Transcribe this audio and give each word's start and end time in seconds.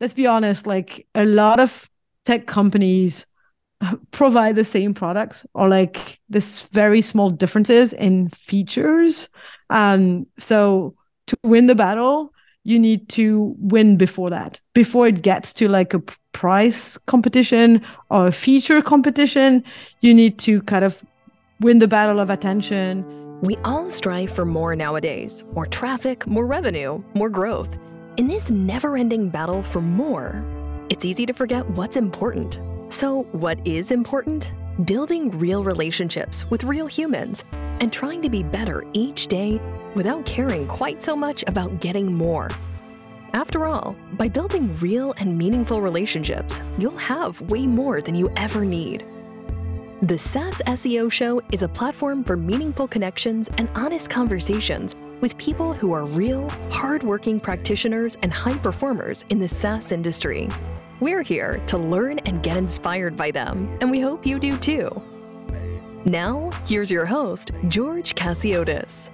let's 0.00 0.14
be 0.14 0.26
honest, 0.26 0.66
like 0.66 1.06
a 1.14 1.24
lot 1.24 1.60
of 1.60 1.88
tech 2.24 2.46
companies 2.46 3.26
provide 4.10 4.56
the 4.56 4.64
same 4.64 4.94
products 4.94 5.46
or 5.54 5.68
like 5.68 6.18
this 6.28 6.62
very 6.72 7.02
small 7.02 7.30
differences 7.30 7.92
in 7.92 8.28
features. 8.30 9.28
Um, 9.70 10.26
so 10.38 10.94
to 11.26 11.36
win 11.42 11.66
the 11.66 11.74
battle, 11.74 12.32
you 12.64 12.78
need 12.78 13.08
to 13.10 13.54
win 13.58 13.96
before 13.96 14.30
that, 14.30 14.60
before 14.74 15.06
it 15.06 15.22
gets 15.22 15.52
to 15.54 15.68
like 15.68 15.94
a 15.94 16.02
price 16.32 16.98
competition 17.06 17.80
or 18.10 18.26
a 18.26 18.32
feature 18.32 18.82
competition. 18.82 19.62
You 20.00 20.12
need 20.12 20.38
to 20.40 20.62
kind 20.62 20.84
of 20.84 21.04
win 21.60 21.78
the 21.78 21.88
battle 21.88 22.18
of 22.18 22.28
attention. 22.28 23.04
We 23.42 23.56
all 23.58 23.88
strive 23.90 24.30
for 24.30 24.44
more 24.44 24.74
nowadays 24.74 25.44
more 25.52 25.66
traffic, 25.66 26.26
more 26.26 26.46
revenue, 26.46 27.02
more 27.14 27.28
growth. 27.28 27.78
In 28.16 28.28
this 28.28 28.50
never 28.50 28.96
ending 28.96 29.28
battle 29.28 29.62
for 29.62 29.82
more, 29.82 30.42
it's 30.88 31.04
easy 31.04 31.26
to 31.26 31.34
forget 31.34 31.68
what's 31.72 31.96
important. 31.96 32.60
So, 32.88 33.24
what 33.32 33.58
is 33.66 33.90
important? 33.90 34.52
Building 34.86 35.30
real 35.38 35.62
relationships 35.62 36.48
with 36.48 36.64
real 36.64 36.86
humans 36.86 37.44
and 37.52 37.92
trying 37.92 38.22
to 38.22 38.30
be 38.30 38.42
better 38.42 38.84
each 38.94 39.26
day 39.26 39.60
without 39.94 40.24
caring 40.24 40.66
quite 40.66 41.02
so 41.02 41.14
much 41.14 41.44
about 41.46 41.78
getting 41.80 42.10
more. 42.10 42.48
After 43.34 43.66
all, 43.66 43.94
by 44.14 44.30
building 44.30 44.74
real 44.76 45.12
and 45.18 45.36
meaningful 45.36 45.82
relationships, 45.82 46.62
you'll 46.78 46.96
have 46.96 47.38
way 47.42 47.66
more 47.66 48.00
than 48.00 48.14
you 48.14 48.32
ever 48.36 48.64
need. 48.64 49.04
The 50.00 50.18
SaaS 50.18 50.62
SEO 50.66 51.12
Show 51.12 51.42
is 51.52 51.62
a 51.62 51.68
platform 51.68 52.24
for 52.24 52.34
meaningful 52.34 52.88
connections 52.88 53.50
and 53.58 53.68
honest 53.74 54.08
conversations 54.08 54.96
with 55.20 55.36
people 55.38 55.72
who 55.72 55.92
are 55.92 56.04
real, 56.04 56.48
hardworking 56.70 57.40
practitioners 57.40 58.16
and 58.22 58.32
high 58.32 58.58
performers 58.58 59.24
in 59.30 59.38
the 59.38 59.48
SaaS 59.48 59.92
industry. 59.92 60.48
We're 61.00 61.22
here 61.22 61.62
to 61.66 61.78
learn 61.78 62.20
and 62.20 62.42
get 62.42 62.56
inspired 62.56 63.16
by 63.16 63.30
them, 63.30 63.68
and 63.80 63.90
we 63.90 64.00
hope 64.00 64.24
you 64.24 64.38
do 64.38 64.56
too. 64.56 64.90
Now, 66.04 66.50
here's 66.66 66.90
your 66.90 67.04
host, 67.04 67.50
George 67.68 68.14
Chasiotis. 68.14 69.10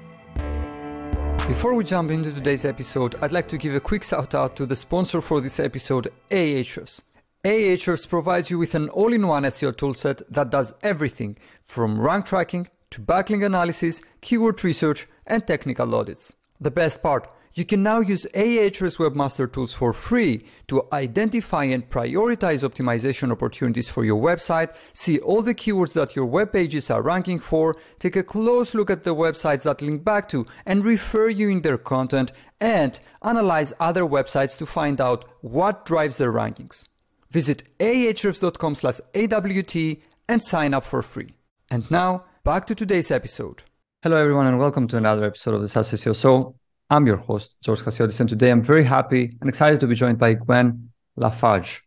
Before 1.48 1.74
we 1.74 1.84
jump 1.84 2.10
into 2.10 2.32
today's 2.32 2.64
episode, 2.64 3.16
I'd 3.20 3.32
like 3.32 3.48
to 3.48 3.58
give 3.58 3.74
a 3.74 3.80
quick 3.80 4.04
shout 4.04 4.34
out 4.34 4.54
to 4.56 4.66
the 4.66 4.76
sponsor 4.76 5.20
for 5.20 5.40
this 5.40 5.58
episode, 5.58 6.12
Ahrefs. 6.30 7.02
Ahrefs 7.44 8.08
provides 8.08 8.50
you 8.50 8.58
with 8.58 8.76
an 8.76 8.88
all 8.90 9.12
in 9.12 9.26
one 9.26 9.42
SEO 9.42 9.72
toolset 9.72 10.22
that 10.30 10.50
does 10.50 10.72
everything 10.82 11.36
from 11.64 12.00
rank 12.00 12.26
tracking 12.26 12.68
to 12.90 13.00
backlink 13.00 13.44
analysis, 13.44 14.00
keyword 14.20 14.62
research, 14.62 15.08
and 15.26 15.46
technical 15.46 15.94
audits. 15.94 16.34
The 16.60 16.70
best 16.70 17.02
part, 17.02 17.28
you 17.54 17.66
can 17.66 17.82
now 17.82 18.00
use 18.00 18.26
Ahrefs 18.34 18.96
Webmaster 18.96 19.52
Tools 19.52 19.74
for 19.74 19.92
free 19.92 20.46
to 20.68 20.86
identify 20.90 21.64
and 21.64 21.88
prioritize 21.90 22.66
optimization 22.66 23.30
opportunities 23.30 23.90
for 23.90 24.04
your 24.04 24.20
website, 24.20 24.74
see 24.94 25.18
all 25.18 25.42
the 25.42 25.54
keywords 25.54 25.92
that 25.92 26.16
your 26.16 26.24
web 26.24 26.52
pages 26.52 26.90
are 26.90 27.02
ranking 27.02 27.38
for, 27.38 27.76
take 27.98 28.16
a 28.16 28.22
close 28.22 28.74
look 28.74 28.88
at 28.88 29.04
the 29.04 29.14
websites 29.14 29.64
that 29.64 29.82
link 29.82 30.02
back 30.02 30.30
to 30.30 30.46
and 30.64 30.84
refer 30.84 31.28
you 31.28 31.50
in 31.50 31.60
their 31.60 31.76
content, 31.76 32.32
and 32.58 33.00
analyze 33.22 33.74
other 33.78 34.04
websites 34.04 34.56
to 34.56 34.64
find 34.64 34.98
out 34.98 35.26
what 35.42 35.84
drives 35.84 36.16
their 36.16 36.32
rankings. 36.32 36.86
Visit 37.30 37.64
ahrefs.com 37.78 38.74
slash 38.74 39.00
AWT 39.14 39.98
and 40.28 40.42
sign 40.42 40.72
up 40.72 40.84
for 40.84 41.02
free. 41.02 41.34
And 41.70 41.90
now, 41.90 42.24
back 42.44 42.66
to 42.68 42.74
today's 42.74 43.10
episode. 43.10 43.62
Hello, 44.04 44.16
everyone, 44.16 44.48
and 44.48 44.58
welcome 44.58 44.88
to 44.88 44.96
another 44.96 45.22
episode 45.24 45.54
of 45.54 45.60
the 45.60 45.68
SaaS 45.68 45.92
SEO. 45.92 46.16
So, 46.16 46.56
I'm 46.90 47.06
your 47.06 47.18
host, 47.18 47.54
George 47.62 47.82
Chasiotis, 47.82 48.18
and 48.18 48.28
today 48.28 48.50
I'm 48.50 48.60
very 48.60 48.82
happy 48.82 49.36
and 49.40 49.48
excited 49.48 49.78
to 49.78 49.86
be 49.86 49.94
joined 49.94 50.18
by 50.18 50.34
Gwen 50.34 50.90
Lafage. 51.16 51.78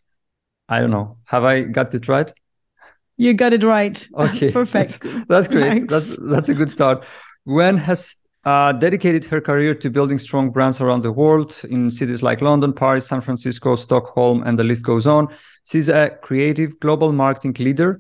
I 0.69 0.79
don't 0.79 0.91
know, 0.91 1.17
have 1.25 1.43
I 1.43 1.63
got 1.63 1.93
it 1.93 2.07
right? 2.07 2.31
You 3.17 3.33
got 3.33 3.51
it 3.51 3.65
right. 3.65 4.07
Okay, 4.17 4.49
perfect. 4.49 5.01
That's, 5.03 5.25
that's 5.27 5.47
great. 5.49 5.69
Thanks. 5.69 5.91
That's 5.91 6.17
that's 6.21 6.47
a 6.47 6.53
good 6.53 6.71
start. 6.71 7.03
Gwen 7.45 7.75
has 7.75 8.15
uh, 8.45 8.71
dedicated 8.71 9.25
her 9.25 9.41
career 9.41 9.75
to 9.75 9.89
building 9.89 10.17
strong 10.17 10.51
brands 10.51 10.79
around 10.79 11.01
the 11.01 11.11
world 11.11 11.59
in 11.69 11.89
cities 11.91 12.23
like 12.23 12.39
London, 12.39 12.71
Paris, 12.71 13.05
San 13.05 13.19
Francisco, 13.19 13.75
Stockholm, 13.75 14.41
and 14.43 14.57
the 14.57 14.63
list 14.63 14.85
goes 14.85 15.05
on. 15.05 15.27
She's 15.65 15.89
a 15.89 16.11
creative 16.21 16.79
global 16.79 17.11
marketing 17.11 17.57
leader 17.59 17.99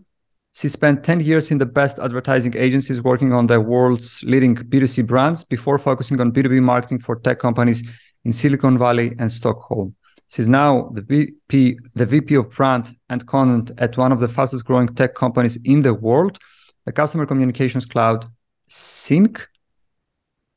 she 0.55 0.69
spent 0.69 1.03
10 1.03 1.19
years 1.19 1.51
in 1.51 1.57
the 1.57 1.65
best 1.65 1.99
advertising 1.99 2.55
agencies 2.55 3.01
working 3.01 3.33
on 3.33 3.45
the 3.45 3.59
world's 3.59 4.23
leading 4.23 4.55
B2C 4.55 5.05
brands 5.05 5.43
before 5.43 5.77
focusing 5.77 6.21
on 6.21 6.31
B2B 6.31 6.61
marketing 6.61 6.99
for 6.99 7.17
tech 7.17 7.39
companies 7.39 7.83
in 8.23 8.31
Silicon 8.31 8.77
Valley 8.77 9.13
and 9.19 9.29
Stockholm. 9.29 9.93
She's 10.29 10.47
now 10.47 10.91
the 10.93 11.01
VP, 11.01 11.77
the 11.95 12.05
VP 12.05 12.35
of 12.35 12.49
brand 12.51 12.95
and 13.09 13.27
content 13.27 13.71
at 13.79 13.97
one 13.97 14.13
of 14.13 14.21
the 14.21 14.29
fastest 14.29 14.63
growing 14.63 14.87
tech 14.87 15.13
companies 15.13 15.57
in 15.65 15.81
the 15.81 15.93
world, 15.93 16.39
the 16.85 16.93
customer 16.93 17.25
communications 17.25 17.85
cloud 17.85 18.25
Sync. 18.69 19.45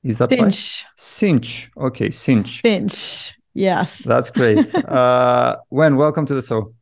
Is 0.04 0.18
that 0.18 0.30
Sinch? 0.30 0.40
Right? 0.40 0.84
Sinch. 0.96 1.70
Okay, 1.76 2.10
Sinch. 2.10 2.62
Sinch. 2.62 3.32
Yes. 3.52 3.98
That's 3.98 4.30
great. 4.30 4.72
uh, 4.74 5.56
Gwen, 5.70 5.96
welcome 5.96 6.24
to 6.24 6.34
the 6.34 6.42
show. 6.42 6.72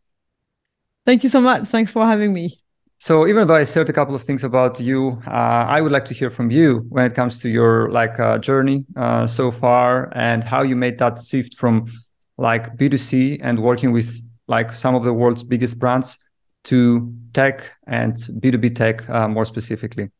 Thank 1.06 1.22
you 1.22 1.30
so 1.30 1.40
much. 1.40 1.66
Thanks 1.68 1.90
for 1.90 2.04
having 2.04 2.34
me. 2.34 2.58
So 2.98 3.26
even 3.26 3.46
though 3.46 3.54
I 3.54 3.64
said 3.64 3.88
a 3.88 3.92
couple 3.92 4.14
of 4.14 4.22
things 4.22 4.42
about 4.42 4.80
you, 4.80 5.20
uh, 5.26 5.30
I 5.30 5.80
would 5.80 5.92
like 5.92 6.06
to 6.06 6.14
hear 6.14 6.30
from 6.30 6.50
you 6.50 6.86
when 6.88 7.04
it 7.04 7.14
comes 7.14 7.40
to 7.40 7.48
your 7.48 7.90
like 7.90 8.18
uh, 8.18 8.38
journey 8.38 8.86
uh, 8.96 9.26
so 9.26 9.50
far 9.50 10.10
and 10.14 10.42
how 10.42 10.62
you 10.62 10.76
made 10.76 10.98
that 10.98 11.20
shift 11.20 11.56
from 11.58 11.86
like 12.38 12.76
B2C 12.76 13.38
and 13.42 13.62
working 13.62 13.92
with 13.92 14.22
like 14.48 14.72
some 14.72 14.94
of 14.94 15.04
the 15.04 15.12
world's 15.12 15.42
biggest 15.42 15.78
brands 15.78 16.18
to 16.64 17.14
tech 17.32 17.70
and 17.86 18.16
B2B 18.40 18.74
tech 18.74 19.08
uh, 19.10 19.28
more 19.28 19.44
specifically. 19.44 20.10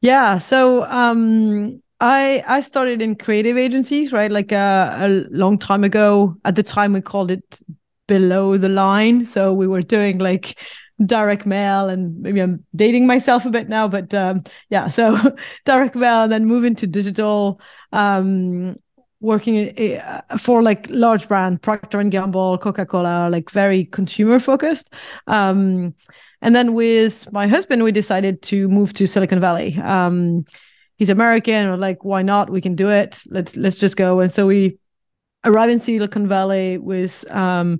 Yeah. 0.00 0.38
So 0.38 0.84
um, 0.84 1.80
I 2.00 2.42
I 2.46 2.60
started 2.60 3.00
in 3.00 3.14
creative 3.14 3.56
agencies, 3.56 4.12
right? 4.12 4.32
Like 4.32 4.52
uh, 4.52 4.96
a 4.98 5.08
long 5.30 5.58
time 5.58 5.84
ago. 5.84 6.36
At 6.44 6.56
the 6.56 6.64
time, 6.64 6.92
we 6.92 7.00
called 7.00 7.30
it 7.30 7.60
below 8.08 8.56
the 8.56 8.68
line. 8.68 9.24
So 9.24 9.54
we 9.54 9.68
were 9.68 9.82
doing 9.82 10.18
like 10.18 10.58
direct 11.04 11.46
mail 11.46 11.88
and 11.88 12.18
maybe 12.20 12.40
I'm 12.40 12.64
dating 12.74 13.06
myself 13.06 13.46
a 13.46 13.50
bit 13.50 13.68
now, 13.68 13.88
but 13.88 14.12
um, 14.14 14.42
yeah, 14.70 14.88
so 14.88 15.18
direct 15.64 15.94
mail 15.94 16.22
and 16.22 16.32
then 16.32 16.44
move 16.44 16.64
into 16.64 16.86
digital, 16.86 17.60
um, 17.92 18.76
working 19.20 19.98
uh, 19.98 20.36
for 20.36 20.62
like 20.62 20.88
large 20.90 21.28
brand, 21.28 21.62
Procter 21.62 22.00
and 22.00 22.10
Gamble, 22.10 22.58
Coca-Cola, 22.58 23.28
like 23.30 23.50
very 23.50 23.84
consumer 23.84 24.38
focused. 24.38 24.92
Um, 25.26 25.94
and 26.40 26.56
then 26.56 26.74
with 26.74 27.32
my 27.32 27.46
husband, 27.46 27.84
we 27.84 27.92
decided 27.92 28.42
to 28.42 28.68
move 28.68 28.92
to 28.94 29.06
Silicon 29.06 29.40
Valley. 29.40 29.78
Um, 29.78 30.44
he's 30.96 31.08
American. 31.08 31.70
We're 31.70 31.76
like, 31.76 32.04
why 32.04 32.22
not? 32.22 32.50
We 32.50 32.60
can 32.60 32.74
do 32.74 32.90
it. 32.90 33.22
Let's 33.28 33.56
let's 33.56 33.76
just 33.76 33.96
go. 33.96 34.20
And 34.20 34.32
so 34.32 34.48
we 34.48 34.78
arrive 35.44 35.70
in 35.70 35.80
Silicon 35.80 36.26
Valley 36.26 36.78
with 36.78 37.24
um, 37.30 37.78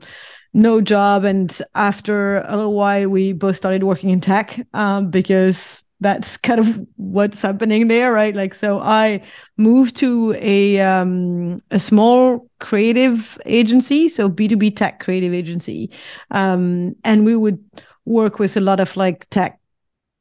no 0.55 0.81
job. 0.81 1.25
And 1.25 1.57
after 1.75 2.41
a 2.43 2.57
little 2.57 2.75
while, 2.75 3.09
we 3.09 3.33
both 3.33 3.57
started 3.57 3.85
working 3.85 4.11
in 4.11 4.21
tech 4.21 4.59
um, 4.75 5.11
because 5.11 5.85
that's 6.01 6.37
kind 6.49 6.61
of 6.61 6.87
what's 6.97 7.41
happening 7.43 7.89
there, 7.89 8.13
right? 8.13 8.35
Like, 8.35 8.55
so 8.55 8.81
I 8.81 9.23
moved 9.57 9.97
to 9.97 10.35
a 10.39 10.81
um, 10.81 11.59
a 11.71 11.79
small 11.79 12.49
creative 12.61 13.39
agency, 13.47 14.09
so 14.09 14.29
B 14.29 14.49
two 14.49 14.57
B 14.57 14.71
tech 14.71 15.01
creative 15.01 15.33
agency, 15.33 15.91
um, 16.31 16.95
and 17.05 17.25
we 17.25 17.37
would 17.37 17.59
work 18.05 18.39
with 18.39 18.57
a 18.57 18.61
lot 18.61 18.81
of 18.81 18.97
like 18.97 19.29
tech 19.31 19.61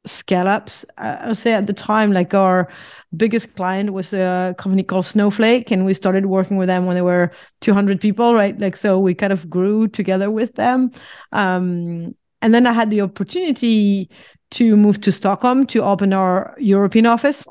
scale 0.04 0.48
ups. 0.48 0.84
I 0.98 1.28
would 1.28 1.36
say 1.36 1.52
at 1.52 1.66
the 1.66 1.72
time, 1.72 2.12
like 2.12 2.34
our 2.34 2.68
biggest 3.16 3.54
client 3.54 3.92
was 3.92 4.12
a 4.12 4.54
company 4.58 4.82
called 4.82 5.06
Snowflake, 5.06 5.70
and 5.70 5.84
we 5.84 5.94
started 5.94 6.26
working 6.26 6.56
with 6.56 6.68
them 6.68 6.86
when 6.86 6.94
they 6.96 7.02
were 7.02 7.30
200 7.60 8.00
people, 8.00 8.34
right? 8.34 8.58
Like, 8.58 8.76
so 8.76 8.98
we 8.98 9.14
kind 9.14 9.32
of 9.32 9.48
grew 9.48 9.88
together 9.88 10.30
with 10.30 10.54
them. 10.54 10.90
Um, 11.32 12.14
and 12.40 12.52
then 12.52 12.66
I 12.66 12.72
had 12.72 12.90
the 12.90 13.02
opportunity 13.02 14.10
to 14.52 14.76
move 14.76 15.00
to 15.02 15.12
Stockholm 15.12 15.66
to 15.66 15.82
open 15.82 16.12
our 16.12 16.54
European 16.58 17.06
office 17.06 17.44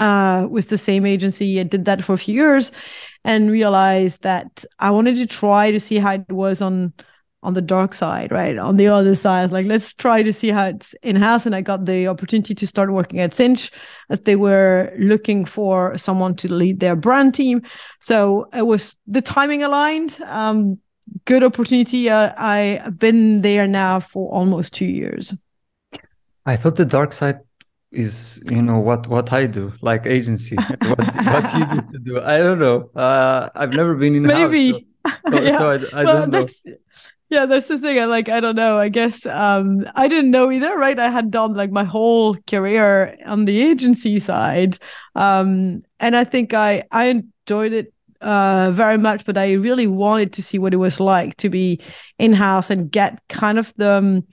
uh, 0.00 0.46
with 0.48 0.68
the 0.68 0.78
same 0.78 1.06
agency. 1.06 1.60
I 1.60 1.64
did 1.64 1.84
that 1.86 2.04
for 2.04 2.14
a 2.14 2.18
few 2.18 2.34
years 2.34 2.72
and 3.24 3.50
realized 3.50 4.22
that 4.22 4.64
I 4.78 4.90
wanted 4.90 5.16
to 5.16 5.26
try 5.26 5.70
to 5.70 5.80
see 5.80 5.98
how 5.98 6.12
it 6.12 6.30
was 6.30 6.62
on 6.62 6.92
on 7.44 7.54
the 7.54 7.62
dark 7.62 7.94
side, 7.94 8.32
right? 8.32 8.58
On 8.58 8.76
the 8.76 8.88
other 8.88 9.14
side, 9.14 9.52
like 9.52 9.66
let's 9.66 9.92
try 9.94 10.22
to 10.22 10.32
see 10.32 10.48
how 10.48 10.66
it's 10.68 10.94
in 11.02 11.14
house. 11.16 11.46
And 11.46 11.54
I 11.54 11.60
got 11.60 11.84
the 11.84 12.08
opportunity 12.08 12.54
to 12.54 12.66
start 12.66 12.90
working 12.90 13.20
at 13.20 13.34
Sinch 13.34 13.70
as 14.08 14.20
they 14.22 14.34
were 14.34 14.92
looking 14.98 15.44
for 15.44 15.96
someone 15.98 16.34
to 16.36 16.52
lead 16.52 16.80
their 16.80 16.96
brand 16.96 17.34
team. 17.34 17.62
So 18.00 18.48
it 18.52 18.66
was 18.66 18.96
the 19.06 19.20
timing 19.20 19.62
aligned. 19.62 20.18
Um, 20.26 20.78
good 21.26 21.44
opportunity. 21.44 22.08
Uh, 22.08 22.32
I've 22.38 22.98
been 22.98 23.42
there 23.42 23.66
now 23.66 24.00
for 24.00 24.32
almost 24.32 24.74
two 24.74 24.86
years. 24.86 25.34
I 26.46 26.56
thought 26.56 26.76
the 26.76 26.86
dark 26.86 27.12
side 27.12 27.40
is 27.92 28.42
you 28.50 28.60
know 28.60 28.80
what 28.80 29.06
what 29.06 29.32
I 29.32 29.46
do 29.46 29.72
like 29.80 30.04
agency 30.04 30.56
what 30.80 30.98
what 30.98 31.54
you 31.54 31.64
used 31.76 31.90
to 31.92 32.00
do 32.00 32.20
I 32.20 32.38
don't 32.38 32.58
know 32.58 32.90
uh, 32.96 33.50
I've 33.54 33.72
never 33.72 33.94
been 33.94 34.16
in 34.16 34.24
maybe 34.24 34.72
house, 34.72 34.80
so 34.80 34.80
So, 35.04 35.42
yeah. 35.42 35.58
so 35.58 35.70
I, 35.70 36.00
I 36.00 36.04
well, 36.04 36.26
don't 36.26 36.30
know. 36.30 36.48
Yeah, 37.30 37.46
that's 37.46 37.68
the 37.68 37.78
thing. 37.78 37.98
I 37.98 38.04
like. 38.04 38.28
I 38.28 38.40
don't 38.40 38.54
know. 38.54 38.78
I 38.78 38.88
guess 38.88 39.24
um, 39.26 39.84
I 39.94 40.08
didn't 40.08 40.30
know 40.30 40.50
either. 40.52 40.76
Right? 40.76 40.98
I 40.98 41.08
had 41.08 41.30
done 41.30 41.54
like 41.54 41.70
my 41.70 41.84
whole 41.84 42.36
career 42.46 43.16
on 43.26 43.46
the 43.46 43.62
agency 43.62 44.20
side, 44.20 44.78
um, 45.14 45.82
and 45.98 46.16
I 46.16 46.24
think 46.24 46.54
I 46.54 46.84
I 46.90 47.06
enjoyed 47.06 47.72
it 47.72 47.92
uh, 48.20 48.70
very 48.72 48.98
much. 48.98 49.24
But 49.24 49.38
I 49.38 49.52
really 49.52 49.86
wanted 49.86 50.32
to 50.34 50.42
see 50.42 50.58
what 50.58 50.74
it 50.74 50.78
was 50.78 51.00
like 51.00 51.36
to 51.38 51.48
be 51.48 51.80
in 52.18 52.34
house 52.34 52.70
and 52.70 52.90
get 52.90 53.20
kind 53.28 53.58
of 53.58 53.72
the 53.76 53.92
um, 53.92 54.26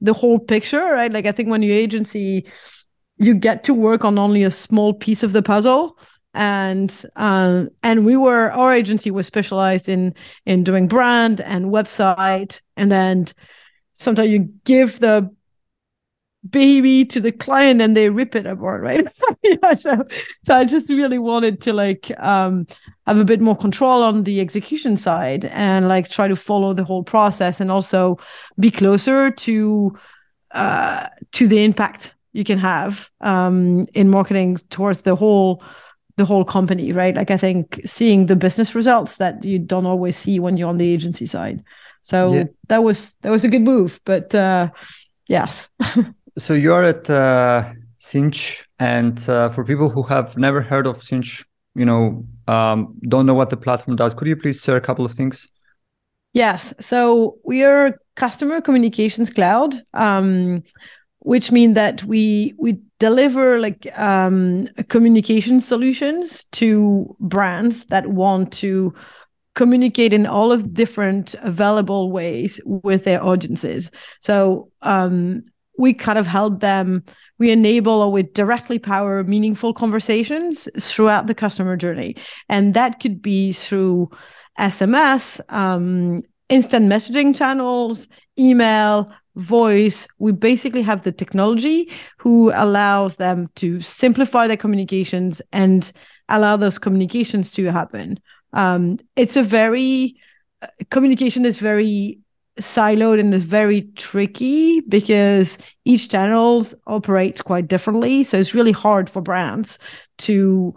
the 0.00 0.12
whole 0.12 0.38
picture. 0.38 0.80
Right? 0.82 1.12
Like 1.12 1.26
I 1.26 1.32
think 1.32 1.48
when 1.48 1.62
you 1.62 1.72
agency, 1.72 2.46
you 3.18 3.34
get 3.34 3.64
to 3.64 3.74
work 3.74 4.04
on 4.04 4.18
only 4.18 4.42
a 4.42 4.50
small 4.50 4.92
piece 4.94 5.22
of 5.22 5.32
the 5.32 5.42
puzzle 5.42 5.96
and 6.34 7.04
um, 7.16 7.68
and 7.82 8.06
we 8.06 8.16
were 8.16 8.50
our 8.52 8.72
agency 8.72 9.10
was 9.10 9.26
specialized 9.26 9.88
in 9.88 10.14
in 10.46 10.64
doing 10.64 10.88
brand 10.88 11.40
and 11.40 11.66
website. 11.66 12.60
And 12.76 12.90
then 12.90 13.26
sometimes 13.94 14.28
you 14.28 14.50
give 14.64 15.00
the 15.00 15.30
baby 16.48 17.04
to 17.04 17.20
the 17.20 17.30
client 17.30 17.80
and 17.80 17.96
they 17.96 18.10
rip 18.10 18.34
it 18.34 18.46
apart 18.46 18.82
right? 18.82 19.06
Yeah 19.44 19.74
so 19.74 20.04
so 20.44 20.54
i 20.54 20.64
just 20.64 20.88
really 20.88 21.18
wanted 21.18 21.60
to 21.62 21.72
like 21.72 22.10
um 22.18 22.66
have 23.06 23.18
a 23.18 23.24
bit 23.24 23.40
more 23.40 23.56
control 23.56 24.02
on 24.02 24.24
the 24.24 24.40
execution 24.40 24.96
side 24.96 25.44
and 25.46 25.88
like 25.88 26.08
try 26.08 26.26
to 26.26 26.36
follow 26.36 26.72
the 26.72 26.84
whole 26.84 27.04
process 27.04 27.60
and 27.60 27.70
also 27.70 28.18
be 28.58 28.70
closer 28.70 29.30
to 29.30 29.96
uh 30.52 31.06
to 31.32 31.46
the 31.46 31.64
impact 31.64 32.14
you 32.32 32.44
can 32.44 32.58
have 32.58 33.08
um 33.20 33.86
in 33.94 34.08
marketing 34.08 34.56
towards 34.70 35.02
the 35.02 35.14
whole 35.14 35.62
the 36.16 36.24
whole 36.24 36.44
company, 36.44 36.92
right? 36.92 37.14
Like 37.14 37.30
I 37.30 37.36
think 37.36 37.80
seeing 37.84 38.26
the 38.26 38.36
business 38.36 38.74
results 38.74 39.16
that 39.16 39.44
you 39.44 39.58
don't 39.58 39.86
always 39.86 40.16
see 40.16 40.38
when 40.38 40.56
you're 40.56 40.68
on 40.68 40.78
the 40.78 40.92
agency 40.92 41.26
side. 41.26 41.62
So 42.02 42.34
yeah. 42.34 42.44
that 42.68 42.82
was 42.82 43.14
that 43.22 43.30
was 43.30 43.44
a 43.44 43.48
good 43.48 43.62
move, 43.62 44.00
but 44.04 44.34
uh, 44.34 44.70
yes. 45.28 45.68
so 46.38 46.54
you're 46.54 46.84
at 46.84 47.08
uh, 47.08 47.72
Sinch, 47.96 48.64
and 48.78 49.28
uh, 49.28 49.48
for 49.50 49.64
people 49.64 49.88
who 49.88 50.02
have 50.02 50.36
never 50.36 50.60
heard 50.60 50.86
of 50.86 51.02
Sinch, 51.02 51.44
you 51.74 51.84
know, 51.84 52.26
um, 52.48 52.94
don't 53.08 53.26
know 53.26 53.34
what 53.34 53.50
the 53.50 53.56
platform 53.56 53.96
does, 53.96 54.14
could 54.14 54.26
you 54.26 54.36
please 54.36 54.62
share 54.62 54.76
a 54.76 54.80
couple 54.80 55.04
of 55.04 55.12
things? 55.12 55.48
Yes. 56.32 56.74
So 56.80 57.38
we 57.44 57.62
are 57.62 58.00
customer 58.16 58.60
communications 58.60 59.30
cloud. 59.30 59.74
Um, 59.94 60.64
which 61.24 61.52
mean 61.52 61.74
that 61.74 62.02
we 62.04 62.54
we 62.58 62.80
deliver 63.02 63.58
like 63.58 63.88
um, 63.98 64.68
communication 64.88 65.60
solutions 65.60 66.44
to 66.52 67.16
brands 67.18 67.86
that 67.86 68.06
want 68.06 68.52
to 68.52 68.94
communicate 69.56 70.12
in 70.12 70.24
all 70.24 70.52
of 70.52 70.72
different 70.72 71.34
available 71.42 72.12
ways 72.12 72.60
with 72.64 73.02
their 73.02 73.20
audiences. 73.20 73.90
So 74.20 74.70
um, 74.82 75.42
we 75.76 75.92
kind 75.92 76.16
of 76.16 76.28
help 76.28 76.60
them. 76.60 77.02
We 77.40 77.50
enable 77.50 78.00
or 78.02 78.12
we 78.12 78.22
directly 78.22 78.78
power 78.78 79.24
meaningful 79.24 79.74
conversations 79.74 80.68
throughout 80.78 81.26
the 81.26 81.34
customer 81.34 81.76
journey, 81.76 82.14
and 82.48 82.72
that 82.74 83.00
could 83.00 83.20
be 83.20 83.52
through 83.52 84.10
SMS, 84.60 85.40
um, 85.48 86.22
instant 86.48 86.86
messaging 86.86 87.34
channels, 87.36 88.06
email, 88.38 89.10
voice 89.36 90.06
we 90.18 90.32
basically 90.32 90.82
have 90.82 91.02
the 91.02 91.12
technology 91.12 91.90
who 92.18 92.52
allows 92.54 93.16
them 93.16 93.48
to 93.56 93.80
simplify 93.80 94.46
their 94.46 94.56
communications 94.56 95.40
and 95.52 95.92
allow 96.28 96.56
those 96.56 96.78
communications 96.78 97.50
to 97.52 97.70
happen. 97.70 98.18
Um, 98.52 98.98
it's 99.16 99.36
a 99.36 99.42
very 99.42 100.16
uh, 100.60 100.66
communication 100.90 101.44
is 101.44 101.58
very 101.58 102.18
siloed 102.60 103.18
and 103.18 103.32
is 103.32 103.44
very 103.44 103.82
tricky 103.96 104.80
because 104.80 105.56
each 105.84 106.10
channels 106.10 106.74
operate 106.86 107.42
quite 107.44 107.68
differently. 107.68 108.24
So 108.24 108.38
it's 108.38 108.54
really 108.54 108.72
hard 108.72 109.08
for 109.08 109.22
brands 109.22 109.78
to 110.18 110.74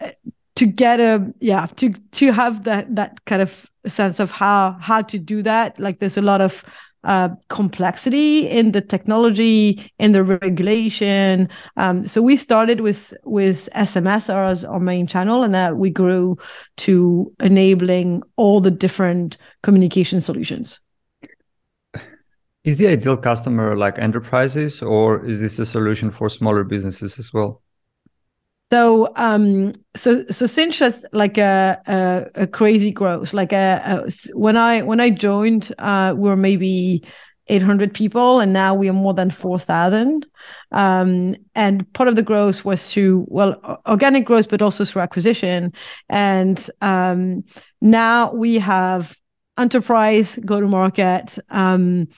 uh, 0.00 0.10
to 0.56 0.66
get 0.66 1.00
a 1.00 1.32
yeah 1.40 1.66
to 1.76 1.92
to 2.12 2.32
have 2.32 2.64
that 2.64 2.94
that 2.94 3.24
kind 3.24 3.42
of 3.42 3.66
sense 3.86 4.20
of 4.20 4.30
how 4.30 4.76
how 4.80 5.02
to 5.02 5.18
do 5.18 5.42
that. 5.42 5.78
Like 5.80 5.98
there's 5.98 6.18
a 6.18 6.22
lot 6.22 6.40
of 6.40 6.62
uh, 7.04 7.28
complexity 7.48 8.48
in 8.48 8.72
the 8.72 8.80
technology, 8.80 9.90
in 9.98 10.12
the 10.12 10.24
regulation. 10.24 11.48
Um, 11.76 12.06
so 12.06 12.22
we 12.22 12.36
started 12.36 12.80
with 12.80 13.14
with 13.24 13.68
SMS 13.74 14.32
as 14.32 14.64
our 14.64 14.80
main 14.80 15.06
channel, 15.06 15.42
and 15.42 15.54
that 15.54 15.76
we 15.76 15.90
grew 15.90 16.38
to 16.78 17.32
enabling 17.40 18.22
all 18.36 18.60
the 18.60 18.70
different 18.70 19.36
communication 19.62 20.20
solutions. 20.20 20.80
Is 22.64 22.78
the 22.78 22.88
ideal 22.88 23.18
customer 23.18 23.76
like 23.76 23.98
enterprises, 23.98 24.80
or 24.80 25.24
is 25.26 25.40
this 25.40 25.58
a 25.58 25.66
solution 25.66 26.10
for 26.10 26.30
smaller 26.30 26.64
businesses 26.64 27.18
as 27.18 27.32
well? 27.32 27.63
So 28.74 29.12
um 29.14 29.70
so 29.94 30.24
so 30.30 30.46
Sinch 30.46 30.80
has 30.80 31.06
like 31.12 31.38
a 31.38 31.80
a, 31.86 32.42
a 32.42 32.46
crazy 32.48 32.90
growth. 32.90 33.32
Like 33.32 33.52
a, 33.52 33.80
a, 34.04 34.36
when 34.36 34.56
I 34.56 34.82
when 34.82 34.98
I 34.98 35.10
joined, 35.10 35.72
uh, 35.78 36.12
we 36.16 36.28
were 36.28 36.34
maybe 36.34 37.04
800 37.46 37.94
people, 37.94 38.40
and 38.40 38.52
now 38.52 38.74
we 38.74 38.88
are 38.88 38.92
more 38.92 39.14
than 39.14 39.30
4,000. 39.30 40.26
Um, 40.72 41.36
and 41.54 41.92
part 41.92 42.08
of 42.08 42.16
the 42.16 42.24
growth 42.24 42.64
was 42.64 42.92
through 42.92 43.26
well 43.28 43.80
organic 43.86 44.24
growth, 44.24 44.50
but 44.50 44.60
also 44.60 44.84
through 44.84 45.02
acquisition. 45.02 45.72
And 46.08 46.58
um, 46.80 47.44
now 47.80 48.32
we 48.32 48.58
have 48.58 49.16
enterprise 49.56 50.36
go 50.44 50.58
to 50.58 50.66
market. 50.66 51.38
Um, 51.48 52.08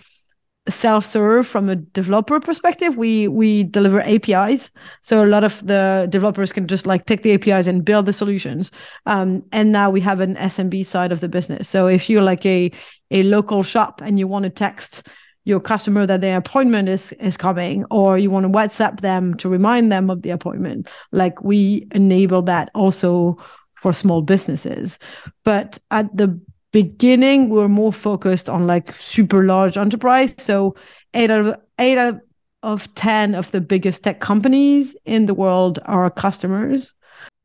self-serve 0.68 1.46
from 1.46 1.68
a 1.68 1.76
developer 1.76 2.40
perspective 2.40 2.96
we 2.96 3.28
we 3.28 3.62
deliver 3.64 4.00
apis 4.00 4.68
so 5.00 5.24
a 5.24 5.26
lot 5.26 5.44
of 5.44 5.64
the 5.66 6.06
developers 6.10 6.52
can 6.52 6.66
just 6.66 6.86
like 6.86 7.06
take 7.06 7.22
the 7.22 7.32
apis 7.32 7.66
and 7.66 7.84
build 7.84 8.06
the 8.06 8.12
solutions. 8.12 8.70
Um, 9.06 9.44
and 9.52 9.72
now 9.72 9.90
we 9.90 10.00
have 10.00 10.20
an 10.20 10.34
smb 10.36 10.84
side 10.84 11.12
of 11.12 11.20
the 11.20 11.28
business. 11.28 11.68
So 11.68 11.86
if 11.86 12.10
you're 12.10 12.22
like 12.22 12.44
a 12.44 12.70
a 13.10 13.22
local 13.22 13.62
shop 13.62 14.00
and 14.04 14.18
you 14.18 14.26
want 14.26 14.42
to 14.44 14.50
text 14.50 15.06
your 15.44 15.60
customer 15.60 16.06
that 16.06 16.20
their 16.20 16.36
appointment 16.36 16.88
is 16.88 17.12
is 17.12 17.36
coming 17.36 17.84
or 17.90 18.18
you 18.18 18.30
want 18.30 18.44
to 18.44 18.50
whatsapp 18.50 19.00
them 19.00 19.34
to 19.34 19.48
remind 19.48 19.92
them 19.92 20.10
of 20.10 20.22
the 20.22 20.30
appointment 20.30 20.88
like 21.12 21.40
we 21.42 21.86
enable 21.92 22.42
that 22.42 22.68
also 22.74 23.36
for 23.74 23.92
small 23.92 24.22
businesses. 24.22 24.98
But 25.44 25.78
at 25.90 26.14
the 26.16 26.40
beginning 26.82 27.48
we 27.48 27.58
were 27.58 27.70
more 27.70 27.90
focused 27.90 28.50
on 28.50 28.66
like 28.66 28.94
super 29.00 29.44
large 29.44 29.78
enterprise. 29.78 30.34
So 30.36 30.74
eight 31.14 31.30
out 31.30 31.46
of 31.46 31.56
eight 31.78 31.96
out 31.96 32.20
of 32.62 32.94
10 32.94 33.34
of 33.34 33.50
the 33.50 33.62
biggest 33.62 34.04
tech 34.04 34.20
companies 34.20 34.94
in 35.06 35.24
the 35.24 35.32
world 35.32 35.78
are 35.86 36.10
customers. 36.10 36.92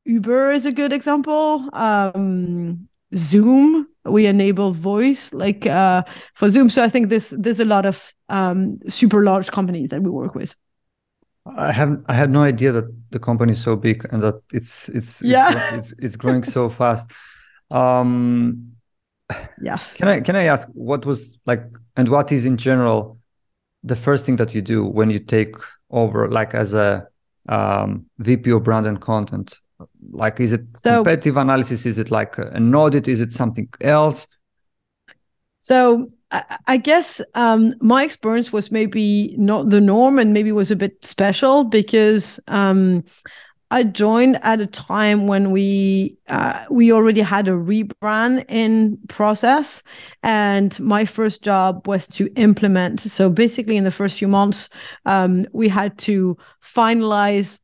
Uber 0.04 0.52
is 0.52 0.66
a 0.66 0.74
good 0.74 0.92
example. 0.92 1.70
Um, 1.72 2.90
zoom 3.16 3.88
we 4.04 4.26
enable 4.26 4.74
voice 4.74 5.32
like 5.32 5.66
uh, 5.66 6.04
for 6.34 6.50
zoom. 6.50 6.70
So 6.70 6.84
i 6.84 6.90
think 6.90 7.08
this 7.08 7.34
there's 7.38 7.62
a 7.62 7.72
lot 7.76 7.86
of 7.86 8.14
um, 8.28 8.80
super 8.90 9.24
large 9.24 9.50
companies 9.52 9.90
that 9.90 10.02
we 10.02 10.10
work 10.10 10.36
with. 10.36 10.56
I 11.46 11.72
have 11.72 12.04
I 12.08 12.16
had 12.16 12.30
no 12.30 12.44
idea 12.44 12.72
that 12.74 12.88
the 13.12 13.20
company 13.20 13.54
is 13.54 13.64
so 13.64 13.78
big 13.78 14.06
and 14.12 14.22
that 14.24 14.42
it's 14.52 14.90
it's 14.90 15.22
yeah. 15.24 15.76
it's, 15.76 15.92
it's, 15.92 16.04
it's 16.04 16.16
growing 16.18 16.44
so 16.44 16.68
fast. 16.68 17.12
Um, 17.72 18.71
yes. 19.62 19.98
Can 19.98 20.08
i 20.08 20.20
can 20.20 20.36
i 20.36 20.44
ask 20.44 20.68
what 20.74 21.06
was 21.06 21.38
like 21.46 21.64
and 21.96 22.10
what 22.10 22.32
is 22.32 22.46
in 22.46 22.58
general 22.58 23.18
the 23.84 23.96
first 23.96 24.26
thing 24.26 24.36
that 24.36 24.54
you 24.54 24.62
do 24.62 24.86
when 24.86 25.10
you 25.10 25.20
take 25.20 25.56
over 25.90 26.28
like 26.28 26.54
as 26.54 26.74
a 26.74 27.08
um, 27.50 28.06
vp 28.20 28.52
of 28.52 28.64
brand 28.64 28.86
and 28.86 29.02
content? 29.02 29.58
Like 30.12 30.40
is 30.40 30.52
it 30.52 30.62
so, 30.78 30.98
competitive 30.98 31.38
analysis? 31.38 31.86
Is 31.86 31.98
it 31.98 32.12
like 32.12 32.38
an 32.38 32.74
audit? 32.76 33.08
Is 33.08 33.22
it 33.22 33.34
something 33.34 33.68
else? 33.82 34.28
So 35.60 36.08
I, 36.32 36.58
I 36.68 36.78
guess 36.78 37.22
um, 37.36 37.74
my 37.82 38.04
experience 38.04 38.52
was 38.52 38.72
maybe 38.72 39.36
not 39.38 39.70
the 39.70 39.82
norm 39.82 40.20
and 40.20 40.34
maybe 40.34 40.52
was 40.52 40.72
a 40.72 40.76
bit 40.76 41.04
special 41.06 41.64
because 41.64 42.40
um, 42.48 43.04
I 43.72 43.84
joined 43.84 44.38
at 44.44 44.60
a 44.60 44.68
time 44.68 45.28
when 45.28 45.52
we 45.52 46.18
uh, 46.28 46.66
we 46.70 46.92
already 46.92 47.22
had 47.22 47.48
a 47.48 47.52
rebrand 47.52 48.44
in 48.50 48.98
process, 49.08 49.82
and 50.24 50.78
my 50.80 51.06
first 51.06 51.42
job 51.42 51.88
was 51.88 52.06
to 52.10 52.28
implement. 52.36 53.00
So 53.00 53.30
basically, 53.30 53.78
in 53.78 53.86
the 53.86 53.92
first 53.92 54.20
few 54.20 54.28
months, 54.28 54.70
um, 55.06 55.48
we 55.54 55.70
had 55.70 55.98
to 56.00 56.38
finalize 56.62 57.62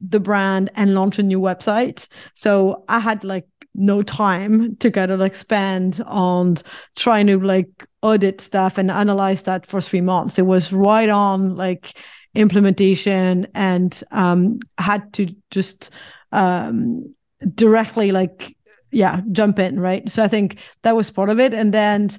the 0.00 0.20
brand 0.20 0.70
and 0.74 0.94
launch 0.94 1.20
a 1.20 1.22
new 1.22 1.40
website. 1.40 2.08
So 2.34 2.84
I 2.88 2.98
had 2.98 3.22
like 3.22 3.46
no 3.76 4.02
time 4.02 4.76
to 4.76 4.90
kind 4.90 5.12
of 5.12 5.20
like 5.20 5.36
spend 5.36 6.02
on 6.06 6.56
trying 6.96 7.28
to 7.28 7.38
like 7.38 7.68
audit 8.02 8.40
stuff 8.40 8.76
and 8.76 8.90
analyze 8.90 9.42
that 9.44 9.66
for 9.66 9.80
three 9.80 10.00
months. 10.00 10.36
It 10.36 10.46
was 10.46 10.72
right 10.72 11.08
on 11.08 11.54
like 11.54 11.96
implementation 12.34 13.46
and 13.54 14.02
um, 14.10 14.58
had 14.78 15.12
to 15.14 15.34
just 15.50 15.90
um, 16.32 17.14
directly 17.54 18.12
like 18.12 18.56
yeah 18.90 19.20
jump 19.32 19.58
in 19.58 19.80
right? 19.80 20.10
So 20.10 20.22
i 20.22 20.28
think 20.28 20.58
that 20.82 20.96
was 20.96 21.10
part 21.10 21.30
of 21.30 21.40
it. 21.40 21.54
And 21.54 21.72
then 21.72 22.10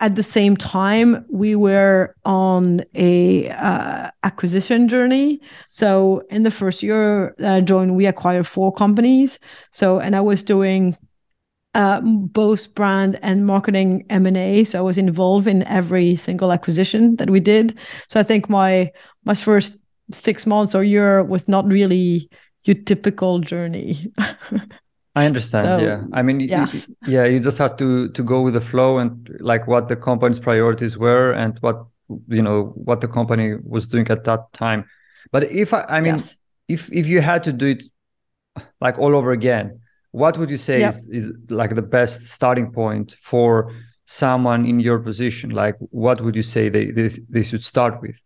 at 0.00 0.16
the 0.16 0.22
same 0.22 0.56
time 0.56 1.24
we 1.30 1.54
were 1.54 2.14
on 2.24 2.80
a 2.94 3.48
uh, 3.50 4.10
acquisition 4.22 4.88
journey. 4.88 5.40
So 5.68 6.22
in 6.30 6.42
the 6.42 6.50
first 6.50 6.82
year 6.82 7.34
that 7.38 7.54
i 7.54 7.60
joined 7.60 7.96
we 7.96 8.06
acquired 8.06 8.46
four 8.46 8.72
companies. 8.72 9.38
So 9.72 10.00
and 10.00 10.16
i 10.16 10.20
was 10.20 10.42
doing 10.42 10.96
uh, 11.74 12.00
both 12.00 12.74
brand 12.74 13.18
and 13.22 13.46
marketing 13.46 14.04
m&a 14.10 14.64
so 14.64 14.78
i 14.78 14.82
was 14.82 14.98
involved 14.98 15.46
in 15.46 15.62
every 15.64 16.16
single 16.16 16.52
acquisition 16.52 17.16
that 17.16 17.30
we 17.30 17.40
did 17.40 17.76
so 18.08 18.20
i 18.20 18.22
think 18.22 18.48
my 18.48 18.90
my 19.24 19.34
first 19.34 19.78
six 20.12 20.46
months 20.46 20.74
or 20.74 20.84
year 20.84 21.24
was 21.24 21.48
not 21.48 21.66
really 21.66 22.28
your 22.64 22.76
typical 22.76 23.40
journey 23.40 24.12
I 25.16 25.26
understand. 25.26 25.66
So, 25.66 25.86
yeah, 25.86 26.02
I 26.12 26.22
mean, 26.22 26.40
yes. 26.40 26.88
yeah, 27.06 27.24
you 27.24 27.38
just 27.38 27.56
have 27.58 27.76
to 27.76 28.08
to 28.08 28.22
go 28.22 28.42
with 28.42 28.54
the 28.54 28.60
flow 28.60 28.98
and 28.98 29.30
like 29.38 29.66
what 29.68 29.86
the 29.86 29.94
company's 29.94 30.40
priorities 30.40 30.98
were 30.98 31.32
and 31.32 31.56
what 31.60 31.86
you 32.28 32.42
know 32.42 32.72
what 32.74 33.00
the 33.00 33.08
company 33.08 33.54
was 33.62 33.86
doing 33.86 34.08
at 34.10 34.24
that 34.24 34.52
time. 34.52 34.86
But 35.30 35.44
if 35.44 35.72
I, 35.72 35.84
I 35.88 36.00
mean, 36.00 36.14
yes. 36.14 36.36
if 36.68 36.92
if 36.92 37.06
you 37.06 37.20
had 37.20 37.44
to 37.44 37.52
do 37.52 37.66
it 37.66 37.84
like 38.80 38.98
all 38.98 39.14
over 39.14 39.30
again, 39.30 39.80
what 40.14 40.38
would 40.38 40.48
you 40.48 40.56
say 40.56 40.84
is, 40.84 41.08
is 41.08 41.32
like 41.48 41.74
the 41.74 41.82
best 41.82 42.22
starting 42.22 42.70
point 42.70 43.16
for 43.20 43.74
someone 44.04 44.64
in 44.64 44.78
your 44.78 45.00
position? 45.00 45.50
Like, 45.50 45.74
what 45.78 46.20
would 46.20 46.36
you 46.36 46.42
say 46.42 46.68
they 46.68 46.92
they, 46.92 47.08
they 47.28 47.42
should 47.42 47.64
start 47.64 48.00
with? 48.00 48.22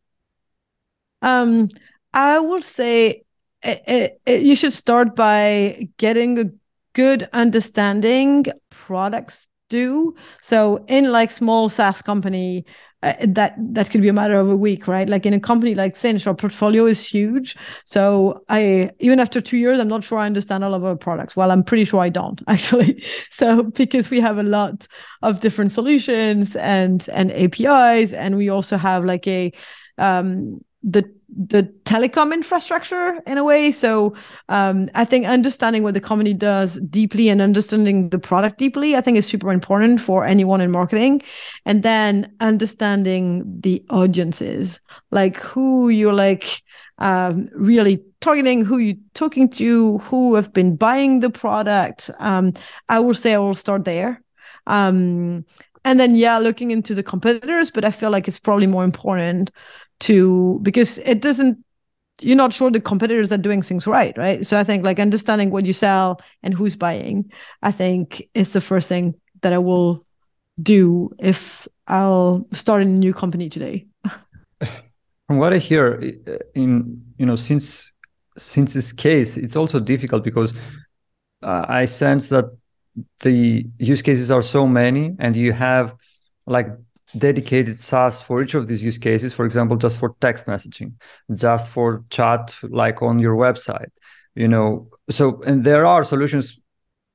Um, 1.23 1.71
I 2.13 2.39
would 2.39 2.63
say 2.63 3.23
it, 3.63 3.83
it, 3.87 4.21
it, 4.27 4.43
you 4.43 4.55
should 4.55 4.75
start 4.75 5.17
by 5.17 5.89
getting 5.97 6.39
a 6.39 6.51
good 6.93 7.27
understanding 7.33 8.45
products 8.69 9.49
do. 9.71 10.15
So 10.43 10.85
in 10.89 11.11
like 11.11 11.31
small 11.31 11.71
SaaS 11.71 12.03
company, 12.03 12.67
uh, 13.03 13.15
that 13.21 13.55
that 13.59 13.91
could 13.91 14.03
be 14.03 14.09
a 14.09 14.13
matter 14.13 14.39
of 14.39 14.51
a 14.51 14.57
week, 14.57 14.89
right? 14.89 15.09
Like 15.09 15.25
in 15.25 15.33
a 15.33 15.39
company 15.41 15.75
like 15.75 15.95
Sinch, 15.95 16.27
our 16.27 16.35
portfolio 16.35 16.87
is 16.87 17.07
huge. 17.07 17.57
So 17.85 18.45
I 18.49 18.91
even 18.99 19.21
after 19.21 19.41
two 19.41 19.57
years, 19.57 19.79
I'm 19.79 19.89
not 19.89 20.03
sure 20.03 20.19
I 20.19 20.27
understand 20.27 20.65
all 20.65 20.75
of 20.75 20.85
our 20.85 20.97
products. 20.97 21.37
Well, 21.37 21.51
I'm 21.53 21.63
pretty 21.63 21.85
sure 21.85 22.01
I 22.01 22.09
don't 22.09 22.41
actually. 22.49 23.05
So 23.31 23.63
because 23.63 24.11
we 24.11 24.21
have 24.21 24.39
a 24.39 24.43
lot 24.43 24.87
of 25.23 25.41
different 25.41 25.73
solutions 25.73 26.57
and 26.57 27.09
and 27.11 27.31
APIs, 27.33 28.13
and 28.13 28.37
we 28.37 28.49
also 28.49 28.77
have 28.77 29.05
like 29.05 29.27
a 29.29 29.53
um 29.99 30.61
the 30.89 31.09
the 31.29 31.63
telecom 31.85 32.33
infrastructure 32.33 33.21
in 33.27 33.37
a 33.37 33.45
way. 33.45 33.71
So 33.71 34.15
um, 34.49 34.89
I 34.95 35.05
think 35.05 35.27
understanding 35.27 35.83
what 35.83 35.93
the 35.93 36.01
company 36.01 36.33
does 36.33 36.81
deeply 36.89 37.29
and 37.29 37.43
understanding 37.43 38.09
the 38.09 38.19
product 38.19 38.57
deeply, 38.59 38.97
I 38.97 39.03
think 39.03 39.19
is 39.19 39.27
super 39.27 39.53
important 39.53 40.01
for 40.01 40.25
anyone 40.25 40.63
in 40.63 40.71
marketing. 40.71 41.23
And 41.67 41.83
then 41.83 42.35
understanding 42.41 43.45
the 43.61 43.85
audiences, 43.91 44.81
like 45.11 45.37
who 45.37 45.91
you're 45.91 46.15
like 46.15 46.63
um, 46.97 47.51
really 47.53 48.03
targeting, 48.21 48.65
who 48.65 48.79
you're 48.79 48.97
talking 49.13 49.51
to, 49.51 49.99
who 49.99 50.35
have 50.35 50.53
been 50.55 50.77
buying 50.77 51.21
the 51.21 51.31
product. 51.31 52.11
Um, 52.19 52.55
I 52.89 53.01
will 53.01 53.15
say 53.15 53.35
I 53.35 53.39
will 53.39 53.55
start 53.55 53.85
there. 53.85 54.23
Um, 54.67 55.45
and 55.85 56.01
then 56.01 56.17
yeah, 56.17 56.39
looking 56.39 56.71
into 56.71 56.95
the 56.95 57.03
competitors, 57.03 57.71
but 57.71 57.85
I 57.85 57.91
feel 57.91 58.11
like 58.11 58.29
it's 58.29 58.41
probably 58.41 58.67
more 58.67 58.85
important 58.85 59.51
to 60.01 60.59
because 60.63 60.99
it 60.99 61.21
doesn't 61.21 61.59
you're 62.21 62.37
not 62.37 62.53
sure 62.53 62.71
the 62.71 62.81
competitors 62.81 63.31
are 63.31 63.39
doing 63.39 63.63
things 63.63 63.87
right 63.87 64.17
right? 64.19 64.47
So 64.47 64.59
i 64.59 64.65
think 64.65 64.85
like 64.85 64.99
understanding 64.99 65.51
what 65.51 65.67
you 65.67 65.73
sell 65.73 66.21
and 66.43 66.55
who's 66.55 66.77
buying 66.77 67.31
i 67.63 67.73
think 67.73 68.23
is 68.35 68.53
the 68.53 68.61
first 68.61 68.89
thing 68.89 69.15
that 69.43 69.53
i 69.53 69.59
will 69.59 70.05
do 70.61 71.11
if 71.19 71.69
i'll 71.87 72.47
start 72.53 72.83
a 72.83 72.85
new 72.85 73.15
company 73.15 73.49
today. 73.49 73.87
From 75.27 75.39
what 75.39 75.53
i 75.53 75.59
hear 75.59 76.01
in 76.55 77.03
you 77.19 77.27
know 77.27 77.37
since 77.37 77.93
since 78.37 78.75
this 78.75 78.93
case 78.93 79.37
it's 79.37 79.57
also 79.57 79.79
difficult 79.79 80.25
because 80.25 80.55
uh, 81.43 81.67
i 81.69 81.85
sense 81.85 82.31
that 82.31 82.47
the 83.21 83.65
use 83.79 84.03
cases 84.03 84.31
are 84.31 84.43
so 84.43 84.67
many 84.67 85.15
and 85.19 85.37
you 85.37 85.53
have 85.53 85.95
like 86.47 86.69
dedicated 87.17 87.77
SaaS 87.77 88.21
for 88.21 88.43
each 88.43 88.55
of 88.55 88.67
these 88.67 88.83
use 88.83 88.99
cases, 88.99 89.33
for 89.33 89.45
example, 89.45 89.77
just 89.77 89.99
for 89.99 90.15
text 90.21 90.47
messaging, 90.47 90.93
just 91.35 91.71
for 91.71 92.05
chat, 92.11 92.57
like 92.63 93.03
on 93.03 93.19
your 93.19 93.37
website, 93.37 93.91
you 94.35 94.49
know. 94.49 94.89
So, 95.11 95.43
and 95.43 95.65
there 95.65 95.87
are 95.87 96.05
solutions 96.05 96.59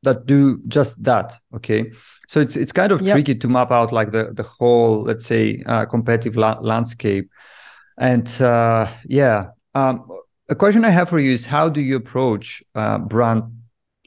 that 0.03 0.25
do 0.25 0.59
just 0.67 1.03
that. 1.03 1.35
Okay. 1.55 1.91
So 2.27 2.39
it's 2.39 2.55
it's 2.55 2.71
kind 2.71 2.91
of 2.91 3.01
yep. 3.01 3.15
tricky 3.15 3.35
to 3.35 3.47
map 3.47 3.71
out 3.71 3.91
like 3.91 4.11
the 4.11 4.31
the 4.33 4.43
whole, 4.43 5.03
let's 5.03 5.25
say, 5.25 5.61
uh, 5.65 5.85
competitive 5.85 6.35
la- 6.35 6.59
landscape. 6.59 7.29
And 7.97 8.27
uh, 8.41 8.87
yeah, 9.05 9.47
um, 9.75 10.07
a 10.49 10.55
question 10.55 10.83
I 10.85 10.89
have 10.89 11.09
for 11.09 11.19
you 11.19 11.31
is 11.31 11.45
how 11.45 11.69
do 11.69 11.81
you 11.81 11.95
approach 11.95 12.63
uh, 12.75 12.97
brand 12.97 13.43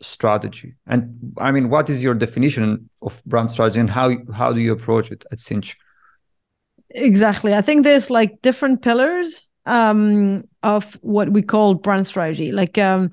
strategy? 0.02 0.74
And 0.86 1.34
i 1.38 1.50
mean 1.50 1.70
what 1.70 1.90
is 1.90 2.02
your 2.02 2.14
definition 2.14 2.88
of 3.02 3.22
brand 3.24 3.50
strategy 3.50 3.80
and 3.80 3.90
how 3.90 4.16
how 4.34 4.52
do 4.52 4.60
you 4.60 4.72
approach 4.72 5.10
it 5.10 5.24
at 5.32 5.40
Sinch? 5.40 5.76
Exactly. 6.90 7.54
I 7.54 7.60
think 7.62 7.84
there's 7.84 8.10
like 8.10 8.40
different 8.42 8.82
pillars 8.82 9.46
um 9.66 10.44
of 10.62 10.94
what 11.02 11.30
we 11.30 11.42
call 11.42 11.74
brand 11.74 12.06
strategy. 12.06 12.52
Like 12.52 12.78
um 12.78 13.10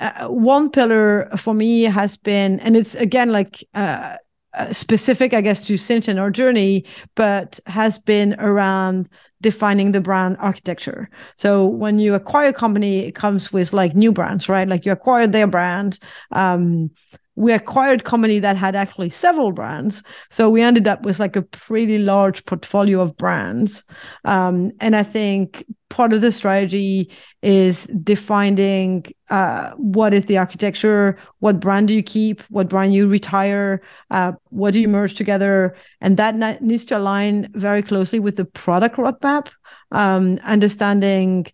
uh, 0.00 0.28
one 0.28 0.70
pillar 0.70 1.30
for 1.36 1.54
me 1.54 1.82
has 1.82 2.16
been 2.16 2.60
and 2.60 2.76
it's 2.76 2.94
again 2.94 3.30
like 3.30 3.64
uh, 3.74 4.16
uh 4.56 4.72
specific 4.72 5.34
i 5.34 5.40
guess 5.40 5.60
to 5.60 5.76
Sinch 5.76 6.08
and 6.08 6.18
our 6.18 6.30
journey 6.30 6.84
but 7.14 7.58
has 7.66 7.98
been 7.98 8.34
around 8.38 9.08
defining 9.44 9.92
the 9.92 10.00
brand 10.00 10.38
architecture. 10.40 11.10
So 11.36 11.66
when 11.66 11.98
you 11.98 12.14
acquire 12.14 12.48
a 12.48 12.52
company, 12.54 13.00
it 13.00 13.14
comes 13.14 13.52
with 13.52 13.74
like 13.74 13.94
new 13.94 14.10
brands, 14.10 14.48
right? 14.48 14.66
Like 14.66 14.86
you 14.86 14.92
acquire 14.92 15.26
their 15.26 15.46
brand. 15.46 15.98
Um, 16.32 16.90
we 17.36 17.52
acquired 17.52 18.04
company 18.04 18.38
that 18.38 18.56
had 18.56 18.76
actually 18.76 19.10
several 19.10 19.52
brands. 19.52 20.02
So 20.30 20.48
we 20.48 20.62
ended 20.62 20.86
up 20.86 21.02
with 21.02 21.18
like 21.18 21.36
a 21.36 21.42
pretty 21.42 21.98
large 21.98 22.44
portfolio 22.44 23.00
of 23.00 23.16
brands. 23.16 23.84
Um, 24.24 24.70
and 24.80 24.94
i 24.96 25.02
think 25.02 25.64
part 25.88 26.12
of 26.12 26.20
the 26.20 26.32
strategy 26.32 27.08
is 27.42 27.86
defining 28.02 29.04
uh, 29.30 29.70
what 29.76 30.12
is 30.12 30.24
the 30.26 30.36
architecture 30.36 31.16
what 31.38 31.60
brand 31.60 31.86
do 31.86 31.94
you 31.94 32.02
keep 32.02 32.40
what 32.50 32.68
brand 32.68 32.92
you 32.92 33.06
retire 33.06 33.80
uh, 34.10 34.32
what 34.54 34.72
do 34.72 34.78
you 34.78 34.88
merge 34.88 35.14
together? 35.14 35.76
And 36.00 36.16
that 36.16 36.62
needs 36.62 36.84
to 36.86 36.96
align 36.96 37.48
very 37.54 37.82
closely 37.82 38.20
with 38.20 38.36
the 38.36 38.44
product 38.44 38.96
roadmap 38.96 39.50
um, 39.90 40.38
understanding 40.44 41.46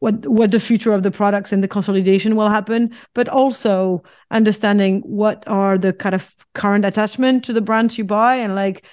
what 0.00 0.26
what 0.26 0.50
the 0.50 0.60
future 0.60 0.92
of 0.92 1.02
the 1.02 1.10
products 1.10 1.52
and 1.52 1.62
the 1.62 1.68
consolidation 1.68 2.34
will 2.34 2.48
happen, 2.48 2.90
but 3.14 3.28
also 3.28 4.02
understanding 4.30 5.00
what 5.02 5.44
are 5.46 5.78
the 5.78 5.92
kind 5.92 6.14
of 6.14 6.34
current 6.54 6.84
attachment 6.84 7.44
to 7.44 7.52
the 7.52 7.60
brands 7.60 7.96
you 7.96 8.04
buy 8.04 8.34
and 8.34 8.54
like 8.54 8.84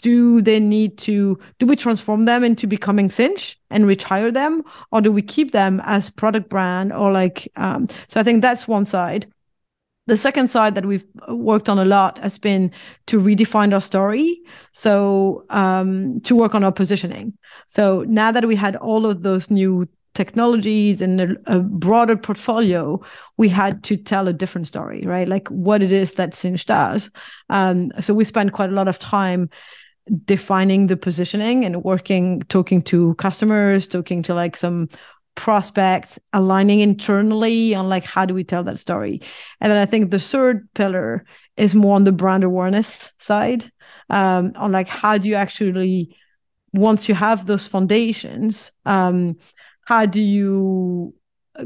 do 0.00 0.40
they 0.40 0.60
need 0.60 0.96
to 0.96 1.38
do 1.58 1.66
we 1.66 1.76
transform 1.76 2.24
them 2.24 2.44
into 2.44 2.66
becoming 2.66 3.10
Sinch 3.10 3.58
and 3.70 3.86
retire 3.86 4.30
them 4.30 4.62
or 4.92 5.00
do 5.00 5.10
we 5.10 5.22
keep 5.22 5.50
them 5.52 5.80
as 5.84 6.10
product 6.10 6.48
brand 6.48 6.92
or 6.92 7.12
like 7.12 7.48
um, 7.56 7.88
so 8.08 8.20
I 8.20 8.22
think 8.22 8.42
that's 8.42 8.68
one 8.68 8.84
side. 8.84 9.26
The 10.06 10.16
second 10.16 10.48
side 10.48 10.74
that 10.74 10.86
we've 10.86 11.04
worked 11.28 11.68
on 11.68 11.78
a 11.78 11.84
lot 11.84 12.16
has 12.18 12.38
been 12.38 12.72
to 13.08 13.20
redefine 13.20 13.74
our 13.74 13.80
story. 13.80 14.40
So 14.72 15.44
um, 15.50 16.22
to 16.22 16.34
work 16.34 16.54
on 16.54 16.64
our 16.64 16.72
positioning. 16.72 17.36
So 17.66 18.06
now 18.08 18.32
that 18.32 18.46
we 18.46 18.56
had 18.56 18.76
all 18.76 19.04
of 19.04 19.22
those 19.22 19.50
new 19.50 19.86
technologies 20.18 21.00
and 21.00 21.20
a, 21.20 21.36
a, 21.46 21.60
broader 21.60 22.16
portfolio, 22.16 23.00
we 23.36 23.48
had 23.48 23.84
to 23.84 23.96
tell 23.96 24.26
a 24.26 24.32
different 24.32 24.66
story, 24.66 25.02
right? 25.06 25.28
Like 25.28 25.46
what 25.46 25.80
it 25.80 25.92
is 25.92 26.14
that 26.14 26.34
Sinch 26.34 26.66
does. 26.66 27.08
Um, 27.50 27.92
so 28.00 28.12
we 28.12 28.24
spent 28.24 28.52
quite 28.52 28.70
a 28.70 28.72
lot 28.72 28.88
of 28.88 28.98
time 28.98 29.48
defining 30.24 30.88
the 30.88 30.96
positioning 30.96 31.64
and 31.64 31.84
working, 31.84 32.42
talking 32.48 32.82
to 32.82 33.14
customers, 33.14 33.86
talking 33.86 34.24
to 34.24 34.34
like 34.34 34.56
some 34.56 34.88
prospects, 35.36 36.18
aligning 36.32 36.80
internally 36.80 37.72
on 37.76 37.88
like 37.88 38.04
how 38.04 38.26
do 38.26 38.34
we 38.34 38.42
tell 38.42 38.64
that 38.64 38.80
story. 38.80 39.20
And 39.60 39.70
then 39.70 39.78
I 39.78 39.86
think 39.86 40.10
the 40.10 40.18
third 40.18 40.68
pillar 40.74 41.24
is 41.56 41.76
more 41.76 41.94
on 41.94 42.02
the 42.02 42.10
brand 42.10 42.42
awareness 42.42 43.12
side, 43.20 43.70
um, 44.10 44.52
on 44.56 44.72
like 44.72 44.88
how 44.88 45.16
do 45.16 45.28
you 45.28 45.36
actually 45.36 46.16
once 46.72 47.08
you 47.08 47.14
have 47.14 47.46
those 47.46 47.66
foundations 47.66 48.72
um, 48.84 49.36
how 49.88 50.04
do 50.06 50.20
you 50.20 51.14
uh, 51.58 51.64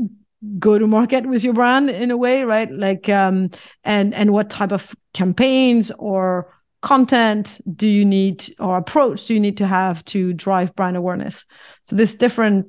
go 0.58 0.78
to 0.78 0.86
market 0.86 1.26
with 1.26 1.42
your 1.44 1.54
brand 1.54 1.90
in 1.90 2.10
a 2.10 2.16
way 2.16 2.44
right 2.44 2.70
like 2.70 3.08
um 3.08 3.50
and 3.84 4.14
and 4.14 4.32
what 4.32 4.50
type 4.50 4.72
of 4.72 4.94
campaigns 5.14 5.90
or 5.98 6.52
content 6.80 7.60
do 7.76 7.86
you 7.86 8.04
need 8.04 8.38
or 8.58 8.76
approach 8.76 9.26
do 9.26 9.34
you 9.34 9.40
need 9.40 9.56
to 9.56 9.66
have 9.66 10.04
to 10.04 10.32
drive 10.32 10.74
brand 10.74 10.96
awareness 10.96 11.44
so 11.84 11.94
there's 11.94 12.16
different 12.16 12.66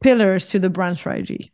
pillars 0.00 0.46
to 0.46 0.58
the 0.58 0.70
brand 0.70 0.96
strategy 0.96 1.52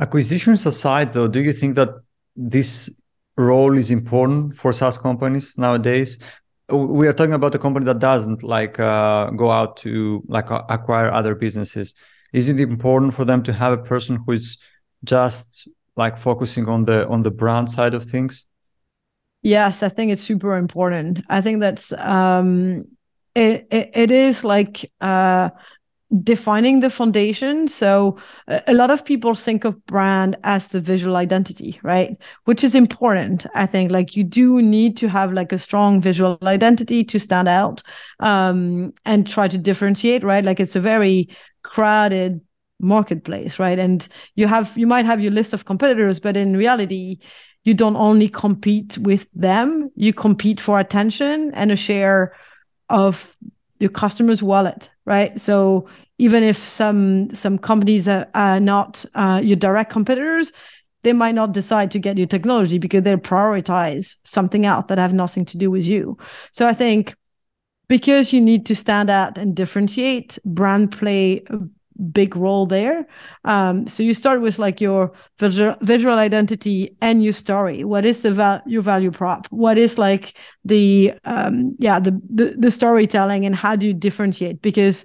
acquisitions 0.00 0.66
aside 0.66 1.08
though 1.10 1.28
do 1.28 1.40
you 1.40 1.52
think 1.52 1.74
that 1.74 1.88
this 2.36 2.90
role 3.36 3.76
is 3.76 3.90
important 3.90 4.56
for 4.56 4.72
SaaS 4.72 4.98
companies 4.98 5.56
nowadays? 5.58 6.18
We 6.70 7.06
are 7.06 7.12
talking 7.12 7.34
about 7.34 7.54
a 7.54 7.58
company 7.58 7.84
that 7.86 7.98
doesn't 7.98 8.42
like 8.42 8.80
uh, 8.80 9.30
go 9.30 9.50
out 9.50 9.76
to 9.78 10.22
like 10.26 10.50
uh, 10.50 10.62
acquire 10.68 11.12
other 11.12 11.34
businesses. 11.34 11.94
Is 12.34 12.48
it 12.48 12.58
important 12.58 13.14
for 13.14 13.24
them 13.24 13.44
to 13.44 13.52
have 13.52 13.72
a 13.72 13.82
person 13.82 14.16
who 14.16 14.32
is 14.32 14.58
just 15.04 15.68
like 15.96 16.18
focusing 16.18 16.68
on 16.68 16.84
the 16.84 17.06
on 17.06 17.22
the 17.22 17.30
brand 17.30 17.70
side 17.70 17.94
of 17.94 18.04
things? 18.04 18.44
Yes, 19.42 19.82
I 19.82 19.88
think 19.88 20.10
it's 20.10 20.22
super 20.22 20.56
important. 20.56 21.20
I 21.28 21.40
think 21.40 21.60
that's 21.60 21.92
um, 21.92 22.86
it, 23.36 23.68
it, 23.70 23.90
it 23.94 24.10
is 24.10 24.42
like 24.42 24.90
uh, 25.00 25.50
defining 26.22 26.80
the 26.80 26.90
foundation. 26.90 27.68
So 27.68 28.16
a 28.48 28.72
lot 28.72 28.90
of 28.90 29.04
people 29.04 29.34
think 29.34 29.64
of 29.64 29.84
brand 29.86 30.36
as 30.42 30.68
the 30.68 30.80
visual 30.80 31.16
identity, 31.16 31.78
right? 31.84 32.16
Which 32.46 32.64
is 32.64 32.74
important. 32.74 33.46
I 33.54 33.66
think 33.66 33.92
like 33.92 34.16
you 34.16 34.24
do 34.24 34.60
need 34.60 34.96
to 34.96 35.08
have 35.08 35.32
like 35.32 35.52
a 35.52 35.58
strong 35.58 36.00
visual 36.00 36.38
identity 36.42 37.04
to 37.04 37.20
stand 37.20 37.46
out 37.46 37.82
um, 38.18 38.92
and 39.04 39.24
try 39.24 39.46
to 39.46 39.58
differentiate, 39.58 40.24
right? 40.24 40.44
Like 40.44 40.58
it's 40.58 40.74
a 40.74 40.80
very 40.80 41.28
crowded 41.64 42.40
marketplace, 42.78 43.58
right? 43.58 43.78
And 43.78 44.06
you 44.36 44.46
have 44.46 44.76
you 44.78 44.86
might 44.86 45.04
have 45.04 45.20
your 45.20 45.32
list 45.32 45.52
of 45.52 45.64
competitors, 45.64 46.20
but 46.20 46.36
in 46.36 46.56
reality, 46.56 47.18
you 47.64 47.74
don't 47.74 47.96
only 47.96 48.28
compete 48.28 48.96
with 48.98 49.28
them, 49.32 49.90
you 49.96 50.12
compete 50.12 50.60
for 50.60 50.78
attention 50.78 51.52
and 51.54 51.72
a 51.72 51.76
share 51.76 52.34
of 52.90 53.36
your 53.80 53.90
customer's 53.90 54.42
wallet, 54.42 54.90
right? 55.06 55.40
So 55.40 55.88
even 56.18 56.42
if 56.42 56.56
some 56.56 57.34
some 57.34 57.58
companies 57.58 58.06
are, 58.06 58.28
are 58.34 58.60
not 58.60 59.04
uh, 59.14 59.40
your 59.42 59.56
direct 59.56 59.90
competitors, 59.90 60.52
they 61.02 61.12
might 61.12 61.34
not 61.34 61.52
decide 61.52 61.90
to 61.92 61.98
get 61.98 62.18
your 62.18 62.26
technology 62.26 62.78
because 62.78 63.02
they 63.02 63.16
prioritize 63.16 64.16
something 64.24 64.64
else 64.66 64.86
that 64.88 64.98
have 64.98 65.12
nothing 65.12 65.44
to 65.46 65.56
do 65.58 65.70
with 65.70 65.84
you. 65.84 66.16
So 66.52 66.66
I 66.66 66.74
think 66.74 67.14
because 67.88 68.32
you 68.32 68.40
need 68.40 68.66
to 68.66 68.74
stand 68.74 69.10
out 69.10 69.38
and 69.38 69.54
differentiate, 69.54 70.38
brand 70.44 70.92
play 70.92 71.42
a 71.50 71.58
big 72.12 72.34
role 72.34 72.66
there. 72.66 73.06
Um, 73.44 73.86
so 73.86 74.02
you 74.02 74.14
start 74.14 74.40
with 74.40 74.58
like 74.58 74.80
your 74.80 75.12
visual, 75.38 75.76
visual 75.82 76.18
identity 76.18 76.96
and 77.00 77.22
your 77.22 77.32
story. 77.32 77.84
What 77.84 78.04
is 78.04 78.22
the 78.22 78.32
val- 78.32 78.62
your 78.66 78.82
value 78.82 79.10
prop? 79.10 79.46
What 79.50 79.78
is 79.78 79.98
like 79.98 80.36
the 80.64 81.12
um, 81.24 81.76
yeah 81.78 82.00
the, 82.00 82.20
the 82.32 82.56
the 82.58 82.70
storytelling 82.70 83.46
and 83.46 83.54
how 83.54 83.76
do 83.76 83.86
you 83.86 83.94
differentiate? 83.94 84.60
Because 84.62 85.04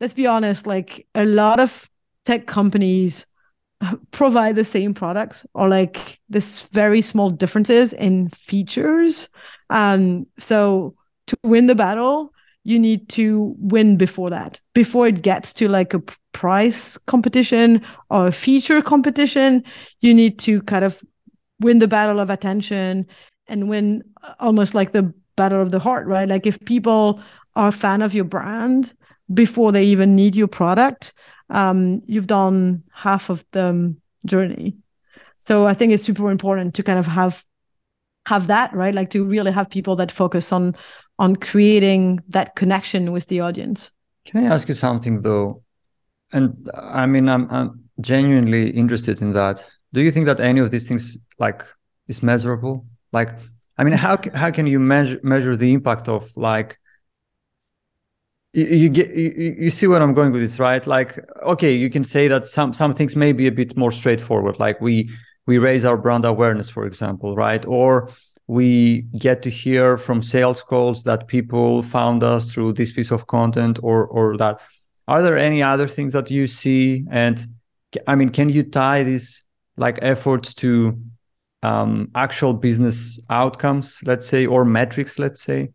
let's 0.00 0.14
be 0.14 0.26
honest, 0.26 0.66
like 0.66 1.06
a 1.14 1.24
lot 1.24 1.60
of 1.60 1.88
tech 2.24 2.46
companies 2.46 3.26
provide 4.10 4.56
the 4.56 4.64
same 4.64 4.94
products 4.94 5.46
or 5.54 5.68
like 5.68 6.20
this 6.28 6.62
very 6.64 7.02
small 7.02 7.30
differences 7.30 7.92
in 7.92 8.28
features. 8.28 9.28
Um, 9.70 10.26
so 10.38 10.94
to 11.30 11.38
win 11.42 11.66
the 11.66 11.74
battle, 11.74 12.32
you 12.64 12.78
need 12.78 13.08
to 13.08 13.54
win 13.58 13.96
before 13.96 14.30
that 14.30 14.60
before 14.74 15.06
it 15.06 15.22
gets 15.22 15.52
to 15.54 15.68
like 15.68 15.94
a 15.94 16.02
price 16.32 16.98
competition 17.06 17.82
or 18.10 18.26
a 18.26 18.32
feature 18.32 18.82
competition 18.82 19.64
you 20.00 20.12
need 20.12 20.38
to 20.38 20.60
kind 20.62 20.84
of 20.84 21.02
win 21.60 21.78
the 21.78 21.88
battle 21.88 22.20
of 22.20 22.30
attention 22.30 23.06
and 23.48 23.68
win 23.68 24.02
uh, 24.22 24.34
almost 24.40 24.74
like 24.74 24.92
the 24.92 25.12
battle 25.36 25.62
of 25.62 25.70
the 25.70 25.78
heart 25.78 26.06
right? 26.06 26.28
Like 26.28 26.46
if 26.46 26.62
people 26.64 27.20
are 27.56 27.68
a 27.68 27.72
fan 27.72 28.02
of 28.02 28.14
your 28.14 28.24
brand 28.24 28.92
before 29.32 29.72
they 29.72 29.84
even 29.84 30.14
need 30.14 30.36
your 30.36 30.48
product 30.48 31.12
um, 31.48 32.02
you've 32.06 32.28
done 32.28 32.82
half 32.92 33.28
of 33.28 33.44
the 33.52 33.96
journey. 34.26 34.76
So 35.38 35.66
i 35.66 35.72
think 35.72 35.92
it's 35.92 36.04
super 36.04 36.30
important 36.30 36.74
to 36.74 36.82
kind 36.82 36.98
of 36.98 37.06
have 37.06 37.42
have 38.26 38.46
that 38.48 38.72
right? 38.74 38.94
Like 38.94 39.10
to 39.10 39.24
really 39.24 39.50
have 39.50 39.70
people 39.70 39.96
that 39.96 40.12
focus 40.12 40.52
on 40.52 40.76
on 41.20 41.36
creating 41.36 42.18
that 42.30 42.56
connection 42.56 43.12
with 43.12 43.26
the 43.28 43.40
audience. 43.40 43.92
Can 44.24 44.42
I 44.44 44.54
ask 44.54 44.66
you 44.68 44.74
something 44.74 45.20
though? 45.20 45.62
And 46.32 46.70
I 46.74 47.04
mean, 47.06 47.28
I'm, 47.28 47.48
I'm 47.50 47.84
genuinely 48.00 48.70
interested 48.70 49.20
in 49.20 49.34
that. 49.34 49.64
Do 49.92 50.00
you 50.00 50.10
think 50.10 50.26
that 50.26 50.40
any 50.40 50.60
of 50.60 50.70
these 50.70 50.88
things 50.88 51.18
like 51.38 51.62
is 52.08 52.22
measurable? 52.22 52.86
Like, 53.12 53.30
I 53.76 53.84
mean, 53.84 53.92
how 53.92 54.18
how 54.34 54.50
can 54.50 54.66
you 54.66 54.78
measure 54.78 55.20
measure 55.22 55.56
the 55.56 55.72
impact 55.72 56.08
of 56.08 56.34
like 56.36 56.78
you, 58.52 58.88
get 58.88 59.10
you, 59.14 59.56
you 59.58 59.70
see 59.70 59.86
where 59.86 60.02
I'm 60.02 60.14
going 60.14 60.32
with 60.32 60.42
this, 60.42 60.58
right? 60.58 60.84
Like, 60.86 61.18
okay, 61.44 61.72
you 61.72 61.90
can 61.90 62.04
say 62.04 62.28
that 62.28 62.46
some 62.46 62.72
some 62.72 62.92
things 62.94 63.14
may 63.14 63.32
be 63.32 63.46
a 63.46 63.52
bit 63.52 63.76
more 63.76 63.92
straightforward, 63.92 64.58
like 64.58 64.80
we 64.80 65.10
we 65.46 65.58
raise 65.58 65.84
our 65.84 65.96
brand 65.96 66.24
awareness, 66.24 66.70
for 66.70 66.86
example, 66.86 67.36
right? 67.36 67.64
Or 67.66 68.10
we 68.50 69.02
get 69.16 69.42
to 69.42 69.50
hear 69.50 69.96
from 69.96 70.20
sales 70.22 70.60
calls 70.60 71.04
that 71.04 71.28
people 71.28 71.82
found 71.82 72.24
us 72.24 72.50
through 72.50 72.72
this 72.72 72.90
piece 72.90 73.12
of 73.12 73.26
content 73.28 73.78
or 73.82 74.06
or 74.06 74.36
that. 74.38 74.60
Are 75.06 75.22
there 75.22 75.38
any 75.38 75.62
other 75.62 75.86
things 75.86 76.12
that 76.12 76.30
you 76.30 76.46
see? 76.46 77.04
And 77.10 77.36
i 78.06 78.14
mean 78.14 78.30
can 78.30 78.48
you 78.48 78.62
tie 78.62 79.02
these 79.02 79.44
like 79.76 79.98
efforts 80.02 80.54
to 80.54 80.96
um, 81.62 82.08
actual 82.14 82.52
business 82.54 83.20
outcomes 83.28 84.00
let's 84.04 84.26
say 84.26 84.46
or 84.46 84.64
metrics 84.64 85.18
let's 85.18 85.42
say? 85.42 85.68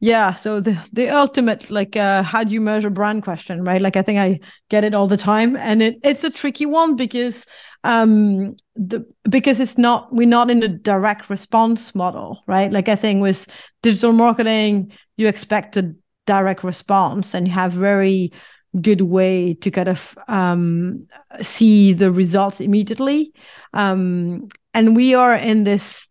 Yeah 0.00 0.32
so 0.32 0.60
the 0.60 0.74
the 0.92 1.08
ultimate 1.10 1.70
like 1.70 1.96
uh 1.96 2.22
how 2.22 2.44
do 2.44 2.52
you 2.52 2.60
measure 2.60 2.90
brand 2.90 3.22
question 3.22 3.64
right? 3.64 3.82
Like 3.82 3.96
i 3.96 4.02
think 4.02 4.18
i 4.18 4.40
get 4.68 4.84
it 4.84 4.94
all 4.94 5.08
the 5.08 5.16
time 5.16 5.56
and 5.56 5.82
it, 5.82 5.94
it's 6.02 6.24
a 6.24 6.30
tricky 6.30 6.66
one 6.66 6.96
because 6.96 7.46
um 7.84 8.54
the 8.74 9.04
because 9.28 9.60
it's 9.60 9.76
not 9.76 10.12
we're 10.14 10.26
not 10.26 10.50
in 10.50 10.62
a 10.62 10.68
direct 10.68 11.28
response 11.28 11.94
model 11.94 12.42
right? 12.46 12.72
Like 12.72 12.88
i 12.88 12.96
think 12.96 13.20
with 13.22 13.46
digital 13.82 14.12
marketing 14.12 14.92
you 15.16 15.28
expect 15.28 15.76
a 15.76 15.94
direct 16.26 16.64
response 16.64 17.34
and 17.34 17.46
you 17.46 17.52
have 17.52 17.72
very 17.72 18.32
good 18.80 19.02
way 19.02 19.54
to 19.54 19.70
kind 19.70 19.88
of 19.88 20.16
um, 20.28 21.06
see 21.40 21.92
the 21.92 22.10
results 22.10 22.60
immediately. 22.60 23.32
Um, 23.74 24.48
and 24.72 24.96
we 24.96 25.14
are 25.14 25.34
in 25.34 25.64
this 25.64 26.08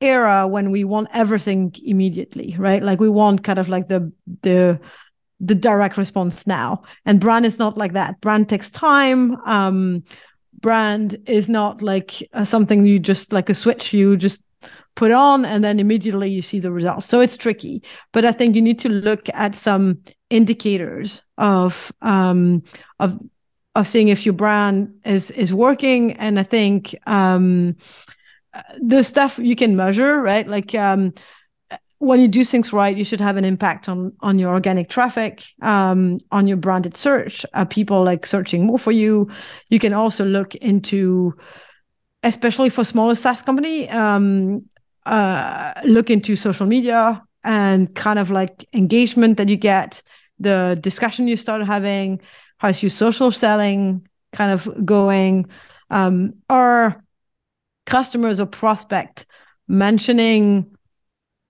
era 0.00 0.46
when 0.46 0.70
we 0.70 0.84
want 0.84 1.08
everything 1.14 1.74
immediately 1.84 2.56
right? 2.58 2.82
Like 2.82 3.00
we 3.00 3.08
want 3.08 3.44
kind 3.44 3.58
of 3.58 3.68
like 3.68 3.88
the 3.88 4.12
the 4.42 4.80
the 5.40 5.54
direct 5.54 5.96
response 5.96 6.46
now. 6.46 6.82
And 7.06 7.20
brand 7.20 7.46
is 7.46 7.58
not 7.58 7.78
like 7.78 7.92
that. 7.92 8.20
Brand 8.20 8.48
takes 8.48 8.70
time. 8.70 9.36
Um 9.46 10.02
brand 10.64 11.18
is 11.26 11.46
not 11.46 11.82
like 11.82 12.26
uh, 12.32 12.42
something 12.42 12.86
you 12.86 12.98
just 12.98 13.34
like 13.34 13.50
a 13.50 13.54
switch 13.54 13.92
you 13.92 14.16
just 14.16 14.42
put 14.94 15.12
on 15.12 15.44
and 15.44 15.62
then 15.62 15.78
immediately 15.78 16.30
you 16.30 16.40
see 16.40 16.58
the 16.58 16.72
results. 16.72 17.06
So 17.06 17.20
it's 17.20 17.36
tricky, 17.36 17.82
but 18.12 18.24
I 18.24 18.32
think 18.32 18.56
you 18.56 18.62
need 18.62 18.78
to 18.78 18.88
look 18.88 19.28
at 19.34 19.54
some 19.54 20.00
indicators 20.30 21.22
of 21.36 21.92
um, 22.00 22.62
of 22.98 23.20
of 23.74 23.86
seeing 23.86 24.08
if 24.08 24.24
your 24.24 24.32
brand 24.32 24.88
is 25.04 25.30
is 25.32 25.52
working. 25.52 26.12
And 26.12 26.40
I 26.40 26.44
think 26.44 26.96
um, 27.06 27.76
the 28.80 29.02
stuff 29.02 29.38
you 29.38 29.56
can 29.56 29.76
measure, 29.76 30.22
right? 30.22 30.48
Like 30.48 30.74
um, 30.74 31.12
when 32.04 32.20
you 32.20 32.28
do 32.28 32.44
things 32.44 32.72
right, 32.72 32.96
you 32.96 33.04
should 33.04 33.20
have 33.20 33.36
an 33.36 33.44
impact 33.44 33.88
on 33.88 34.12
on 34.20 34.38
your 34.38 34.52
organic 34.52 34.88
traffic, 34.88 35.44
um, 35.62 36.18
on 36.30 36.46
your 36.46 36.56
branded 36.56 36.96
search. 36.96 37.46
Uh, 37.54 37.64
people 37.64 38.04
like 38.04 38.26
searching 38.26 38.66
more 38.66 38.78
for 38.78 38.92
you. 38.92 39.28
You 39.70 39.78
can 39.78 39.92
also 39.92 40.24
look 40.24 40.54
into, 40.56 41.34
especially 42.22 42.70
for 42.70 42.84
smaller 42.84 43.14
SaaS 43.14 43.42
company, 43.42 43.88
um, 43.90 44.64
uh, 45.06 45.72
look 45.84 46.10
into 46.10 46.36
social 46.36 46.66
media 46.66 47.22
and 47.42 47.94
kind 47.94 48.18
of 48.18 48.30
like 48.30 48.66
engagement 48.72 49.36
that 49.36 49.48
you 49.48 49.56
get, 49.56 50.02
the 50.38 50.78
discussion 50.80 51.28
you 51.28 51.36
start 51.36 51.64
having, 51.66 52.20
how's 52.58 52.82
your 52.82 52.90
social 52.90 53.30
selling 53.30 54.06
kind 54.32 54.50
of 54.50 54.68
going, 54.84 55.46
um, 55.90 56.32
are 56.48 57.02
customers 57.86 58.40
or 58.40 58.46
prospect 58.46 59.26
mentioning 59.68 60.73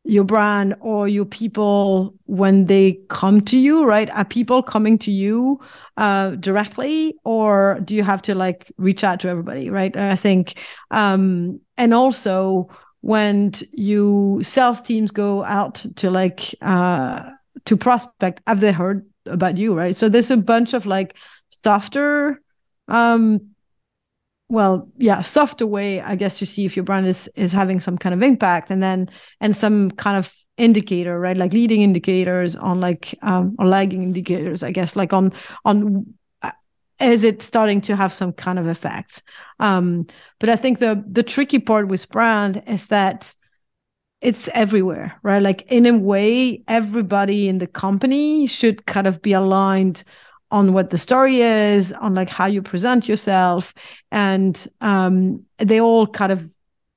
your 0.05 0.25
brand 0.25 0.75
or 0.81 1.09
your 1.09 1.25
people 1.25 2.15
when 2.27 2.67
they 2.67 2.99
come 3.09 3.41
to 3.41 3.57
you 3.57 3.85
right? 3.87 4.11
Are 4.11 4.25
people 4.25 4.63
coming 4.63 4.99
to 4.99 5.11
you 5.11 5.61
uh, 5.97 6.31
directly 6.33 7.17
or 7.25 7.81
do 7.85 7.95
you 7.95 8.03
have 8.03 8.21
to 8.23 8.35
like 8.35 8.71
reach 8.77 9.03
out 9.03 9.21
to 9.21 9.29
everybody 9.29 9.71
right? 9.71 9.97
I 9.97 10.17
think 10.17 10.61
um 10.91 11.61
and 11.79 11.95
also 11.95 12.69
when 13.01 13.53
you 13.73 14.41
sales 14.43 14.81
teams 14.81 15.11
go 15.11 15.43
out 15.45 15.85
to 15.97 16.11
like 16.11 16.55
uh 16.61 17.31
to 17.65 17.77
prospect 17.77 18.43
have 18.47 18.61
they 18.61 18.73
heard 18.73 19.07
about 19.27 19.57
you 19.57 19.75
right? 19.75 19.97
So 19.97 20.09
there's 20.09 20.31
a 20.31 20.37
bunch 20.37 20.75
of 20.75 20.85
like 20.85 21.17
softer 21.49 22.43
um 22.89 23.54
well 24.49 24.89
yeah 24.99 25.23
softer 25.23 25.67
way 25.67 26.01
i 26.03 26.15
guess 26.15 26.39
to 26.39 26.47
see 26.47 26.65
if 26.65 26.77
your 26.77 26.85
brand 26.85 27.07
is 27.07 27.29
is 27.35 27.53
having 27.53 27.81
some 27.81 27.97
kind 27.97 28.15
of 28.15 28.23
impact 28.23 28.71
and 28.71 28.83
then 28.83 29.09
and 29.41 29.57
some 29.57 29.91
kind 29.93 30.17
of 30.17 30.33
indicator 30.57 31.19
right? 31.19 31.37
Like 31.37 31.53
leading 31.53 31.83
indicators 31.83 32.55
on 32.57 32.81
like 32.81 33.15
um 33.23 33.55
or 33.59 33.67
lagging 33.67 34.03
indicators 34.03 34.63
i 34.63 34.71
guess 34.71 34.97
like 34.97 35.13
on 35.13 35.33
on 35.65 36.07
uh, 36.43 36.53
is 37.01 37.25
it 37.25 37.43
starting 37.43 37.81
to 37.83 37.97
have 37.97 38.15
some 38.15 38.33
kind 38.33 38.59
of 38.59 38.67
effect? 38.67 39.23
Um, 39.59 40.07
but 40.39 40.49
i 40.49 40.57
think 40.57 40.79
the 40.79 41.03
the 41.09 41.23
tricky 41.23 41.59
part 41.59 41.89
with 41.89 42.09
brand 42.11 42.63
is 42.67 42.89
that 42.89 43.35
it's 44.21 44.49
everywhere 44.55 45.19
right? 45.23 45.43
Like 45.43 45.63
in 45.71 45.87
a 45.87 45.99
way 45.99 46.63
everybody 46.69 47.49
in 47.49 47.59
the 47.59 47.67
company 47.67 48.47
should 48.47 48.87
kind 48.87 49.07
of 49.07 49.21
be 49.23 49.33
aligned 49.33 50.05
on 50.55 50.73
what 50.73 50.91
the 50.91 50.99
story 50.99 51.41
is 51.41 51.93
on 51.95 52.15
like 52.15 52.29
how 52.29 52.47
you 52.47 52.63
present 52.63 53.09
yourself 53.09 53.75
and 54.13 54.69
um, 54.81 55.45
they 55.59 55.81
all 55.81 56.07
kind 56.07 56.31
of 56.31 56.49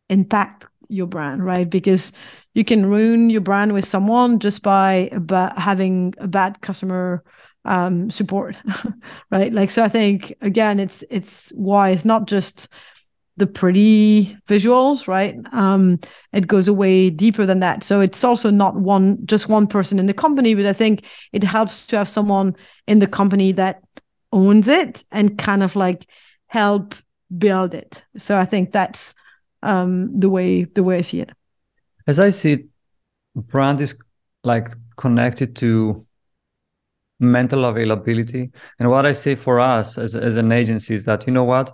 impact 0.10 0.68
your 0.90 1.08
brand 1.08 1.44
right 1.44 1.68
because 1.68 2.12
you 2.54 2.64
can 2.64 2.86
ruin 2.86 3.32
your 3.32 3.42
brand 3.42 3.74
with 3.74 3.84
someone 3.84 4.38
just 4.38 4.62
by 4.62 5.10
having 5.58 6.14
a 6.20 6.28
bad 6.28 6.62
customer 6.62 7.24
um, 7.66 8.10
support, 8.10 8.56
right? 9.32 9.52
Like, 9.52 9.72
so 9.72 9.84
I 9.84 9.90
think 9.90 10.34
again, 10.42 10.80
it's 10.80 11.04
it's 11.10 11.50
why 11.50 11.90
it's 11.90 12.06
not 12.06 12.28
just 12.28 12.70
the 13.38 13.48
pretty 13.48 14.36
visuals, 14.48 15.08
right? 15.08 15.36
Um, 15.52 16.00
it 16.34 16.48
goes 16.48 16.68
away 16.68 17.10
deeper 17.10 17.46
than 17.46 17.60
that. 17.60 17.84
So 17.84 18.02
it's 18.02 18.24
also 18.24 18.50
not 18.50 18.76
one 18.76 19.26
just 19.26 19.48
one 19.48 19.68
person 19.68 20.00
in 20.00 20.08
the 20.08 20.14
company, 20.14 20.56
but 20.56 20.66
I 20.66 20.74
think 20.74 21.06
it 21.32 21.44
helps 21.44 21.86
to 21.88 21.98
have 21.98 22.10
someone 22.10 22.56
in 22.88 23.00
the 23.00 23.08
company 23.08 23.52
that 23.54 23.82
owns 24.32 24.68
it 24.68 25.04
and 25.12 25.38
kind 25.38 25.64
of 25.64 25.76
like 25.76 26.08
help 26.48 26.96
build 27.38 27.74
it. 27.74 28.04
So 28.18 28.38
I 28.38 28.46
think 28.46 28.72
that's 28.72 29.14
um, 29.64 30.20
the 30.20 30.30
way 30.30 30.64
the 30.64 30.84
way 30.84 30.98
I 30.98 31.02
see 31.02 31.22
it. 31.22 31.30
As 32.08 32.20
I 32.20 32.32
see 32.32 32.54
it, 32.54 32.66
brand 33.36 33.82
is 33.82 33.96
like 34.44 34.70
connected 34.98 35.56
to 35.58 36.06
mental 37.20 37.66
availability. 37.66 38.52
And 38.80 38.90
what 38.90 39.06
I 39.06 39.12
say 39.12 39.36
for 39.36 39.60
us 39.60 39.98
as, 39.98 40.16
as 40.16 40.38
an 40.38 40.52
agency 40.52 40.94
is 40.94 41.06
that, 41.06 41.26
you 41.28 41.34
know 41.34 41.44
what? 41.44 41.72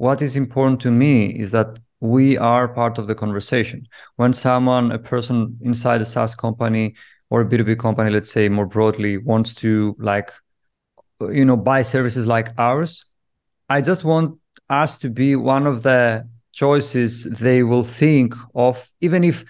What 0.00 0.22
is 0.22 0.34
important 0.34 0.80
to 0.80 0.90
me 0.90 1.26
is 1.26 1.50
that 1.50 1.78
we 2.00 2.38
are 2.38 2.68
part 2.68 2.96
of 2.96 3.06
the 3.06 3.14
conversation. 3.14 3.86
When 4.16 4.32
someone, 4.32 4.92
a 4.92 4.98
person 4.98 5.58
inside 5.60 6.00
a 6.00 6.06
SaaS 6.06 6.34
company 6.34 6.94
or 7.28 7.42
a 7.42 7.44
B2B 7.44 7.78
company, 7.78 8.08
let's 8.08 8.32
say 8.32 8.48
more 8.48 8.64
broadly, 8.64 9.18
wants 9.18 9.54
to 9.56 9.94
like, 9.98 10.32
you 11.20 11.44
know, 11.44 11.54
buy 11.54 11.82
services 11.82 12.26
like 12.26 12.48
ours, 12.56 13.04
I 13.68 13.82
just 13.82 14.02
want 14.02 14.38
us 14.70 14.96
to 15.02 15.10
be 15.10 15.36
one 15.36 15.66
of 15.66 15.82
the 15.82 16.26
choices 16.52 17.24
they 17.24 17.62
will 17.62 17.84
think 17.84 18.34
of, 18.54 18.90
even 19.02 19.22
if 19.22 19.44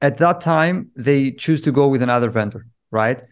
at 0.00 0.16
that 0.16 0.40
time 0.40 0.92
they 0.96 1.30
choose 1.30 1.60
to 1.60 1.72
go 1.72 1.88
with 1.88 2.00
another 2.00 2.30
vendor, 2.30 2.66
right? 2.90 3.22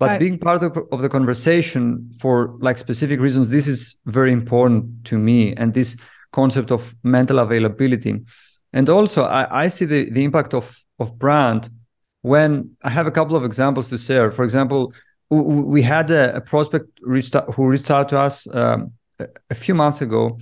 But 0.00 0.08
right. 0.08 0.18
being 0.18 0.38
part 0.38 0.62
of, 0.64 0.76
of 0.90 1.02
the 1.02 1.10
conversation 1.10 2.10
for 2.18 2.56
like 2.60 2.78
specific 2.78 3.20
reasons 3.20 3.50
this 3.50 3.68
is 3.68 3.96
very 4.06 4.32
important 4.32 5.04
to 5.04 5.18
me 5.18 5.54
and 5.54 5.74
this 5.74 5.96
concept 6.32 6.72
of 6.72 6.94
mental 7.02 7.38
availability. 7.38 8.18
And 8.72 8.88
also 8.88 9.24
i, 9.24 9.64
I 9.64 9.68
see 9.68 9.84
the, 9.84 10.10
the 10.10 10.24
impact 10.24 10.54
of, 10.54 10.76
of 10.98 11.18
brand 11.18 11.68
when 12.22 12.70
i 12.82 12.90
have 12.90 13.06
a 13.06 13.10
couple 13.10 13.36
of 13.36 13.44
examples 13.44 13.90
to 13.90 13.98
share. 13.98 14.32
For 14.32 14.42
example 14.42 14.92
we 15.28 15.82
had 15.82 16.10
a, 16.10 16.34
a 16.34 16.40
prospect 16.40 16.88
reached 17.02 17.36
out, 17.36 17.54
who 17.54 17.66
reached 17.66 17.90
out 17.90 18.08
to 18.08 18.18
us 18.18 18.52
um, 18.52 18.92
a, 19.20 19.26
a 19.50 19.54
few 19.54 19.74
months 19.74 20.00
ago. 20.00 20.38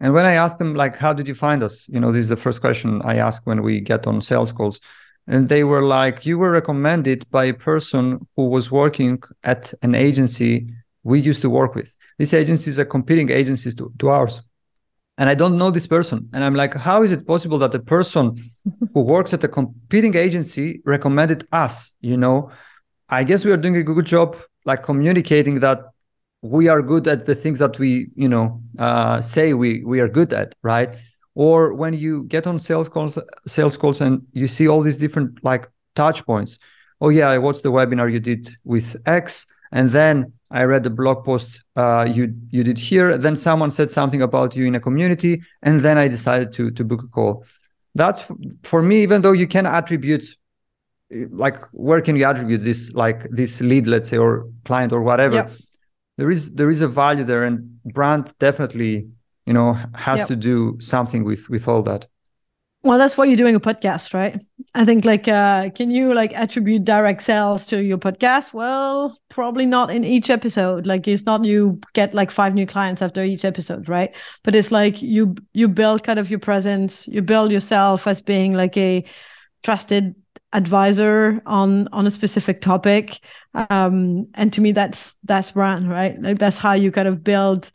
And 0.00 0.12
when 0.12 0.26
i 0.26 0.32
asked 0.32 0.58
them 0.58 0.74
like 0.74 0.96
how 0.96 1.12
did 1.12 1.28
you 1.28 1.34
find 1.34 1.62
us? 1.62 1.88
You 1.88 2.00
know 2.00 2.10
this 2.12 2.24
is 2.24 2.28
the 2.28 2.42
first 2.46 2.60
question 2.60 3.00
i 3.04 3.14
ask 3.16 3.46
when 3.46 3.62
we 3.62 3.80
get 3.80 4.06
on 4.08 4.20
sales 4.20 4.50
calls 4.50 4.80
and 5.26 5.48
they 5.48 5.64
were 5.64 5.82
like 5.82 6.24
you 6.24 6.38
were 6.38 6.50
recommended 6.50 7.28
by 7.30 7.44
a 7.44 7.54
person 7.54 8.26
who 8.36 8.48
was 8.48 8.70
working 8.70 9.22
at 9.44 9.72
an 9.82 9.94
agency 9.94 10.68
we 11.02 11.20
used 11.20 11.42
to 11.42 11.50
work 11.50 11.74
with. 11.74 11.94
These 12.18 12.34
agencies 12.34 12.78
are 12.78 12.84
competing 12.84 13.30
agencies 13.30 13.74
to, 13.76 13.92
to 13.98 14.08
ours. 14.08 14.42
And 15.18 15.30
i 15.30 15.34
don't 15.34 15.56
know 15.56 15.70
this 15.70 15.86
person. 15.86 16.28
And 16.32 16.44
i'm 16.44 16.54
like 16.54 16.74
how 16.74 17.02
is 17.02 17.12
it 17.12 17.26
possible 17.26 17.58
that 17.58 17.74
a 17.74 17.80
person 17.80 18.52
who 18.94 19.00
works 19.02 19.32
at 19.34 19.44
a 19.44 19.48
competing 19.48 20.14
agency 20.14 20.82
recommended 20.84 21.46
us 21.52 21.94
you 22.00 22.16
know? 22.16 22.50
I 23.08 23.22
guess 23.22 23.44
we 23.44 23.52
are 23.52 23.56
doing 23.56 23.76
a 23.76 23.84
good 23.84 24.04
job 24.04 24.36
like 24.64 24.82
communicating 24.82 25.60
that 25.60 25.78
we 26.42 26.68
are 26.68 26.82
good 26.82 27.08
at 27.08 27.26
the 27.26 27.34
things 27.34 27.58
that 27.58 27.78
we 27.78 28.08
you 28.14 28.28
know 28.28 28.60
uh, 28.78 29.20
say 29.20 29.54
we 29.54 29.82
we 29.84 30.00
are 30.00 30.08
good 30.08 30.32
at 30.32 30.54
right 30.62 30.94
or 31.36 31.74
when 31.74 31.92
you 31.92 32.24
get 32.24 32.46
on 32.46 32.58
sales 32.58 32.88
calls 32.88 33.18
sales 33.46 33.76
calls 33.76 34.00
and 34.00 34.26
you 34.32 34.48
see 34.48 34.66
all 34.66 34.82
these 34.82 34.96
different 34.96 35.44
like 35.44 35.70
touch 35.94 36.24
points. 36.26 36.58
Oh 37.00 37.10
yeah 37.10 37.28
i 37.28 37.38
watched 37.38 37.62
the 37.62 37.70
webinar 37.70 38.10
you 38.10 38.18
did 38.18 38.48
with 38.64 38.96
x 39.06 39.46
and 39.70 39.90
then 39.90 40.32
i 40.50 40.64
read 40.64 40.82
the 40.82 40.90
blog 40.90 41.24
post 41.24 41.62
uh, 41.76 42.04
you 42.04 42.34
you 42.50 42.64
did 42.64 42.78
here. 42.78 43.18
Then 43.18 43.36
someone 43.36 43.70
said 43.70 43.90
something 43.90 44.22
about 44.22 44.56
you 44.56 44.64
in 44.66 44.74
a 44.74 44.80
community 44.80 45.42
and 45.62 45.82
then 45.82 45.98
i 45.98 46.08
decided 46.08 46.52
to 46.54 46.70
to 46.72 46.82
book 46.82 47.02
a 47.04 47.08
call. 47.08 47.44
That's 47.94 48.24
for 48.62 48.82
me 48.82 49.02
even 49.02 49.22
though 49.22 49.32
you 49.32 49.46
can 49.46 49.66
attribute 49.66 50.26
like 51.44 51.58
where 51.72 52.00
can 52.00 52.16
you 52.16 52.26
attribute 52.26 52.64
this 52.64 52.92
like 52.94 53.28
this 53.30 53.60
lead 53.60 53.86
let's 53.86 54.08
say 54.08 54.16
or 54.16 54.48
client 54.64 54.92
or 54.92 55.02
whatever 55.02 55.36
yep. 55.36 55.52
there 56.16 56.30
is 56.30 56.52
there 56.54 56.68
is 56.68 56.80
a 56.80 56.88
value 56.88 57.22
there 57.22 57.44
and 57.44 57.80
brand 57.84 58.34
definitely 58.40 59.06
you 59.46 59.52
know 59.52 59.78
has 59.94 60.18
yep. 60.18 60.28
to 60.28 60.36
do 60.36 60.76
something 60.80 61.24
with 61.24 61.48
with 61.48 61.68
all 61.68 61.82
that. 61.82 62.06
Well 62.82 62.98
that's 62.98 63.16
why 63.16 63.24
you're 63.24 63.36
doing 63.36 63.56
a 63.56 63.60
podcast 63.60 64.14
right? 64.14 64.40
I 64.74 64.84
think 64.84 65.04
like 65.04 65.26
uh 65.26 65.70
can 65.70 65.90
you 65.90 66.14
like 66.14 66.32
attribute 66.34 66.84
direct 66.84 67.22
sales 67.22 67.66
to 67.66 67.82
your 67.82 67.98
podcast? 67.98 68.52
Well 68.52 69.18
probably 69.28 69.66
not 69.66 69.90
in 69.90 70.04
each 70.04 70.30
episode. 70.30 70.86
Like 70.86 71.08
it's 71.08 71.24
not 71.24 71.44
you 71.44 71.80
get 71.94 72.14
like 72.14 72.30
five 72.30 72.54
new 72.54 72.66
clients 72.66 73.02
after 73.02 73.24
each 73.24 73.44
episode 73.44 73.88
right? 73.88 74.14
But 74.44 74.54
it's 74.54 74.70
like 74.70 75.02
you 75.02 75.34
you 75.52 75.68
build 75.68 76.04
kind 76.04 76.18
of 76.18 76.30
your 76.30 76.38
presence. 76.38 77.08
You 77.08 77.22
build 77.22 77.50
yourself 77.50 78.06
as 78.06 78.20
being 78.20 78.52
like 78.52 78.76
a 78.76 79.04
trusted 79.64 80.14
advisor 80.52 81.42
on 81.44 81.88
on 81.88 82.06
a 82.06 82.10
specific 82.10 82.60
topic. 82.60 83.18
Um 83.54 84.28
and 84.34 84.52
to 84.52 84.60
me 84.60 84.72
that's 84.72 85.16
that's 85.24 85.50
brand 85.52 85.90
right? 85.90 86.20
Like 86.20 86.38
that's 86.38 86.58
how 86.58 86.74
you 86.74 86.92
kind 86.92 87.08
of 87.08 87.24
build 87.24 87.70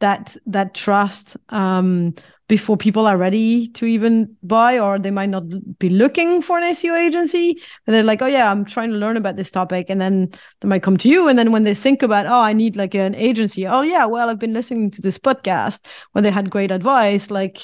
that 0.00 0.36
that 0.46 0.74
trust 0.74 1.36
um, 1.50 2.14
before 2.48 2.76
people 2.76 3.06
are 3.06 3.16
ready 3.16 3.68
to 3.68 3.84
even 3.84 4.34
buy 4.42 4.78
or 4.78 4.98
they 4.98 5.10
might 5.10 5.28
not 5.28 5.44
be 5.78 5.90
looking 5.90 6.40
for 6.40 6.58
an 6.58 6.64
SEO 6.74 6.98
agency. 6.98 7.60
And 7.86 7.94
they're 7.94 8.02
like 8.02 8.22
oh 8.22 8.26
yeah 8.26 8.50
I'm 8.50 8.64
trying 8.64 8.90
to 8.90 8.96
learn 8.96 9.16
about 9.16 9.36
this 9.36 9.50
topic. 9.50 9.86
And 9.88 10.00
then 10.00 10.30
they 10.60 10.68
might 10.68 10.82
come 10.82 10.96
to 10.98 11.08
you 11.08 11.28
and 11.28 11.38
then 11.38 11.52
when 11.52 11.64
they 11.64 11.74
think 11.74 12.02
about 12.02 12.26
oh 12.26 12.40
I 12.40 12.52
need 12.52 12.76
like 12.76 12.94
an 12.94 13.14
agency 13.14 13.66
oh 13.66 13.82
yeah 13.82 14.06
well 14.06 14.30
I've 14.30 14.38
been 14.38 14.54
listening 14.54 14.90
to 14.92 15.02
this 15.02 15.18
podcast 15.18 15.84
where 16.12 16.22
they 16.22 16.30
had 16.30 16.50
great 16.50 16.70
advice 16.70 17.30
like 17.30 17.62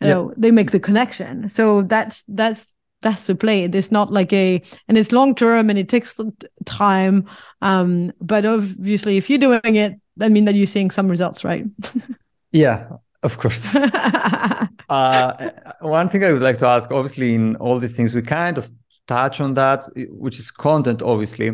you 0.00 0.08
know 0.08 0.34
they 0.36 0.50
make 0.50 0.70
the 0.70 0.80
connection. 0.80 1.48
So 1.48 1.82
that's 1.82 2.22
that's 2.28 2.75
that's 3.02 3.26
the 3.26 3.34
play 3.34 3.66
there's 3.66 3.92
not 3.92 4.12
like 4.12 4.32
a 4.32 4.60
and 4.88 4.96
it's 4.96 5.12
long 5.12 5.34
term 5.34 5.68
and 5.70 5.78
it 5.78 5.88
takes 5.88 6.18
time 6.64 7.28
um 7.62 8.10
but 8.20 8.44
obviously 8.46 9.16
if 9.16 9.28
you're 9.28 9.38
doing 9.38 9.76
it 9.76 10.00
that 10.16 10.32
mean 10.32 10.44
that 10.46 10.54
you're 10.54 10.66
seeing 10.66 10.90
some 10.90 11.08
results, 11.08 11.44
right? 11.44 11.64
yeah, 12.52 12.88
of 13.22 13.38
course. 13.38 13.74
uh, 14.88 15.50
one 15.80 16.08
thing 16.08 16.24
I 16.24 16.32
would 16.32 16.42
like 16.42 16.58
to 16.58 16.66
ask, 16.66 16.90
obviously, 16.90 17.34
in 17.34 17.56
all 17.56 17.78
these 17.78 17.96
things, 17.96 18.14
we 18.14 18.22
kind 18.22 18.58
of 18.58 18.70
touch 19.06 19.40
on 19.40 19.54
that, 19.54 19.84
which 20.10 20.38
is 20.38 20.50
content, 20.50 21.02
obviously. 21.02 21.52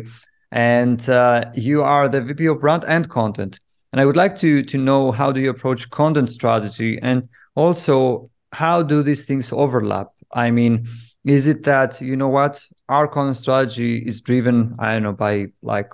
And 0.51 1.07
uh, 1.09 1.45
you 1.53 1.83
are 1.83 2.07
the 2.07 2.21
VP 2.21 2.45
of 2.45 2.61
brand 2.61 2.85
and 2.87 3.09
content. 3.09 3.59
And 3.91 3.99
I 3.99 4.05
would 4.05 4.17
like 4.17 4.35
to 4.37 4.63
to 4.63 4.77
know 4.77 5.11
how 5.11 5.31
do 5.31 5.39
you 5.39 5.51
approach 5.51 5.89
content 5.91 6.31
strategy, 6.31 6.97
and 7.01 7.29
also 7.53 8.31
how 8.51 8.81
do 8.81 9.03
these 9.03 9.25
things 9.25 9.51
overlap? 9.51 10.07
I 10.31 10.49
mean, 10.49 10.87
is 11.25 11.47
it 11.47 11.63
that 11.63 12.01
you 12.01 12.15
know 12.15 12.27
what 12.27 12.65
our 12.89 13.07
content 13.07 13.37
strategy 13.37 13.97
is 13.99 14.21
driven? 14.21 14.75
I 14.79 14.93
don't 14.93 15.03
know 15.03 15.13
by 15.13 15.47
like 15.61 15.91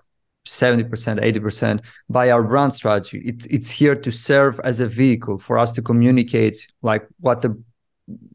70%, 0.47 0.89
80% 0.89 1.81
by 2.09 2.31
our 2.31 2.43
brand 2.43 2.73
strategy. 2.73 3.19
It, 3.19 3.45
it's 3.49 3.69
here 3.69 3.95
to 3.95 4.11
serve 4.11 4.59
as 4.63 4.79
a 4.79 4.87
vehicle 4.87 5.37
for 5.37 5.57
us 5.59 5.71
to 5.73 5.81
communicate 5.81 6.67
like 6.81 7.07
what 7.19 7.41
the 7.41 7.61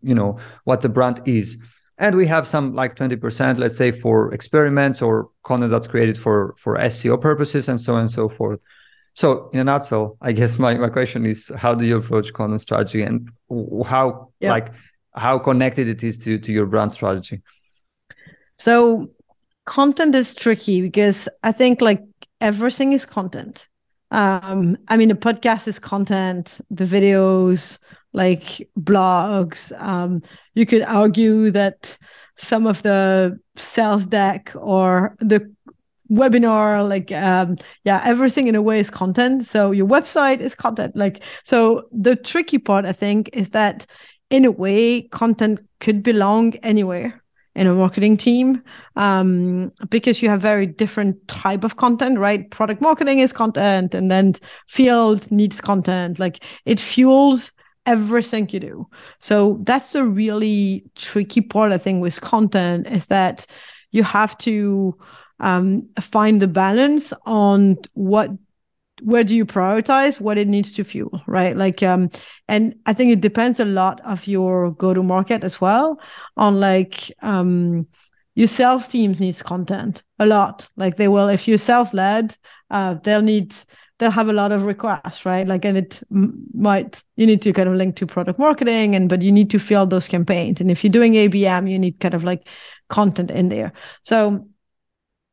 you 0.02 0.14
know 0.14 0.38
what 0.64 0.80
the 0.82 0.88
brand 0.88 1.20
is. 1.24 1.58
And 1.98 2.16
we 2.16 2.26
have 2.26 2.46
some 2.46 2.74
like 2.74 2.96
20%, 2.96 3.58
let's 3.58 3.76
say, 3.76 3.92
for 3.92 4.32
experiments 4.34 5.00
or 5.00 5.30
content 5.42 5.70
that's 5.70 5.86
created 5.88 6.16
for 6.16 6.54
for 6.58 6.78
SEO 6.78 7.20
purposes 7.20 7.68
and 7.68 7.80
so 7.80 7.94
on 7.94 8.00
and 8.00 8.10
so 8.10 8.28
forth. 8.28 8.60
So 9.14 9.48
in 9.52 9.60
a 9.60 9.64
nutshell, 9.64 10.16
I 10.20 10.32
guess 10.32 10.58
my, 10.58 10.74
my 10.74 10.88
question 10.88 11.24
is 11.24 11.50
how 11.56 11.74
do 11.74 11.84
you 11.84 11.96
approach 11.96 12.32
content 12.32 12.60
strategy 12.60 13.02
and 13.02 13.30
how 13.86 14.30
yeah. 14.40 14.50
like 14.50 14.72
how 15.14 15.38
connected 15.38 15.88
it 15.88 16.02
is 16.02 16.18
to 16.18 16.38
to 16.38 16.52
your 16.52 16.66
brand 16.66 16.92
strategy? 16.92 17.42
So 18.58 19.10
content 19.64 20.14
is 20.14 20.34
tricky 20.34 20.80
because 20.80 21.28
I 21.42 21.52
think 21.52 21.80
like 21.80 22.02
everything 22.40 22.92
is 22.92 23.04
content. 23.04 23.68
Um, 24.10 24.76
I 24.88 24.96
mean, 24.96 25.08
the 25.08 25.14
podcast 25.14 25.66
is 25.66 25.78
content, 25.78 26.60
the 26.70 26.84
videos, 26.84 27.78
like 28.12 28.68
blogs. 28.78 29.72
Um, 29.80 30.22
you 30.54 30.66
could 30.66 30.82
argue 30.82 31.50
that 31.50 31.98
some 32.36 32.66
of 32.66 32.82
the 32.82 33.38
sales 33.56 34.06
deck 34.06 34.52
or 34.54 35.16
the 35.20 35.52
webinar 36.10 36.86
like 36.86 37.10
um 37.12 37.56
yeah 37.84 38.02
everything 38.04 38.46
in 38.46 38.54
a 38.54 38.60
way 38.60 38.78
is 38.78 38.90
content 38.90 39.42
so 39.44 39.70
your 39.70 39.86
website 39.86 40.40
is 40.40 40.54
content 40.54 40.94
like 40.94 41.22
so 41.44 41.88
the 41.92 42.14
tricky 42.14 42.58
part 42.58 42.84
i 42.84 42.92
think 42.92 43.30
is 43.32 43.50
that 43.50 43.86
in 44.30 44.44
a 44.44 44.50
way 44.50 45.02
content 45.02 45.60
could 45.80 46.02
belong 46.02 46.54
anywhere 46.56 47.22
in 47.54 47.66
a 47.66 47.74
marketing 47.74 48.16
team 48.16 48.62
um, 48.96 49.70
because 49.88 50.20
you 50.20 50.28
have 50.28 50.40
very 50.40 50.66
different 50.66 51.28
type 51.28 51.62
of 51.62 51.76
content 51.76 52.18
right? 52.18 52.50
Product 52.50 52.80
marketing 52.80 53.20
is 53.20 53.32
content 53.32 53.94
and 53.94 54.10
then 54.10 54.34
field 54.68 55.30
needs 55.30 55.60
content. 55.60 56.18
Like 56.18 56.42
it 56.64 56.80
fuels 56.80 57.52
everything 57.86 58.48
you 58.50 58.60
do. 58.60 58.88
So 59.20 59.60
that's 59.62 59.92
the 59.92 60.04
really 60.04 60.84
tricky 60.94 61.42
part 61.42 61.70
i 61.70 61.78
think 61.78 62.00
with 62.00 62.20
content 62.20 62.88
is 62.88 63.06
that 63.06 63.46
you 63.92 64.02
have 64.02 64.36
to 64.38 64.98
um, 65.40 65.88
find 66.00 66.40
the 66.40 66.48
balance 66.48 67.12
on 67.26 67.76
what 67.92 68.30
where 69.04 69.24
do 69.24 69.34
you 69.34 69.44
prioritize? 69.44 70.20
What 70.20 70.38
it 70.38 70.48
needs 70.48 70.72
to 70.72 70.84
fuel 70.84 71.20
right? 71.26 71.56
Like 71.56 71.82
um 71.82 72.10
and 72.48 72.74
i 72.86 72.92
think 72.92 73.10
it 73.12 73.20
depends 73.20 73.60
a 73.60 73.64
lot 73.64 74.00
of 74.04 74.26
your 74.26 74.72
go 74.72 74.92
to 74.94 75.02
market 75.02 75.44
as 75.44 75.60
well 75.60 76.00
on 76.36 76.60
like 76.60 77.12
um 77.22 77.86
your 78.34 78.48
sales 78.48 78.88
team 78.88 79.12
needs 79.12 79.42
content 79.42 80.02
a 80.18 80.26
lot. 80.26 80.68
Like 80.76 80.96
they 80.96 81.08
will 81.08 81.28
if 81.28 81.46
you're 81.46 81.58
sales 81.58 81.94
led 81.94 82.36
uh 82.70 82.94
they'll 83.02 83.22
need 83.22 83.54
they'll 83.98 84.10
have 84.10 84.28
a 84.28 84.32
lot 84.32 84.52
of 84.52 84.64
requests 84.66 85.24
right? 85.24 85.46
Like 85.46 85.64
and 85.64 85.76
it 85.78 86.02
m- 86.10 86.46
might 86.54 87.02
you 87.16 87.26
need 87.26 87.42
to 87.42 87.52
kind 87.52 87.68
of 87.68 87.74
link 87.76 87.96
to 87.96 88.06
product 88.06 88.38
marketing 88.38 88.96
and 88.96 89.08
but 89.08 89.22
you 89.22 89.30
need 89.32 89.50
to 89.50 89.58
fill 89.58 89.86
those 89.86 90.08
campaigns. 90.08 90.60
And 90.60 90.70
if 90.70 90.82
you're 90.82 90.90
doing 90.90 91.12
abm 91.14 91.70
you 91.70 91.78
need 91.78 92.00
kind 92.00 92.14
of 92.14 92.24
like 92.24 92.48
content 92.88 93.30
in 93.30 93.48
there. 93.48 93.72
So 94.02 94.48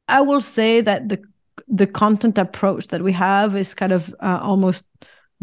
I 0.08 0.22
will 0.22 0.42
say 0.42 0.82
that 0.82 1.10
the 1.10 1.22
the 1.68 1.88
content 1.88 2.38
approach 2.38 2.88
that 2.88 3.04
we 3.04 3.12
have 3.12 3.56
is 3.56 3.74
kind 3.74 3.92
of 3.92 4.14
uh, 4.20 4.40
almost 4.42 4.88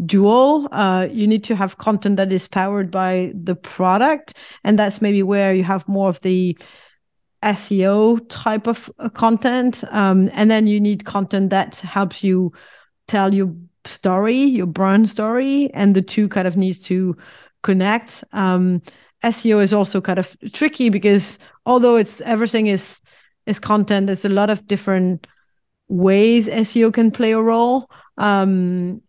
dual. 0.05 0.67
Uh, 0.71 1.07
you 1.11 1.27
need 1.27 1.43
to 1.45 1.55
have 1.55 1.77
content 1.77 2.17
that 2.17 2.31
is 2.31 2.47
powered 2.47 2.91
by 2.91 3.31
the 3.35 3.55
product, 3.55 4.35
and 4.63 4.77
that's 4.77 5.01
maybe 5.01 5.23
where 5.23 5.53
you 5.53 5.63
have 5.63 5.87
more 5.87 6.09
of 6.09 6.21
the 6.21 6.57
SEO 7.43 8.19
type 8.29 8.67
of 8.67 8.91
uh, 8.99 9.09
content, 9.09 9.83
um, 9.91 10.29
and 10.33 10.51
then 10.51 10.67
you 10.67 10.79
need 10.79 11.05
content 11.05 11.49
that 11.49 11.79
helps 11.79 12.23
you 12.23 12.51
tell 13.07 13.33
your 13.33 13.53
story, 13.85 14.37
your 14.37 14.67
brand 14.67 15.09
story, 15.09 15.69
and 15.73 15.95
the 15.95 16.01
two 16.01 16.27
kind 16.27 16.47
of 16.47 16.57
needs 16.57 16.79
to 16.79 17.15
connect. 17.63 18.23
Um, 18.33 18.81
SEO 19.23 19.61
is 19.63 19.73
also 19.73 19.99
kind 19.99 20.19
of 20.19 20.37
tricky 20.53 20.89
because 20.89 21.39
although 21.65 21.97
it's 21.97 22.21
everything 22.21 22.67
is 22.67 23.01
is 23.49 23.59
content. 23.59 24.07
There's 24.07 24.25
a 24.25 24.29
lot 24.29 24.49
of 24.49 24.65
different 24.67 25.27
ways 25.89 26.47
SEO 26.47 26.93
can 26.93 27.11
play 27.11 27.31
a 27.33 27.41
role 27.41 27.89
um, 28.17 29.01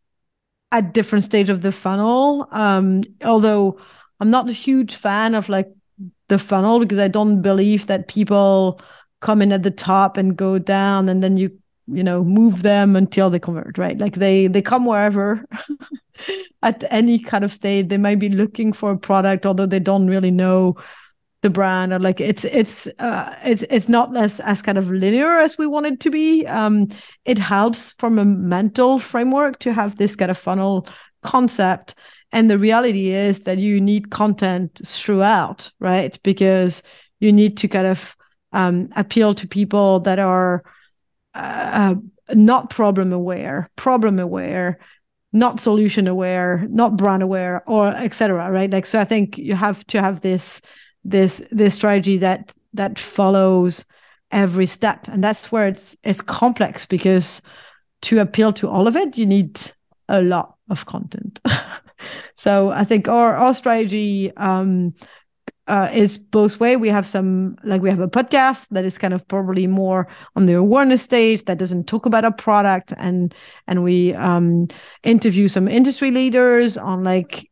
at 0.73 0.93
different 0.95 1.25
stage 1.25 1.51
of 1.51 1.63
the 1.63 1.73
funnel. 1.73 2.49
Um, 2.51 3.05
although 3.25 3.79
I'm 4.19 4.31
not 4.31 4.49
a 4.49 4.53
huge 4.53 4.97
fan 4.97 5.35
of 5.35 5.49
like 5.49 5.69
the 6.29 6.39
funnel 6.39 6.81
because 6.81 6.99
I 6.99 7.09
don't 7.09 7.43
believe 7.43 7.87
that 7.87 8.09
people 8.09 8.81
come 9.21 9.43
in 9.43 9.53
at 9.53 9.63
the 9.63 9.71
top 9.71 10.17
and 10.17 10.37
go 10.37 10.59
down 10.59 11.09
and 11.09 11.23
then 11.23 11.37
you 11.37 11.57
you 11.87 12.03
know 12.03 12.23
move 12.23 12.63
them 12.63 12.95
until 12.97 13.31
they 13.31 13.39
convert 13.39 13.77
right 13.77 13.99
like 13.99 14.15
they 14.15 14.47
they 14.47 14.63
come 14.63 14.87
wherever 14.87 15.45
at 16.63 16.85
any 16.91 17.19
kind 17.19 17.45
of 17.45 17.53
stage 17.53 17.89
they 17.89 17.97
might 17.99 18.19
be 18.19 18.29
looking 18.29 18.73
for 18.73 18.93
a 18.93 18.99
product 18.99 19.45
although 19.45 19.67
they 19.67 19.81
don't 19.81 20.07
really 20.07 20.31
know 20.31 20.77
the 21.43 21.51
brand 21.51 21.93
or 21.93 21.99
like 21.99 22.21
it's 22.21 22.45
it's 22.45 22.87
uh, 22.99 23.35
it's 23.45 23.63
it's 23.71 23.89
not 23.89 24.15
as 24.17 24.41
as 24.41 24.61
kind 24.61 24.77
of 24.77 24.91
linear 24.91 25.39
as 25.39 25.57
we 25.57 25.67
want 25.67 25.87
it 25.87 26.01
to 26.01 26.11
be. 26.11 26.47
Um 26.47 26.89
it 27.25 27.39
helps 27.39 27.93
from 27.93 28.19
a 28.19 28.25
mental 28.25 28.99
framework 28.99 29.59
to 29.61 29.73
have 29.73 29.97
this 29.97 30.17
kind 30.17 30.31
of 30.31 30.39
funnel 30.39 30.87
concept. 31.23 31.95
And 32.33 32.51
the 32.51 32.59
reality 32.59 33.11
is 33.11 33.41
that 33.41 33.59
you 33.59 33.81
need 33.81 34.11
content 34.11 34.81
throughout 34.87 35.71
right? 35.81 36.19
Because 36.23 36.83
you 37.21 37.33
need 37.33 37.57
to 37.59 37.69
kind 37.69 37.87
of 37.87 38.17
um, 38.53 38.89
appeal 38.97 39.35
to 39.35 39.47
people 39.47 40.01
that 40.01 40.19
are 40.19 40.65
uh, 41.35 41.95
not 42.35 42.71
problem 42.71 43.13
aware 43.13 43.71
problem 43.77 44.19
aware 44.19 44.79
not 45.33 45.61
solution 45.61 46.09
aware 46.09 46.67
not 46.71 46.97
brand 46.97 47.23
aware 47.23 47.63
or 47.67 47.89
etc 47.89 48.51
right? 48.51 48.71
Like 48.71 48.87
so 48.87 49.01
i 49.01 49.05
think 49.05 49.39
you 49.39 49.55
have 49.55 49.87
to 49.89 50.01
have 50.01 50.21
this 50.21 50.61
this 51.05 51.43
this 51.51 51.75
strategy 51.75 52.19
that 52.19 52.55
that 52.75 52.99
follows 52.99 53.85
every 54.31 54.67
step. 54.67 55.09
And 55.09 55.23
that's 55.23 55.51
where 55.51 55.67
it's 55.67 55.97
it's 56.05 56.23
complex 56.23 56.87
because 56.87 57.43
to 58.03 58.19
appeal 58.19 58.53
to 58.55 58.69
all 58.69 58.87
of 58.87 58.97
it 58.97 59.19
you 59.19 59.27
need 59.27 59.61
a 60.09 60.23
lot 60.23 60.57
of 60.69 60.87
content. 60.87 61.41
So 62.35 62.71
i 62.71 62.85
think 62.85 63.09
our 63.09 63.37
our 63.37 63.53
strategy 63.53 64.35
um 64.39 64.95
uh, 65.71 65.89
is 65.95 66.19
both 66.19 66.59
way. 66.59 66.77
We 66.77 66.89
have 66.89 67.07
some 67.07 67.57
like 67.63 67.81
we 67.81 67.91
have 67.91 68.01
a 68.01 68.09
podcast 68.09 68.67
that 68.71 68.85
is 68.85 68.99
kind 68.99 69.15
of 69.15 69.27
probably 69.29 69.69
more 69.69 70.09
on 70.35 70.47
the 70.47 70.55
awareness 70.55 71.03
stage 71.03 71.45
that 71.45 71.59
doesn't 71.59 71.87
talk 71.87 72.07
about 72.07 72.25
a 72.25 72.33
product. 72.33 72.93
And 72.97 73.33
and 73.69 73.85
we 73.85 74.13
um 74.15 74.67
interview 75.05 75.47
some 75.47 75.69
industry 75.69 76.11
leaders 76.11 76.77
on 76.77 77.05
like 77.05 77.50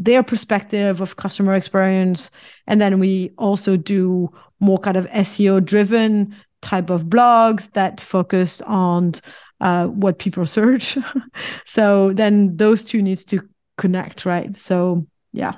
their 0.00 0.22
perspective 0.22 1.02
of 1.02 1.16
customer 1.16 1.54
experience. 1.54 2.30
And 2.66 2.80
then 2.80 2.98
we 2.98 3.32
also 3.36 3.76
do 3.76 4.32
more 4.58 4.78
kind 4.78 4.96
of 4.96 5.06
SEO 5.10 5.64
driven 5.64 6.34
type 6.62 6.88
of 6.90 7.04
blogs 7.04 7.70
that 7.72 8.00
focus 8.00 8.62
on 8.62 9.12
uh, 9.60 9.86
what 9.86 10.18
people 10.18 10.46
search. 10.58 10.96
so 11.66 12.12
then 12.14 12.56
those 12.56 12.82
two 12.82 13.02
needs 13.02 13.24
to 13.26 13.46
connect, 13.76 14.24
right? 14.24 14.56
So 14.56 15.06
yeah. 15.32 15.56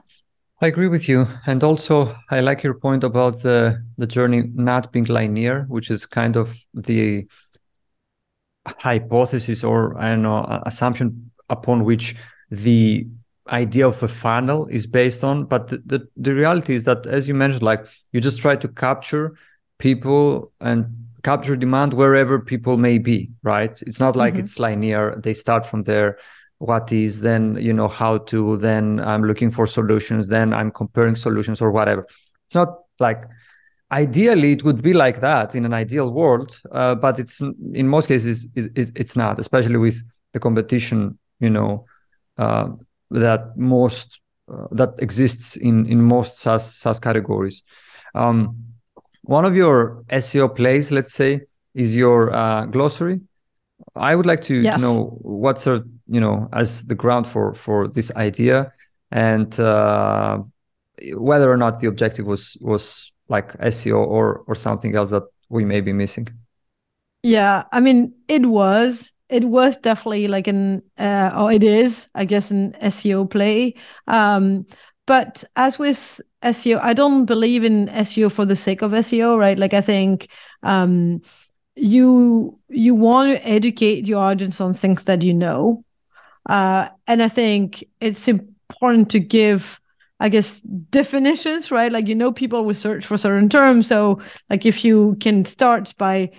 I 0.60 0.66
agree 0.66 0.86
with 0.86 1.08
you, 1.08 1.26
and 1.46 1.64
also 1.64 2.14
I 2.30 2.38
like 2.38 2.62
your 2.62 2.74
point 2.74 3.02
about 3.02 3.42
the 3.42 3.82
the 3.98 4.06
journey 4.06 4.44
not 4.54 4.92
being 4.92 5.06
linear, 5.06 5.64
which 5.68 5.90
is 5.90 6.06
kind 6.06 6.36
of 6.36 6.56
the 6.72 7.26
hypothesis 8.78 9.64
or 9.64 9.98
I 9.98 10.10
don't 10.10 10.22
know 10.22 10.62
assumption 10.64 11.32
upon 11.50 11.84
which 11.84 12.14
the 12.52 13.08
idea 13.48 13.88
of 13.88 14.02
a 14.02 14.08
funnel 14.08 14.66
is 14.66 14.86
based 14.86 15.24
on 15.24 15.44
but 15.44 15.68
the, 15.68 15.82
the, 15.84 16.08
the 16.16 16.34
reality 16.34 16.74
is 16.74 16.84
that 16.84 17.06
as 17.06 17.26
you 17.26 17.34
mentioned 17.34 17.62
like 17.62 17.84
you 18.12 18.20
just 18.20 18.38
try 18.38 18.54
to 18.54 18.68
capture 18.68 19.34
people 19.78 20.52
and 20.60 20.86
capture 21.22 21.56
demand 21.56 21.94
wherever 21.94 22.38
people 22.38 22.76
may 22.76 22.98
be 22.98 23.30
right? 23.42 23.80
It's 23.82 24.00
not 24.00 24.16
like 24.16 24.34
mm-hmm. 24.34 24.44
it's 24.44 24.58
linear. 24.58 25.20
They 25.22 25.34
start 25.34 25.66
from 25.66 25.84
there. 25.84 26.18
What 26.58 26.92
is 26.92 27.20
then 27.20 27.56
you 27.60 27.72
know 27.72 27.88
how 27.88 28.18
to 28.18 28.56
then 28.58 29.00
i'm 29.00 29.24
looking 29.24 29.50
for 29.50 29.66
solutions 29.66 30.28
then 30.28 30.52
i'm 30.52 30.70
comparing 30.70 31.16
solutions 31.16 31.60
or 31.60 31.72
whatever. 31.72 32.06
It's 32.46 32.54
not 32.54 32.68
like 33.00 33.24
ideally 33.90 34.52
it 34.52 34.62
would 34.62 34.80
be 34.80 34.92
like 34.92 35.20
that 35.20 35.56
in 35.56 35.64
an 35.64 35.74
ideal 35.74 36.12
world 36.12 36.60
uh, 36.70 36.94
but 36.94 37.18
it's 37.18 37.40
in 37.80 37.88
most 37.88 38.06
cases 38.06 38.46
it, 38.54 38.70
it, 38.76 38.92
it's 38.94 39.16
not 39.16 39.40
especially 39.40 39.76
with 39.76 40.00
the 40.34 40.38
competition 40.38 41.18
you 41.40 41.50
know 41.50 41.84
uh, 42.38 42.68
that 43.12 43.56
most 43.56 44.20
uh, 44.52 44.66
that 44.72 44.94
exists 44.98 45.56
in 45.56 45.86
in 45.86 46.02
most 46.02 46.38
SaaS 46.38 46.74
SaaS 46.74 47.00
categories. 47.00 47.62
Um, 48.14 48.56
one 49.22 49.44
of 49.44 49.54
your 49.54 50.04
SEO 50.10 50.54
plays, 50.54 50.90
let's 50.90 51.12
say, 51.12 51.42
is 51.74 51.94
your 51.94 52.34
uh, 52.34 52.66
glossary. 52.66 53.20
I 53.94 54.14
would 54.14 54.26
like 54.26 54.42
to, 54.42 54.54
yes. 54.54 54.76
to 54.76 54.80
know 54.80 55.18
what's 55.22 55.66
a, 55.66 55.82
you 56.08 56.20
know 56.20 56.48
as 56.52 56.84
the 56.84 56.94
ground 56.94 57.26
for 57.26 57.54
for 57.54 57.88
this 57.88 58.10
idea 58.16 58.72
and 59.10 59.58
uh, 59.60 60.38
whether 61.14 61.52
or 61.52 61.56
not 61.56 61.80
the 61.80 61.86
objective 61.86 62.26
was 62.26 62.56
was 62.60 63.12
like 63.28 63.52
SEO 63.58 64.04
or 64.06 64.44
or 64.46 64.54
something 64.54 64.94
else 64.96 65.10
that 65.10 65.24
we 65.48 65.64
may 65.64 65.80
be 65.80 65.92
missing. 65.92 66.28
Yeah, 67.22 67.64
I 67.70 67.80
mean, 67.80 68.14
it 68.26 68.46
was 68.46 69.12
it 69.32 69.44
was 69.44 69.76
definitely 69.76 70.28
like 70.28 70.46
an 70.46 70.82
uh, 70.98 71.32
or 71.36 71.50
it 71.50 71.62
is 71.62 72.08
i 72.14 72.24
guess 72.24 72.50
an 72.50 72.72
seo 72.82 73.28
play 73.28 73.74
um, 74.06 74.64
but 75.06 75.42
as 75.56 75.78
with 75.78 76.20
seo 76.44 76.78
i 76.82 76.92
don't 76.92 77.24
believe 77.24 77.64
in 77.64 77.86
seo 77.88 78.30
for 78.30 78.44
the 78.44 78.56
sake 78.56 78.82
of 78.82 78.92
seo 78.92 79.38
right 79.38 79.58
like 79.58 79.74
i 79.74 79.80
think 79.80 80.28
um, 80.62 81.20
you 81.74 82.58
you 82.68 82.94
want 82.94 83.32
to 83.32 83.46
educate 83.48 84.06
your 84.06 84.22
audience 84.22 84.60
on 84.60 84.74
things 84.74 85.04
that 85.04 85.22
you 85.22 85.32
know 85.34 85.82
uh, 86.48 86.88
and 87.06 87.22
i 87.22 87.28
think 87.28 87.82
it's 88.00 88.28
important 88.28 89.10
to 89.10 89.18
give 89.18 89.78
I 90.20 90.28
guess 90.28 90.60
definitions, 90.60 91.72
right? 91.72 91.90
Like 91.90 92.06
you 92.06 92.14
know, 92.14 92.30
people 92.30 92.64
will 92.64 92.76
search 92.76 93.04
for 93.04 93.18
certain 93.18 93.48
terms. 93.48 93.88
So, 93.88 94.20
like 94.48 94.64
if 94.64 94.84
you 94.84 95.16
can 95.18 95.44
start 95.44 95.92
by 95.98 96.30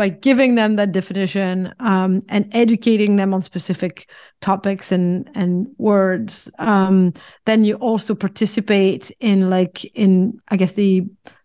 by 0.00 0.08
giving 0.08 0.54
them 0.54 0.76
that 0.76 0.92
definition 0.92 1.74
um, 1.80 2.22
and 2.30 2.48
educating 2.52 3.16
them 3.16 3.34
on 3.34 3.42
specific 3.42 4.08
topics 4.40 4.90
and 4.90 5.28
and 5.34 5.66
words 5.76 6.48
um, 6.58 7.12
then 7.44 7.64
you 7.64 7.74
also 7.76 8.14
participate 8.14 9.12
in 9.20 9.50
like 9.50 9.84
in 9.94 10.38
i 10.48 10.56
guess 10.56 10.72
the 10.72 11.04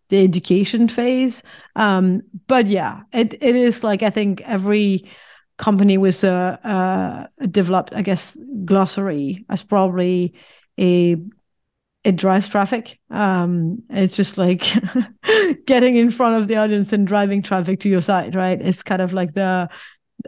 the 0.09 0.23
education 0.23 0.87
phase. 0.87 1.41
Um, 1.75 2.21
but 2.47 2.67
yeah, 2.67 3.01
it 3.13 3.33
it 3.41 3.55
is 3.55 3.83
like 3.83 4.03
I 4.03 4.09
think 4.09 4.41
every 4.41 5.09
company 5.57 5.97
with 5.97 6.23
a, 6.23 7.29
a 7.41 7.47
developed, 7.47 7.93
I 7.93 8.01
guess, 8.01 8.37
glossary 8.65 9.45
as 9.49 9.63
probably 9.63 10.33
a 10.79 11.17
it 12.05 12.15
drives 12.17 12.47
traffic. 12.47 12.99
Um, 13.09 13.81
it's 13.89 14.15
just 14.15 14.37
like 14.37 14.61
getting 15.65 15.95
in 15.95 16.11
front 16.11 16.39
of 16.39 16.47
the 16.47 16.55
audience 16.55 16.93
and 16.93 17.07
driving 17.07 17.41
traffic 17.41 17.79
to 17.79 17.89
your 17.89 18.03
site, 18.03 18.35
right? 18.35 18.61
It's 18.61 18.83
kind 18.83 19.01
of 19.01 19.11
like 19.11 19.33
the, 19.33 19.67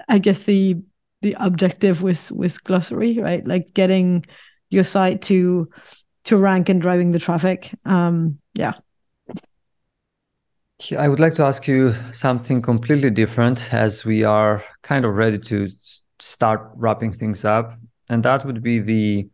I 0.10 0.18
guess 0.18 0.40
the 0.40 0.78
the 1.22 1.36
objective 1.40 2.02
with 2.02 2.32
with 2.32 2.64
glossary, 2.64 3.20
right? 3.20 3.48
Like 3.48 3.74
getting 3.76 4.26
your 4.72 4.84
site 4.84 5.22
to 5.24 5.70
to 6.26 6.38
rank 6.38 6.68
and 6.68 6.82
driving 6.82 7.12
the 7.12 7.20
traffic. 7.20 7.72
Um, 7.86 8.40
yeah. 8.56 8.74
I 10.98 11.08
would 11.08 11.20
like 11.20 11.34
to 11.36 11.44
ask 11.44 11.68
you 11.68 11.94
something 12.12 12.62
completely 12.62 13.10
different 13.10 13.74
as 13.74 14.06
we 14.06 14.24
are 14.24 14.64
kind 14.82 15.06
of 15.06 15.16
ready 15.16 15.40
to 15.40 15.70
start 16.20 16.70
wrapping 16.76 17.14
things 17.14 17.46
up, 17.46 17.78
and 18.10 18.24
that 18.24 18.46
would 18.46 18.64
be 18.64 18.80
the 18.80 19.30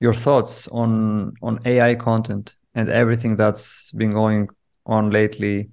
your 0.00 0.14
thoughts 0.14 0.68
on 0.68 1.34
on 1.42 1.58
AI 1.64 1.94
content 1.94 2.54
and 2.74 2.88
everything 2.88 3.36
that's 3.36 3.90
been 3.92 4.12
going 4.12 4.48
on 4.86 5.10
lately 5.10 5.70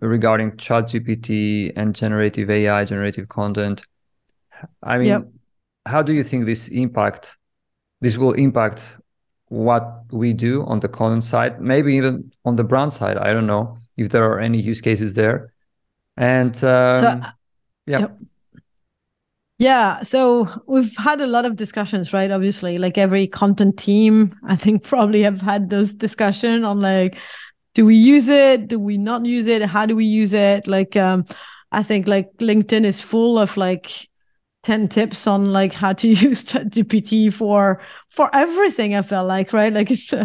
regarding 0.00 0.52
ChatGPT 0.52 1.72
and 1.76 1.94
generative 1.94 2.50
AI, 2.50 2.84
generative 2.84 3.28
content. 3.28 3.82
I 4.82 4.98
mean, 4.98 5.08
yep. 5.08 5.28
how 5.86 6.02
do 6.02 6.12
you 6.12 6.24
think 6.24 6.46
this 6.46 6.68
impact 6.68 7.36
this 8.00 8.16
will 8.16 8.32
impact 8.32 8.96
what 9.48 10.04
we 10.10 10.32
do 10.32 10.64
on 10.64 10.80
the 10.80 10.88
content 10.88 11.24
side, 11.24 11.60
maybe 11.60 11.94
even 11.96 12.32
on 12.44 12.56
the 12.56 12.64
brand 12.64 12.92
side? 12.92 13.16
I 13.16 13.32
don't 13.32 13.46
know 13.46 13.78
if 13.96 14.10
there 14.10 14.24
are 14.24 14.40
any 14.40 14.60
use 14.60 14.80
cases 14.80 15.14
there. 15.14 15.52
And 16.16 16.52
um, 16.64 16.96
so, 16.96 17.20
yeah. 17.86 17.98
Yep. 18.00 18.18
Yeah, 19.60 20.00
so 20.00 20.48
we've 20.66 20.96
had 20.96 21.20
a 21.20 21.26
lot 21.26 21.44
of 21.44 21.54
discussions, 21.56 22.14
right? 22.14 22.30
Obviously, 22.30 22.78
like 22.78 22.96
every 22.96 23.26
content 23.26 23.78
team, 23.78 24.34
I 24.42 24.56
think 24.56 24.82
probably 24.84 25.20
have 25.20 25.42
had 25.42 25.68
this 25.68 25.92
discussion 25.92 26.64
on 26.64 26.80
like, 26.80 27.18
do 27.74 27.84
we 27.84 27.94
use 27.94 28.28
it? 28.28 28.68
Do 28.68 28.80
we 28.80 28.96
not 28.96 29.26
use 29.26 29.46
it? 29.46 29.60
How 29.62 29.84
do 29.84 29.94
we 29.94 30.06
use 30.06 30.32
it? 30.32 30.66
Like, 30.66 30.96
um, 30.96 31.26
I 31.72 31.82
think 31.82 32.08
like 32.08 32.32
LinkedIn 32.38 32.84
is 32.86 33.02
full 33.02 33.38
of 33.38 33.58
like 33.58 34.08
10 34.62 34.88
tips 34.88 35.26
on 35.26 35.52
like 35.52 35.74
how 35.74 35.92
to 35.92 36.08
use 36.08 36.42
ChatGPT 36.42 37.30
for 37.30 37.82
for 38.08 38.34
everything. 38.34 38.94
I 38.94 39.02
felt 39.02 39.28
like, 39.28 39.52
right? 39.52 39.74
Like 39.74 39.90
it's 39.90 40.10
uh, 40.10 40.24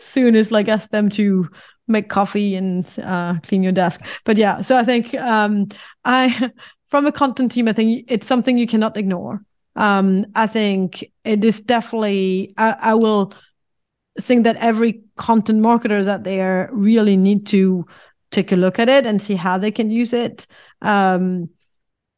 soon 0.00 0.34
as 0.34 0.50
like 0.50 0.68
ask 0.68 0.88
them 0.88 1.10
to 1.10 1.46
make 1.88 2.08
coffee 2.08 2.54
and 2.54 2.86
uh, 3.02 3.34
clean 3.42 3.62
your 3.62 3.72
desk. 3.72 4.00
But 4.24 4.38
yeah, 4.38 4.62
so 4.62 4.78
I 4.78 4.84
think 4.84 5.12
um, 5.14 5.66
I, 6.06 6.50
from 6.92 7.06
a 7.06 7.10
content 7.10 7.50
team, 7.50 7.68
I 7.68 7.72
think 7.72 8.04
it's 8.06 8.26
something 8.26 8.58
you 8.58 8.66
cannot 8.66 8.98
ignore. 8.98 9.42
Um, 9.76 10.26
I 10.34 10.46
think 10.46 11.02
it 11.24 11.42
is 11.42 11.62
definitely. 11.62 12.52
I, 12.58 12.76
I 12.78 12.94
will 12.94 13.32
think 14.20 14.44
that 14.44 14.56
every 14.56 15.00
content 15.16 15.60
marketers 15.60 16.06
out 16.06 16.24
there 16.24 16.68
really 16.70 17.16
need 17.16 17.46
to 17.46 17.86
take 18.30 18.52
a 18.52 18.56
look 18.56 18.78
at 18.78 18.90
it 18.90 19.06
and 19.06 19.22
see 19.22 19.36
how 19.36 19.56
they 19.56 19.70
can 19.70 19.90
use 19.90 20.12
it. 20.12 20.46
Um, 20.82 21.48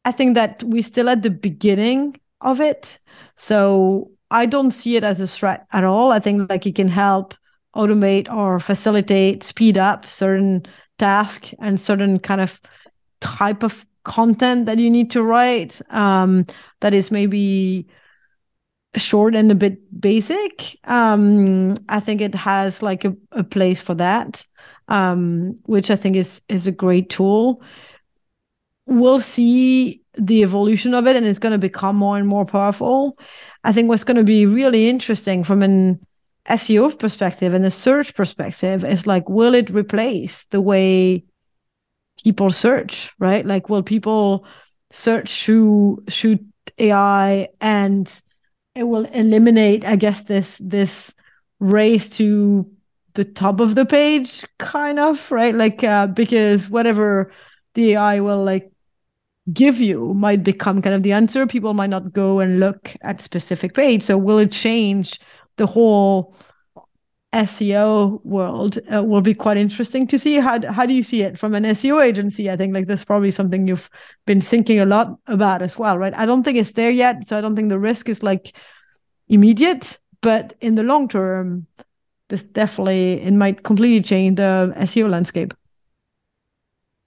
I 0.03 0.11
think 0.11 0.35
that 0.35 0.61
we're 0.63 0.83
still 0.83 1.07
at 1.07 1.21
the 1.21 1.29
beginning 1.29 2.19
of 2.41 2.59
it, 2.59 2.99
so 3.37 4.11
I 4.29 4.45
don't 4.45 4.71
see 4.71 4.97
it 4.97 5.05
as 5.05 5.21
a 5.21 5.27
threat 5.27 5.67
at 5.71 5.85
all. 5.85 6.11
I 6.11 6.19
think 6.19 6.49
like 6.49 6.65
it 6.65 6.75
can 6.75 6.89
help 6.89 7.33
automate 7.77 8.29
or 8.29 8.59
facilitate, 8.59 9.41
speed 9.41 9.77
up 9.77 10.05
certain 10.05 10.65
tasks 10.99 11.53
and 11.61 11.79
certain 11.79 12.19
kind 12.19 12.41
of 12.41 12.59
type 13.21 13.63
of 13.63 13.85
content 14.05 14.65
that 14.67 14.79
you 14.79 14.89
need 14.89 15.11
to 15.11 15.21
write 15.21 15.81
um, 15.89 16.45
that 16.79 16.93
is 16.93 17.11
maybe 17.11 17.87
short 18.95 19.35
and 19.35 19.51
a 19.51 19.55
bit 19.55 19.79
basic. 19.99 20.77
Um, 20.85 21.75
I 21.89 21.99
think 21.99 22.21
it 22.21 22.33
has 22.35 22.81
like 22.81 23.03
a, 23.03 23.15
a 23.31 23.43
place 23.43 23.81
for 23.81 23.95
that, 23.95 24.45
um, 24.87 25.59
which 25.65 25.91
I 25.91 25.95
think 25.95 26.15
is 26.15 26.41
is 26.47 26.67
a 26.67 26.71
great 26.71 27.09
tool. 27.09 27.61
We'll 28.85 29.19
see 29.19 30.01
the 30.17 30.43
evolution 30.43 30.93
of 30.93 31.07
it, 31.07 31.15
and 31.15 31.25
it's 31.25 31.39
going 31.39 31.51
to 31.51 31.57
become 31.57 31.95
more 31.95 32.17
and 32.17 32.27
more 32.27 32.45
powerful. 32.45 33.17
I 33.63 33.73
think 33.73 33.89
what's 33.89 34.03
going 34.03 34.17
to 34.17 34.23
be 34.23 34.45
really 34.45 34.87
interesting 34.87 35.43
from 35.43 35.63
an 35.63 35.99
SEO 36.47 36.97
perspective 36.97 37.53
and 37.53 37.65
a 37.65 37.71
search 37.71 38.13
perspective 38.13 38.85
is 38.85 39.07
like, 39.07 39.27
will 39.27 39.55
it 39.55 39.69
replace 39.71 40.45
the 40.45 40.61
way 40.61 41.25
people 42.23 42.49
search, 42.49 43.13
right? 43.19 43.45
Like, 43.45 43.69
will 43.69 43.83
people 43.83 44.45
search 44.91 45.43
through 45.43 46.03
through 46.09 46.39
AI 46.77 47.49
and 47.61 48.21
it 48.75 48.83
will 48.83 49.05
eliminate, 49.05 49.85
I 49.85 49.95
guess, 49.95 50.21
this 50.23 50.57
this 50.59 51.13
race 51.59 52.09
to 52.09 52.69
the 53.13 53.25
top 53.25 53.59
of 53.61 53.75
the 53.75 53.85
page, 53.85 54.43
kind 54.59 54.99
of, 54.99 55.31
right? 55.31 55.55
Like, 55.55 55.83
uh, 55.83 56.07
because 56.07 56.69
whatever 56.69 57.31
the 57.73 57.93
AI 57.93 58.19
will 58.19 58.43
like 58.43 58.71
give 59.53 59.79
you 59.79 60.13
might 60.13 60.43
become 60.43 60.81
kind 60.81 60.95
of 60.95 61.03
the 61.03 61.11
answer. 61.13 61.45
People 61.45 61.73
might 61.73 61.89
not 61.89 62.13
go 62.13 62.39
and 62.39 62.59
look 62.59 62.95
at 63.01 63.21
specific 63.21 63.73
page. 63.73 64.03
So 64.03 64.17
will 64.17 64.39
it 64.39 64.51
change 64.51 65.19
the 65.57 65.67
whole 65.67 66.35
SEO 67.35 68.23
world 68.23 68.79
uh, 68.93 69.03
will 69.03 69.21
be 69.21 69.33
quite 69.33 69.57
interesting 69.57 70.07
to 70.07 70.17
see. 70.17 70.35
How 70.37 70.59
how 70.71 70.85
do 70.85 70.93
you 70.93 71.03
see 71.03 71.21
it 71.21 71.37
from 71.37 71.53
an 71.53 71.63
SEO 71.63 72.01
agency? 72.01 72.49
I 72.49 72.55
think 72.55 72.73
like 72.73 72.87
that's 72.87 73.03
probably 73.03 73.31
something 73.31 73.67
you've 73.67 73.89
been 74.25 74.39
thinking 74.39 74.79
a 74.79 74.85
lot 74.85 75.17
about 75.27 75.61
as 75.61 75.77
well, 75.77 75.97
right? 75.97 76.13
I 76.13 76.25
don't 76.25 76.43
think 76.43 76.57
it's 76.57 76.71
there 76.71 76.89
yet, 76.89 77.27
so 77.27 77.37
I 77.37 77.41
don't 77.41 77.55
think 77.55 77.67
the 77.67 77.79
risk 77.79 78.07
is 78.07 78.23
like 78.23 78.55
immediate, 79.27 79.97
but 80.21 80.53
in 80.61 80.75
the 80.75 80.83
long 80.83 81.09
term, 81.09 81.67
this 82.29 82.43
definitely 82.43 83.21
it 83.21 83.33
might 83.33 83.63
completely 83.63 84.01
change 84.01 84.37
the 84.37 84.73
SEO 84.77 85.09
landscape. 85.09 85.53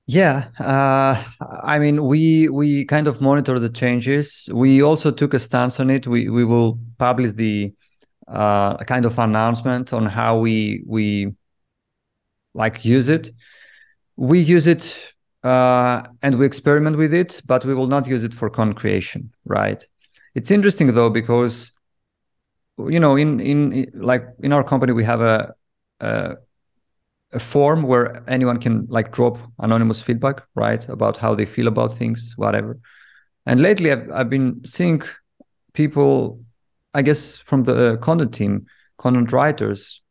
Yeah, 0.06 0.48
uh, 0.58 1.22
I 1.62 1.78
mean, 1.78 2.04
we 2.04 2.50
we 2.50 2.84
kind 2.84 3.06
of 3.06 3.22
monitor 3.22 3.58
the 3.58 3.70
changes. 3.70 4.48
We 4.52 4.82
also 4.82 5.10
took 5.10 5.32
a 5.32 5.38
stance 5.38 5.80
on 5.80 5.88
it. 5.88 6.06
We 6.06 6.28
we 6.28 6.44
will 6.44 6.78
publish 6.98 7.32
the 7.32 7.72
uh, 8.28 8.76
a 8.78 8.84
kind 8.84 9.04
of 9.04 9.18
announcement 9.18 9.92
on 9.92 10.06
how 10.06 10.38
we 10.38 10.82
we 10.86 11.34
like 12.54 12.84
use 12.84 13.08
it. 13.08 13.30
We 14.16 14.40
use 14.40 14.66
it 14.66 15.14
uh, 15.44 16.02
and 16.22 16.38
we 16.38 16.46
experiment 16.46 16.96
with 16.96 17.14
it, 17.14 17.40
but 17.46 17.64
we 17.64 17.74
will 17.74 17.86
not 17.86 18.06
use 18.06 18.24
it 18.24 18.34
for 18.34 18.50
con 18.50 18.74
creation, 18.74 19.32
right? 19.44 19.86
It's 20.34 20.50
interesting 20.50 20.94
though 20.94 21.10
because 21.10 21.70
you 22.78 23.00
know 23.00 23.16
in 23.16 23.40
in 23.40 23.90
like 23.94 24.24
in 24.40 24.52
our 24.52 24.62
company 24.62 24.92
we 24.92 25.04
have 25.04 25.20
a, 25.20 25.54
a 26.00 26.36
a 27.32 27.38
form 27.38 27.82
where 27.82 28.24
anyone 28.28 28.58
can 28.58 28.86
like 28.88 29.12
drop 29.12 29.38
anonymous 29.58 30.00
feedback, 30.00 30.42
right, 30.54 30.88
about 30.88 31.16
how 31.18 31.34
they 31.34 31.44
feel 31.44 31.68
about 31.68 31.92
things, 31.92 32.32
whatever. 32.36 32.78
And 33.46 33.60
lately, 33.60 33.92
I've 33.92 34.10
I've 34.10 34.30
been 34.30 34.64
seeing 34.64 35.02
people 35.72 36.40
I 36.98 37.02
guess 37.02 37.36
from 37.36 37.62
the 37.62 37.96
content 37.98 38.34
team, 38.34 38.66
content 38.98 39.30
writers, 39.30 40.02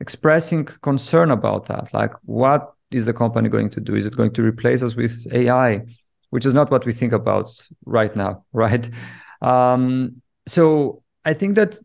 expressing 0.00 0.64
concern 0.64 1.30
about 1.30 1.66
that. 1.66 1.92
Like, 1.92 2.12
what 2.22 2.72
is 2.90 3.04
the 3.04 3.12
company 3.12 3.50
going 3.50 3.68
to 3.70 3.80
do? 3.80 3.94
Is 3.94 4.06
it 4.06 4.16
going 4.16 4.32
to 4.32 4.42
replace 4.42 4.82
us 4.82 4.94
with 4.96 5.26
AI? 5.32 5.84
Which 6.30 6.46
is 6.46 6.54
not 6.54 6.70
what 6.70 6.86
we 6.86 6.94
think 6.94 7.12
about 7.12 7.50
right 7.84 8.16
now, 8.16 8.44
right? 8.54 8.88
Um, 9.42 10.22
so 10.46 11.02
I 11.26 11.34
think 11.34 11.56
that 11.56 11.76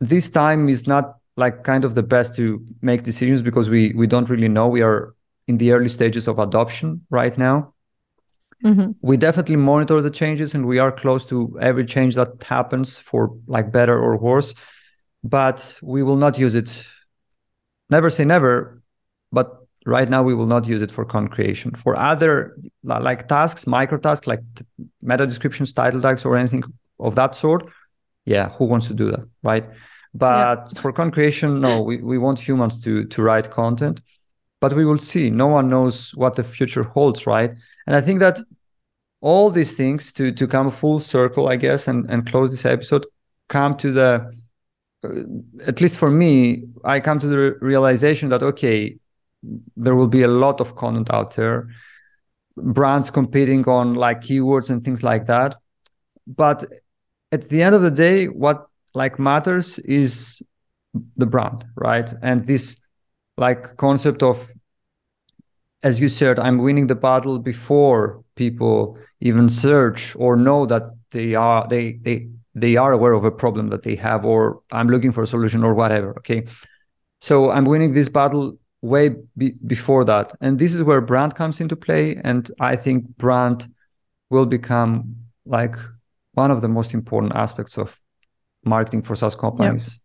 this 0.00 0.30
time 0.30 0.70
is 0.70 0.86
not 0.86 1.16
like 1.36 1.62
kind 1.62 1.84
of 1.84 1.94
the 1.94 2.02
best 2.02 2.34
to 2.36 2.64
make 2.80 3.02
decisions 3.02 3.42
because 3.42 3.68
we 3.68 3.92
we 3.94 4.06
don't 4.06 4.30
really 4.30 4.48
know. 4.48 4.66
We 4.66 4.80
are 4.80 5.14
in 5.46 5.58
the 5.58 5.72
early 5.72 5.90
stages 5.90 6.26
of 6.26 6.38
adoption 6.38 7.04
right 7.10 7.36
now. 7.36 7.71
Mm-hmm. 8.64 8.92
We 9.00 9.16
definitely 9.16 9.56
monitor 9.56 10.00
the 10.00 10.10
changes 10.10 10.54
and 10.54 10.66
we 10.66 10.78
are 10.78 10.92
close 10.92 11.26
to 11.26 11.58
every 11.60 11.84
change 11.84 12.14
that 12.14 12.42
happens 12.42 12.98
for 12.98 13.34
like 13.46 13.72
better 13.72 13.98
or 13.98 14.16
worse. 14.16 14.54
But 15.24 15.78
we 15.82 16.02
will 16.02 16.16
not 16.16 16.38
use 16.38 16.54
it. 16.54 16.84
Never 17.90 18.10
say 18.10 18.24
never, 18.24 18.82
but 19.30 19.62
right 19.86 20.08
now 20.08 20.22
we 20.22 20.34
will 20.34 20.46
not 20.46 20.66
use 20.66 20.82
it 20.82 20.90
for 20.90 21.04
content 21.04 21.32
creation. 21.32 21.74
For 21.74 22.00
other 22.00 22.56
like 22.84 23.28
tasks, 23.28 23.66
micro 23.66 23.98
tasks 23.98 24.26
like 24.26 24.40
meta 25.00 25.26
descriptions, 25.26 25.72
title 25.72 26.00
tags, 26.00 26.24
or 26.24 26.36
anything 26.36 26.62
of 26.98 27.14
that 27.16 27.34
sort, 27.34 27.68
yeah, 28.24 28.50
who 28.50 28.64
wants 28.64 28.88
to 28.88 28.94
do 28.94 29.10
that, 29.10 29.28
right? 29.42 29.68
But 30.14 30.70
yeah. 30.72 30.80
for 30.80 30.92
content 30.92 31.14
creation, 31.14 31.60
no, 31.60 31.82
we, 31.82 32.00
we 32.02 32.18
want 32.18 32.38
humans 32.38 32.82
to 32.84 33.04
to 33.06 33.22
write 33.22 33.50
content, 33.50 34.00
but 34.62 34.72
we 34.74 34.84
will 34.84 34.96
see. 34.96 35.28
No 35.28 35.48
one 35.48 35.68
knows 35.68 36.14
what 36.14 36.36
the 36.36 36.44
future 36.44 36.84
holds, 36.84 37.26
right? 37.26 37.52
And 37.88 37.96
I 37.96 38.00
think 38.00 38.20
that 38.20 38.38
all 39.20 39.50
these 39.50 39.76
things 39.76 40.12
to 40.14 40.30
to 40.32 40.46
come 40.46 40.70
full 40.70 41.00
circle, 41.00 41.48
I 41.48 41.56
guess, 41.56 41.88
and 41.88 42.08
and 42.08 42.24
close 42.24 42.52
this 42.52 42.64
episode, 42.64 43.04
come 43.48 43.76
to 43.78 43.92
the 43.92 44.30
uh, 45.04 45.08
at 45.66 45.80
least 45.80 45.98
for 45.98 46.10
me, 46.10 46.62
I 46.84 47.00
come 47.00 47.18
to 47.18 47.26
the 47.26 47.58
realization 47.60 48.28
that 48.28 48.42
okay, 48.42 48.98
there 49.76 49.96
will 49.96 50.06
be 50.06 50.22
a 50.22 50.28
lot 50.28 50.60
of 50.60 50.76
content 50.76 51.10
out 51.10 51.34
there, 51.34 51.68
brands 52.56 53.10
competing 53.10 53.68
on 53.68 53.94
like 53.94 54.20
keywords 54.20 54.70
and 54.70 54.84
things 54.84 55.02
like 55.02 55.26
that. 55.26 55.56
But 56.26 56.64
at 57.32 57.48
the 57.48 57.64
end 57.64 57.74
of 57.74 57.82
the 57.82 57.90
day, 57.90 58.26
what 58.26 58.66
like 58.94 59.18
matters 59.18 59.80
is 59.80 60.40
the 61.16 61.26
brand, 61.26 61.64
right? 61.74 62.14
And 62.22 62.44
this 62.44 62.81
like 63.46 63.76
concept 63.76 64.22
of 64.22 64.36
as 65.82 66.00
you 66.00 66.08
said, 66.08 66.38
I'm 66.38 66.58
winning 66.58 66.86
the 66.86 66.94
battle 66.94 67.38
before 67.38 68.22
people 68.36 68.96
even 69.20 69.48
search 69.48 70.14
or 70.16 70.36
know 70.36 70.66
that 70.66 70.84
they 71.10 71.34
are 71.34 71.66
they 71.68 71.84
they 72.06 72.28
they 72.54 72.76
are 72.76 72.92
aware 72.92 73.14
of 73.14 73.24
a 73.24 73.30
problem 73.42 73.68
that 73.70 73.82
they 73.82 73.96
have 73.96 74.24
or 74.24 74.60
I'm 74.70 74.88
looking 74.88 75.12
for 75.12 75.22
a 75.22 75.26
solution 75.26 75.64
or 75.64 75.74
whatever. 75.74 76.10
Okay, 76.18 76.40
so 77.20 77.50
I'm 77.50 77.64
winning 77.64 77.94
this 77.94 78.08
battle 78.08 78.44
way 78.80 79.04
be- 79.36 79.56
before 79.66 80.04
that, 80.04 80.32
and 80.40 80.58
this 80.58 80.72
is 80.74 80.82
where 80.82 81.00
brand 81.00 81.34
comes 81.34 81.60
into 81.60 81.76
play. 81.76 82.04
And 82.30 82.42
I 82.60 82.76
think 82.76 82.98
brand 83.24 83.68
will 84.30 84.46
become 84.46 85.16
like 85.44 85.76
one 86.34 86.50
of 86.50 86.60
the 86.60 86.68
most 86.68 86.94
important 86.94 87.32
aspects 87.34 87.76
of 87.76 88.00
marketing 88.64 89.02
for 89.02 89.16
SaaS 89.16 89.34
companies. 89.34 89.84
Yep. 89.88 89.98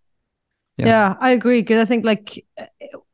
Yeah. 0.77 0.85
yeah, 0.87 1.15
I 1.27 1.31
agree 1.31 1.61
because 1.61 1.81
I 1.81 1.85
think 1.85 2.05
like 2.05 2.45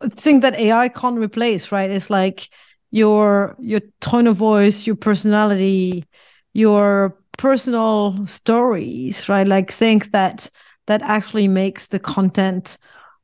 thing 0.10 0.42
that 0.42 0.56
AI 0.56 0.90
can't 0.90 1.20
replace, 1.20 1.72
right? 1.72 1.90
It's 1.90 2.10
like 2.10 2.50
your 2.92 3.56
your 3.60 3.82
tone 4.02 4.28
of 4.28 4.38
voice, 4.38 4.86
your 4.86 4.96
personality, 4.96 6.06
your 6.54 7.18
personal 7.38 8.26
stories, 8.28 9.28
right? 9.30 9.48
Like 9.48 9.72
things 9.72 10.10
that 10.10 10.50
that 10.88 11.02
actually 11.02 11.48
makes 11.48 11.88
the 11.88 12.00
content 12.00 12.78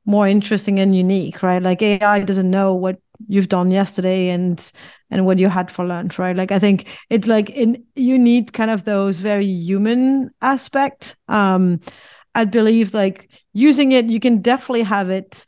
more 0.05 0.27
interesting 0.27 0.79
and 0.79 0.95
unique, 0.95 1.43
right? 1.43 1.61
Like 1.61 1.81
AI 1.81 2.21
doesn't 2.23 2.49
know 2.49 2.73
what 2.73 2.99
you've 3.27 3.49
done 3.49 3.69
yesterday 3.71 4.29
and 4.29 4.71
and 5.11 5.25
what 5.25 5.39
you 5.39 5.49
had 5.49 5.69
for 5.71 5.85
lunch, 5.85 6.17
right? 6.17 6.35
Like 6.35 6.51
I 6.51 6.59
think 6.59 6.87
it's 7.09 7.27
like 7.27 7.49
in 7.49 7.83
you 7.95 8.17
need 8.17 8.53
kind 8.53 8.71
of 8.71 8.85
those 8.85 9.17
very 9.19 9.45
human 9.45 10.31
aspect. 10.41 11.17
Um 11.27 11.79
I 12.35 12.45
believe 12.45 12.93
like 12.93 13.29
using 13.53 13.91
it, 13.91 14.05
you 14.05 14.19
can 14.19 14.41
definitely 14.41 14.83
have 14.83 15.09
it 15.09 15.45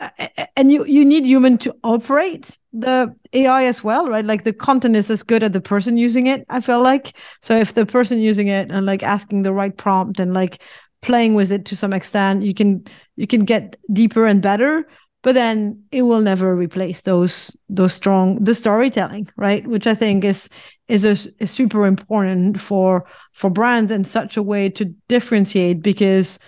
Uh, 0.00 0.10
and 0.56 0.72
you 0.72 0.84
you 0.86 1.04
need 1.04 1.24
human 1.24 1.56
to 1.58 1.74
operate 1.84 2.58
the 2.72 3.14
AI 3.32 3.64
as 3.64 3.84
well, 3.84 4.08
right? 4.08 4.24
Like 4.24 4.44
the 4.44 4.52
content 4.52 4.96
is 4.96 5.10
as 5.10 5.22
good 5.22 5.42
as 5.42 5.52
the 5.52 5.60
person 5.60 5.96
using 5.96 6.26
it. 6.26 6.44
I 6.48 6.60
feel 6.60 6.82
like 6.82 7.16
so 7.42 7.54
if 7.54 7.74
the 7.74 7.86
person 7.86 8.18
using 8.18 8.48
it 8.48 8.72
and 8.72 8.86
like 8.86 9.02
asking 9.02 9.42
the 9.42 9.52
right 9.52 9.76
prompt 9.76 10.18
and 10.18 10.34
like 10.34 10.60
playing 11.00 11.34
with 11.34 11.52
it 11.52 11.64
to 11.66 11.76
some 11.76 11.92
extent, 11.92 12.42
you 12.42 12.54
can 12.54 12.84
you 13.16 13.26
can 13.26 13.44
get 13.44 13.76
deeper 13.92 14.26
and 14.26 14.42
better. 14.42 14.86
But 15.22 15.34
then 15.34 15.82
it 15.90 16.02
will 16.02 16.20
never 16.20 16.54
replace 16.54 17.00
those 17.02 17.56
those 17.68 17.94
strong 17.94 18.42
the 18.42 18.54
storytelling, 18.54 19.28
right? 19.36 19.66
Which 19.66 19.86
I 19.86 19.94
think 19.94 20.24
is 20.24 20.48
is, 20.88 21.04
a, 21.04 21.16
is 21.42 21.50
super 21.50 21.86
important 21.86 22.60
for 22.60 23.06
for 23.32 23.48
brands 23.48 23.90
in 23.92 24.04
such 24.04 24.36
a 24.36 24.42
way 24.42 24.68
to 24.70 24.86
differentiate 25.08 25.82
because 25.82 26.38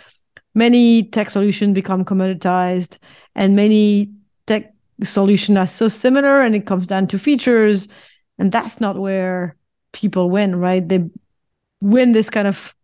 many 0.55 1.05
tech 1.05 1.31
solutions 1.31 1.75
become 1.75 2.05
commoditized 2.05 2.99
and 3.37 3.57
many 3.57 4.13
tech 4.49 4.75
solutions 5.05 5.59
are 5.59 5.69
so 5.69 5.89
similar 5.89 6.43
and 6.43 6.57
it 6.57 6.67
comes 6.67 6.89
down 6.89 7.09
to 7.09 7.21
features. 7.21 7.89
And 8.39 8.53
that's 8.53 8.81
not 8.81 8.99
where 8.99 9.57
people 9.93 10.31
win 10.31 10.57
right? 10.57 10.89
They 10.89 11.11
win 11.81 12.13
this 12.13 12.31
kind 12.31 12.49
of 12.49 12.75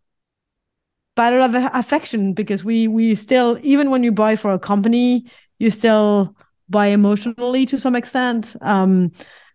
battle 1.14 1.42
of 1.42 1.55
affection 1.74 2.32
because 2.32 2.64
we 2.64 2.88
we 2.88 3.14
still 3.14 3.59
even 3.62 3.90
when 3.90 4.03
you 4.03 4.12
buy 4.12 4.34
for 4.36 4.53
a 4.53 4.59
company 4.59 5.24
you 5.59 5.70
still 5.70 6.34
buy 6.70 6.86
emotionally 6.86 7.66
to 7.66 7.78
some 7.78 7.94
extent. 7.94 8.57
Um 8.62 9.12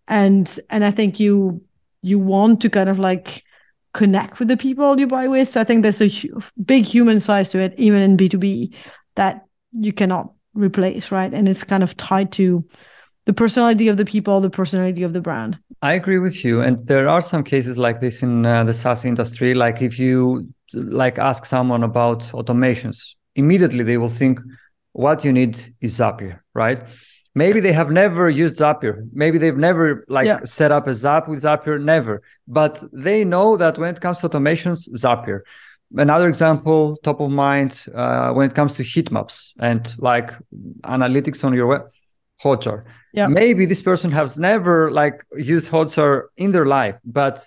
and 0.09 0.59
and 0.69 0.85
i 0.85 0.91
think 0.91 1.19
you 1.19 1.61
you 2.01 2.17
want 2.19 2.61
to 2.61 2.69
kind 2.69 2.89
of 2.89 2.99
like 2.99 3.43
connect 3.93 4.39
with 4.39 4.47
the 4.47 4.57
people 4.57 4.99
you 4.99 5.07
buy 5.07 5.27
with. 5.27 5.49
So 5.49 5.59
I 5.59 5.63
think 5.63 5.81
there's 5.81 6.01
a 6.01 6.07
hu- 6.07 6.39
big 6.63 6.85
human 6.85 7.19
size 7.19 7.49
to 7.51 7.59
it, 7.59 7.73
even 7.77 8.01
in 8.01 8.15
B2B, 8.15 8.75
that 9.15 9.45
you 9.73 9.91
cannot 9.91 10.33
replace, 10.57 11.11
right? 11.11 11.33
And 11.33 11.47
it's 11.47 11.63
kind 11.63 11.83
of 11.83 11.95
tied 11.97 12.31
to 12.33 12.63
the 13.25 13.33
personality 13.33 13.87
of 13.87 13.97
the 13.97 14.05
people, 14.05 14.41
the 14.41 14.49
personality 14.49 15.03
of 15.03 15.13
the 15.13 15.21
brand. 15.21 15.59
I 15.81 15.93
agree 15.93 16.19
with 16.19 16.43
you, 16.43 16.61
and 16.61 16.79
there 16.87 17.07
are 17.07 17.21
some 17.21 17.43
cases 17.43 17.77
like 17.77 17.99
this 17.99 18.23
in 18.23 18.45
uh, 18.45 18.63
the 18.63 18.73
SaaS 18.73 19.05
industry. 19.05 19.53
Like 19.53 19.81
if 19.81 19.99
you 19.99 20.47
like 20.73 21.19
ask 21.19 21.45
someone 21.45 21.83
about 21.83 22.21
automations, 22.33 23.15
immediately 23.35 23.83
they 23.83 23.97
will 23.97 24.09
think 24.09 24.39
what 24.93 25.23
you 25.23 25.31
need 25.31 25.75
is 25.81 25.99
Zapier, 25.99 26.39
right? 26.55 26.81
maybe 27.37 27.59
they 27.59 27.71
have 27.71 27.91
never 27.91 28.29
used 28.29 28.59
Zapier. 28.59 29.07
Maybe 29.13 29.37
they've 29.37 29.63
never 29.69 30.03
like 30.09 30.25
yeah. 30.25 30.39
set 30.43 30.71
up 30.71 30.87
a 30.87 30.93
Zap 30.93 31.27
with 31.27 31.43
Zapier, 31.43 31.79
never. 31.79 32.23
But 32.47 32.83
they 32.91 33.23
know 33.23 33.57
that 33.57 33.77
when 33.77 33.93
it 33.93 34.01
comes 34.01 34.19
to 34.19 34.29
automations, 34.29 34.89
Zapier. 35.03 35.41
Another 35.95 36.27
example, 36.27 36.97
top 37.03 37.21
of 37.21 37.31
mind, 37.31 37.85
uh, 37.95 38.31
when 38.31 38.47
it 38.47 38.53
comes 38.53 38.73
to 38.75 38.83
heat 38.83 39.11
maps 39.11 39.53
and 39.59 39.93
like 39.99 40.33
analytics 40.83 41.43
on 41.43 41.53
your 41.53 41.67
web, 41.67 41.83
Hotjar. 42.43 42.83
Yeah. 43.13 43.27
Maybe 43.27 43.65
this 43.65 43.81
person 43.81 44.11
has 44.11 44.37
never 44.37 44.91
like 44.91 45.25
used 45.37 45.69
Hotjar 45.69 46.23
in 46.35 46.51
their 46.51 46.65
life, 46.65 46.95
but 47.05 47.43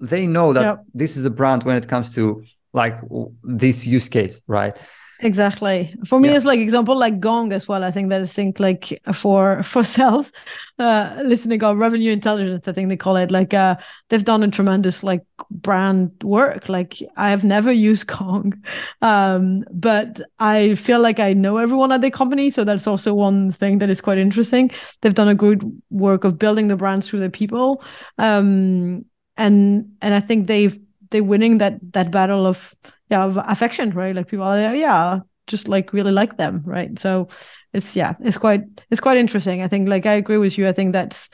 they 0.00 0.26
know 0.26 0.52
that 0.52 0.62
yeah. 0.62 0.76
this 0.94 1.16
is 1.16 1.24
a 1.24 1.30
brand 1.30 1.64
when 1.64 1.76
it 1.76 1.88
comes 1.88 2.14
to 2.14 2.44
like 2.72 3.00
this 3.42 3.86
use 3.86 4.08
case, 4.08 4.42
right? 4.46 4.78
Exactly. 5.20 5.96
For 6.06 6.20
me, 6.20 6.28
yeah. 6.28 6.36
it's 6.36 6.44
like 6.44 6.60
example 6.60 6.96
like 6.96 7.18
Gong 7.18 7.52
as 7.52 7.66
well. 7.66 7.82
I 7.82 7.90
think 7.90 8.08
that 8.10 8.20
I 8.20 8.26
think 8.26 8.60
like 8.60 9.00
for 9.12 9.62
for 9.64 9.82
sales, 9.82 10.32
uh, 10.78 11.20
listening 11.24 11.62
on 11.64 11.76
revenue 11.76 12.12
intelligence, 12.12 12.68
I 12.68 12.72
think 12.72 12.88
they 12.88 12.96
call 12.96 13.16
it. 13.16 13.32
Like 13.32 13.52
uh, 13.52 13.76
they've 14.08 14.24
done 14.24 14.44
a 14.44 14.48
tremendous 14.48 15.02
like 15.02 15.24
brand 15.50 16.12
work. 16.22 16.68
Like 16.68 16.98
I 17.16 17.30
have 17.30 17.42
never 17.42 17.72
used 17.90 18.06
Gong, 18.06 18.62
um, 19.02 19.64
but 19.72 20.20
I 20.38 20.76
feel 20.76 21.00
like 21.00 21.18
I 21.18 21.32
know 21.32 21.56
everyone 21.56 21.90
at 21.90 22.00
the 22.00 22.12
company, 22.12 22.48
so 22.50 22.62
that's 22.62 22.86
also 22.86 23.12
one 23.12 23.50
thing 23.50 23.78
that 23.78 23.90
is 23.90 24.00
quite 24.00 24.18
interesting. 24.18 24.70
They've 25.02 25.14
done 25.14 25.28
a 25.28 25.34
good 25.34 25.64
work 25.90 26.22
of 26.22 26.38
building 26.38 26.68
the 26.68 26.76
brands 26.76 27.08
through 27.08 27.20
the 27.20 27.30
people, 27.30 27.82
um, 28.18 29.04
and 29.36 29.90
and 30.00 30.14
I 30.14 30.20
think 30.20 30.46
they've 30.46 30.78
they're 31.10 31.24
winning 31.24 31.58
that 31.58 31.78
that 31.92 32.10
battle 32.10 32.46
of 32.46 32.74
yeah 33.10 33.24
of 33.24 33.36
affection 33.38 33.90
right? 33.90 34.14
Like 34.14 34.28
people 34.28 34.44
are 34.46 34.74
yeah 34.74 35.20
just 35.46 35.68
like 35.68 35.92
really 35.92 36.12
like 36.12 36.36
them 36.36 36.62
right? 36.64 36.98
So 36.98 37.28
it's 37.72 37.96
yeah 37.96 38.14
it's 38.20 38.38
quite 38.38 38.62
it's 38.90 39.00
quite 39.00 39.16
interesting. 39.16 39.62
I 39.62 39.68
think 39.68 39.88
like 39.88 40.06
i 40.06 40.14
agree 40.14 40.38
with 40.38 40.58
you. 40.58 40.68
I 40.68 40.72
think 40.72 40.92
that's 40.92 41.30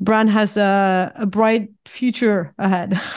brand 0.00 0.30
has 0.30 0.56
a, 0.56 1.12
a 1.16 1.26
bright 1.26 1.70
future 1.86 2.54
ahead. 2.58 3.00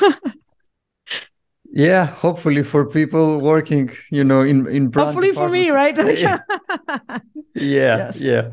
Yeah 1.73 2.05
hopefully 2.05 2.63
for 2.63 2.85
people 2.85 3.39
working 3.39 3.91
you 4.09 4.25
know 4.25 4.41
in 4.41 4.67
in 4.67 4.89
brand 4.89 5.07
hopefully 5.07 5.31
for 5.31 5.49
me 5.49 5.69
right? 5.69 5.95
Yeah. 6.19 6.39
Yeah, 7.55 8.11
yeah. 8.15 8.51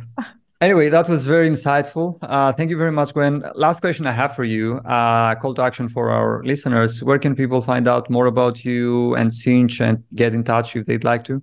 Anyway, 0.60 0.88
that 0.88 1.08
was 1.08 1.24
very 1.24 1.48
insightful. 1.48 2.18
Uh, 2.20 2.52
thank 2.52 2.68
you 2.68 2.76
very 2.76 2.90
much, 2.90 3.14
Gwen. 3.14 3.44
Last 3.54 3.80
question 3.80 4.08
I 4.08 4.12
have 4.12 4.34
for 4.34 4.42
you, 4.42 4.78
uh, 4.78 5.36
call 5.36 5.54
to 5.54 5.62
action 5.62 5.88
for 5.88 6.10
our 6.10 6.42
listeners. 6.42 7.00
Where 7.00 7.18
can 7.18 7.36
people 7.36 7.60
find 7.60 7.86
out 7.86 8.10
more 8.10 8.26
about 8.26 8.64
you 8.64 9.14
and 9.14 9.32
Sinch 9.32 9.80
and 9.80 10.02
get 10.16 10.34
in 10.34 10.42
touch 10.42 10.74
if 10.74 10.84
they'd 10.86 11.04
like 11.04 11.22
to? 11.24 11.40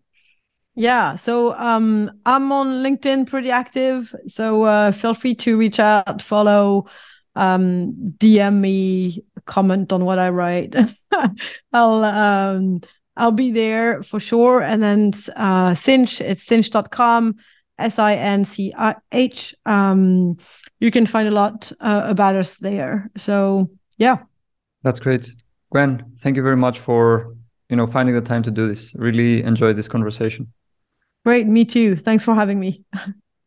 Yeah, 0.76 1.16
so 1.16 1.53
um, 1.53 2.11
I'm 2.26 2.51
on 2.51 2.84
LinkedIn 2.84 3.28
pretty 3.28 3.51
active. 3.51 4.13
So 4.28 4.63
uh, 4.63 4.91
feel 4.91 5.13
free 5.13 5.36
to 5.36 5.57
reach 5.57 5.80
out, 5.80 6.22
follow, 6.22 6.88
um, 7.36 7.93
DM 8.18 8.59
me, 8.59 9.24
comment 9.45 9.93
on 9.93 10.03
what 10.03 10.20
I 10.20 10.30
write. 10.30 10.76
I'll 11.72 12.03
um, 12.03 12.82
I'll 13.16 13.32
be 13.32 13.51
there 13.51 14.03
for 14.03 14.20
sure. 14.20 14.61
And 14.61 14.84
then 14.84 15.13
uh, 15.38 15.74
Sinch, 15.74 16.20
it's 16.20 16.43
sinch.com 16.43 17.38
S 17.78 17.99
I 17.99 18.15
N 18.15 18.45
C 18.45 18.73
H. 19.11 19.55
Um, 19.65 20.38
you 20.80 20.91
can 20.91 21.05
find 21.05 21.28
a 21.28 21.32
lot 21.32 21.71
uh, 21.80 22.03
about 22.05 22.36
us 22.36 22.57
there. 22.57 23.09
So 23.17 23.69
yeah, 23.97 24.17
that's 24.84 24.99
great, 24.99 25.34
Gwen. 25.71 26.03
Thank 26.19 26.36
you 26.38 26.43
very 26.43 26.57
much 26.57 26.80
for 26.80 27.36
you 27.69 27.76
know 27.76 27.88
finding 27.88 28.15
the 28.15 28.21
time 28.21 28.43
to 28.43 28.51
do 28.51 28.67
this. 28.67 28.93
Really 28.95 29.43
enjoyed 29.43 29.76
this 29.76 29.88
conversation. 29.88 30.51
Great, 31.26 31.47
me 31.47 31.65
too. 31.65 31.95
Thanks 31.95 32.23
for 32.23 32.36
having 32.36 32.59
me. 32.59 32.84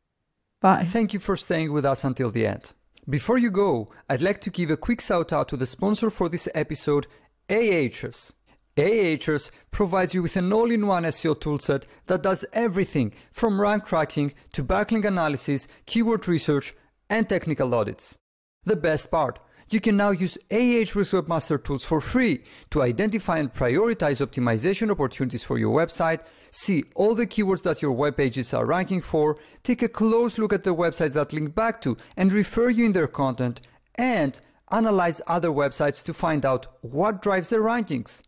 Bye. 0.61 0.85
Thank 0.85 1.15
you 1.15 1.21
for 1.21 1.37
staying 1.37 1.73
with 1.73 1.85
us 1.85 2.03
until 2.03 2.31
the 2.31 2.47
end. 2.47 2.73
Before 3.09 3.39
you 3.39 3.51
go, 3.51 3.91
I'd 4.09 4.21
like 4.21 4.41
to 4.43 4.51
give 4.51 4.71
a 4.71 4.77
quick 4.77 5.01
shout 5.01 5.33
out 5.33 5.49
to 5.49 5.57
the 5.57 5.65
sponsor 5.65 6.11
for 6.11 6.29
this 6.29 6.49
episode, 6.55 7.07
Ahrefs. 7.49 8.35
Ahrefs 8.79 9.51
provides 9.71 10.15
you 10.15 10.23
with 10.23 10.37
an 10.37 10.53
all-in-one 10.53 11.03
SEO 11.05 11.35
toolset 11.35 11.85
that 12.07 12.23
does 12.23 12.45
everything 12.53 13.13
from 13.33 13.61
rank 13.61 13.85
tracking 13.87 14.35
to 14.53 14.63
backlink 14.63 15.05
analysis, 15.05 15.67
keyword 15.87 16.29
research, 16.29 16.75
and 17.11 17.29
technical 17.29 17.75
audits. 17.75 18.17
The 18.65 18.77
best 18.77 19.11
part, 19.11 19.41
you 19.71 19.81
can 19.81 19.97
now 19.97 20.11
use 20.11 20.39
Ahrefs 20.51 21.13
Webmaster 21.13 21.63
Tools 21.63 21.85
for 21.85 22.01
free 22.01 22.45
to 22.71 22.83
identify 22.83 23.39
and 23.39 23.53
prioritize 23.53 24.25
optimization 24.25 24.91
opportunities 24.91 25.43
for 25.43 25.59
your 25.59 25.77
website, 25.77 26.21
see 26.53 26.85
all 26.95 27.15
the 27.15 27.27
keywords 27.27 27.63
that 27.65 27.83
your 27.83 27.93
web 27.93 28.17
pages 28.17 28.55
are 28.55 28.65
ranking 28.65 29.03
for, 29.03 29.39
take 29.63 29.83
a 29.83 29.89
close 29.89 30.39
look 30.39 30.53
at 30.53 30.65
the 30.65 30.75
websites 30.75 31.15
that 31.15 31.33
link 31.33 31.55
back 31.55 31.81
to 31.83 31.97
and 32.17 32.33
refer 32.33 32.71
you 32.71 32.87
in 32.87 32.93
their 32.93 33.09
content, 33.09 33.61
and 33.97 34.41
analyze 34.71 35.21
other 35.27 35.51
websites 35.51 36.03
to 36.05 36.15
find 36.15 36.47
out 36.47 36.67
what 36.83 37.21
drives 37.21 37.51
their 37.51 37.63
rankings. 37.63 38.23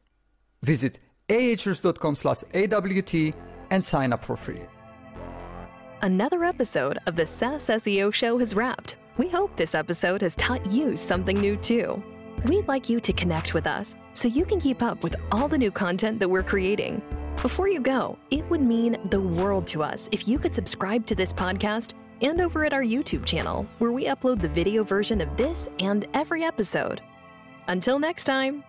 Visit 0.62 0.98
ahrefs.com 1.28 2.16
slash 2.16 2.42
AWT 2.54 3.34
and 3.70 3.82
sign 3.82 4.12
up 4.12 4.24
for 4.24 4.36
free. 4.36 4.60
Another 6.02 6.44
episode 6.44 6.98
of 7.06 7.16
the 7.16 7.26
SaaS 7.26 7.68
SEO 7.68 8.12
Show 8.12 8.38
has 8.38 8.54
wrapped. 8.54 8.96
We 9.18 9.28
hope 9.28 9.54
this 9.56 9.74
episode 9.74 10.22
has 10.22 10.34
taught 10.36 10.64
you 10.66 10.96
something 10.96 11.38
new 11.38 11.56
too. 11.56 12.02
We'd 12.46 12.66
like 12.68 12.88
you 12.88 13.00
to 13.00 13.12
connect 13.12 13.52
with 13.52 13.66
us 13.66 13.94
so 14.14 14.26
you 14.26 14.46
can 14.46 14.60
keep 14.60 14.82
up 14.82 15.02
with 15.02 15.16
all 15.30 15.46
the 15.46 15.58
new 15.58 15.70
content 15.70 16.18
that 16.20 16.28
we're 16.28 16.42
creating. 16.42 17.02
Before 17.42 17.68
you 17.68 17.80
go, 17.80 18.18
it 18.30 18.48
would 18.48 18.62
mean 18.62 18.96
the 19.10 19.20
world 19.20 19.66
to 19.68 19.82
us 19.82 20.08
if 20.10 20.26
you 20.26 20.38
could 20.38 20.54
subscribe 20.54 21.04
to 21.06 21.14
this 21.14 21.32
podcast 21.32 21.92
and 22.22 22.40
over 22.40 22.64
at 22.64 22.72
our 22.72 22.82
YouTube 22.82 23.24
channel, 23.24 23.66
where 23.78 23.92
we 23.92 24.06
upload 24.06 24.40
the 24.40 24.48
video 24.48 24.84
version 24.84 25.20
of 25.20 25.36
this 25.36 25.68
and 25.80 26.06
every 26.14 26.44
episode. 26.44 27.02
Until 27.68 27.98
next 27.98 28.24
time. 28.24 28.64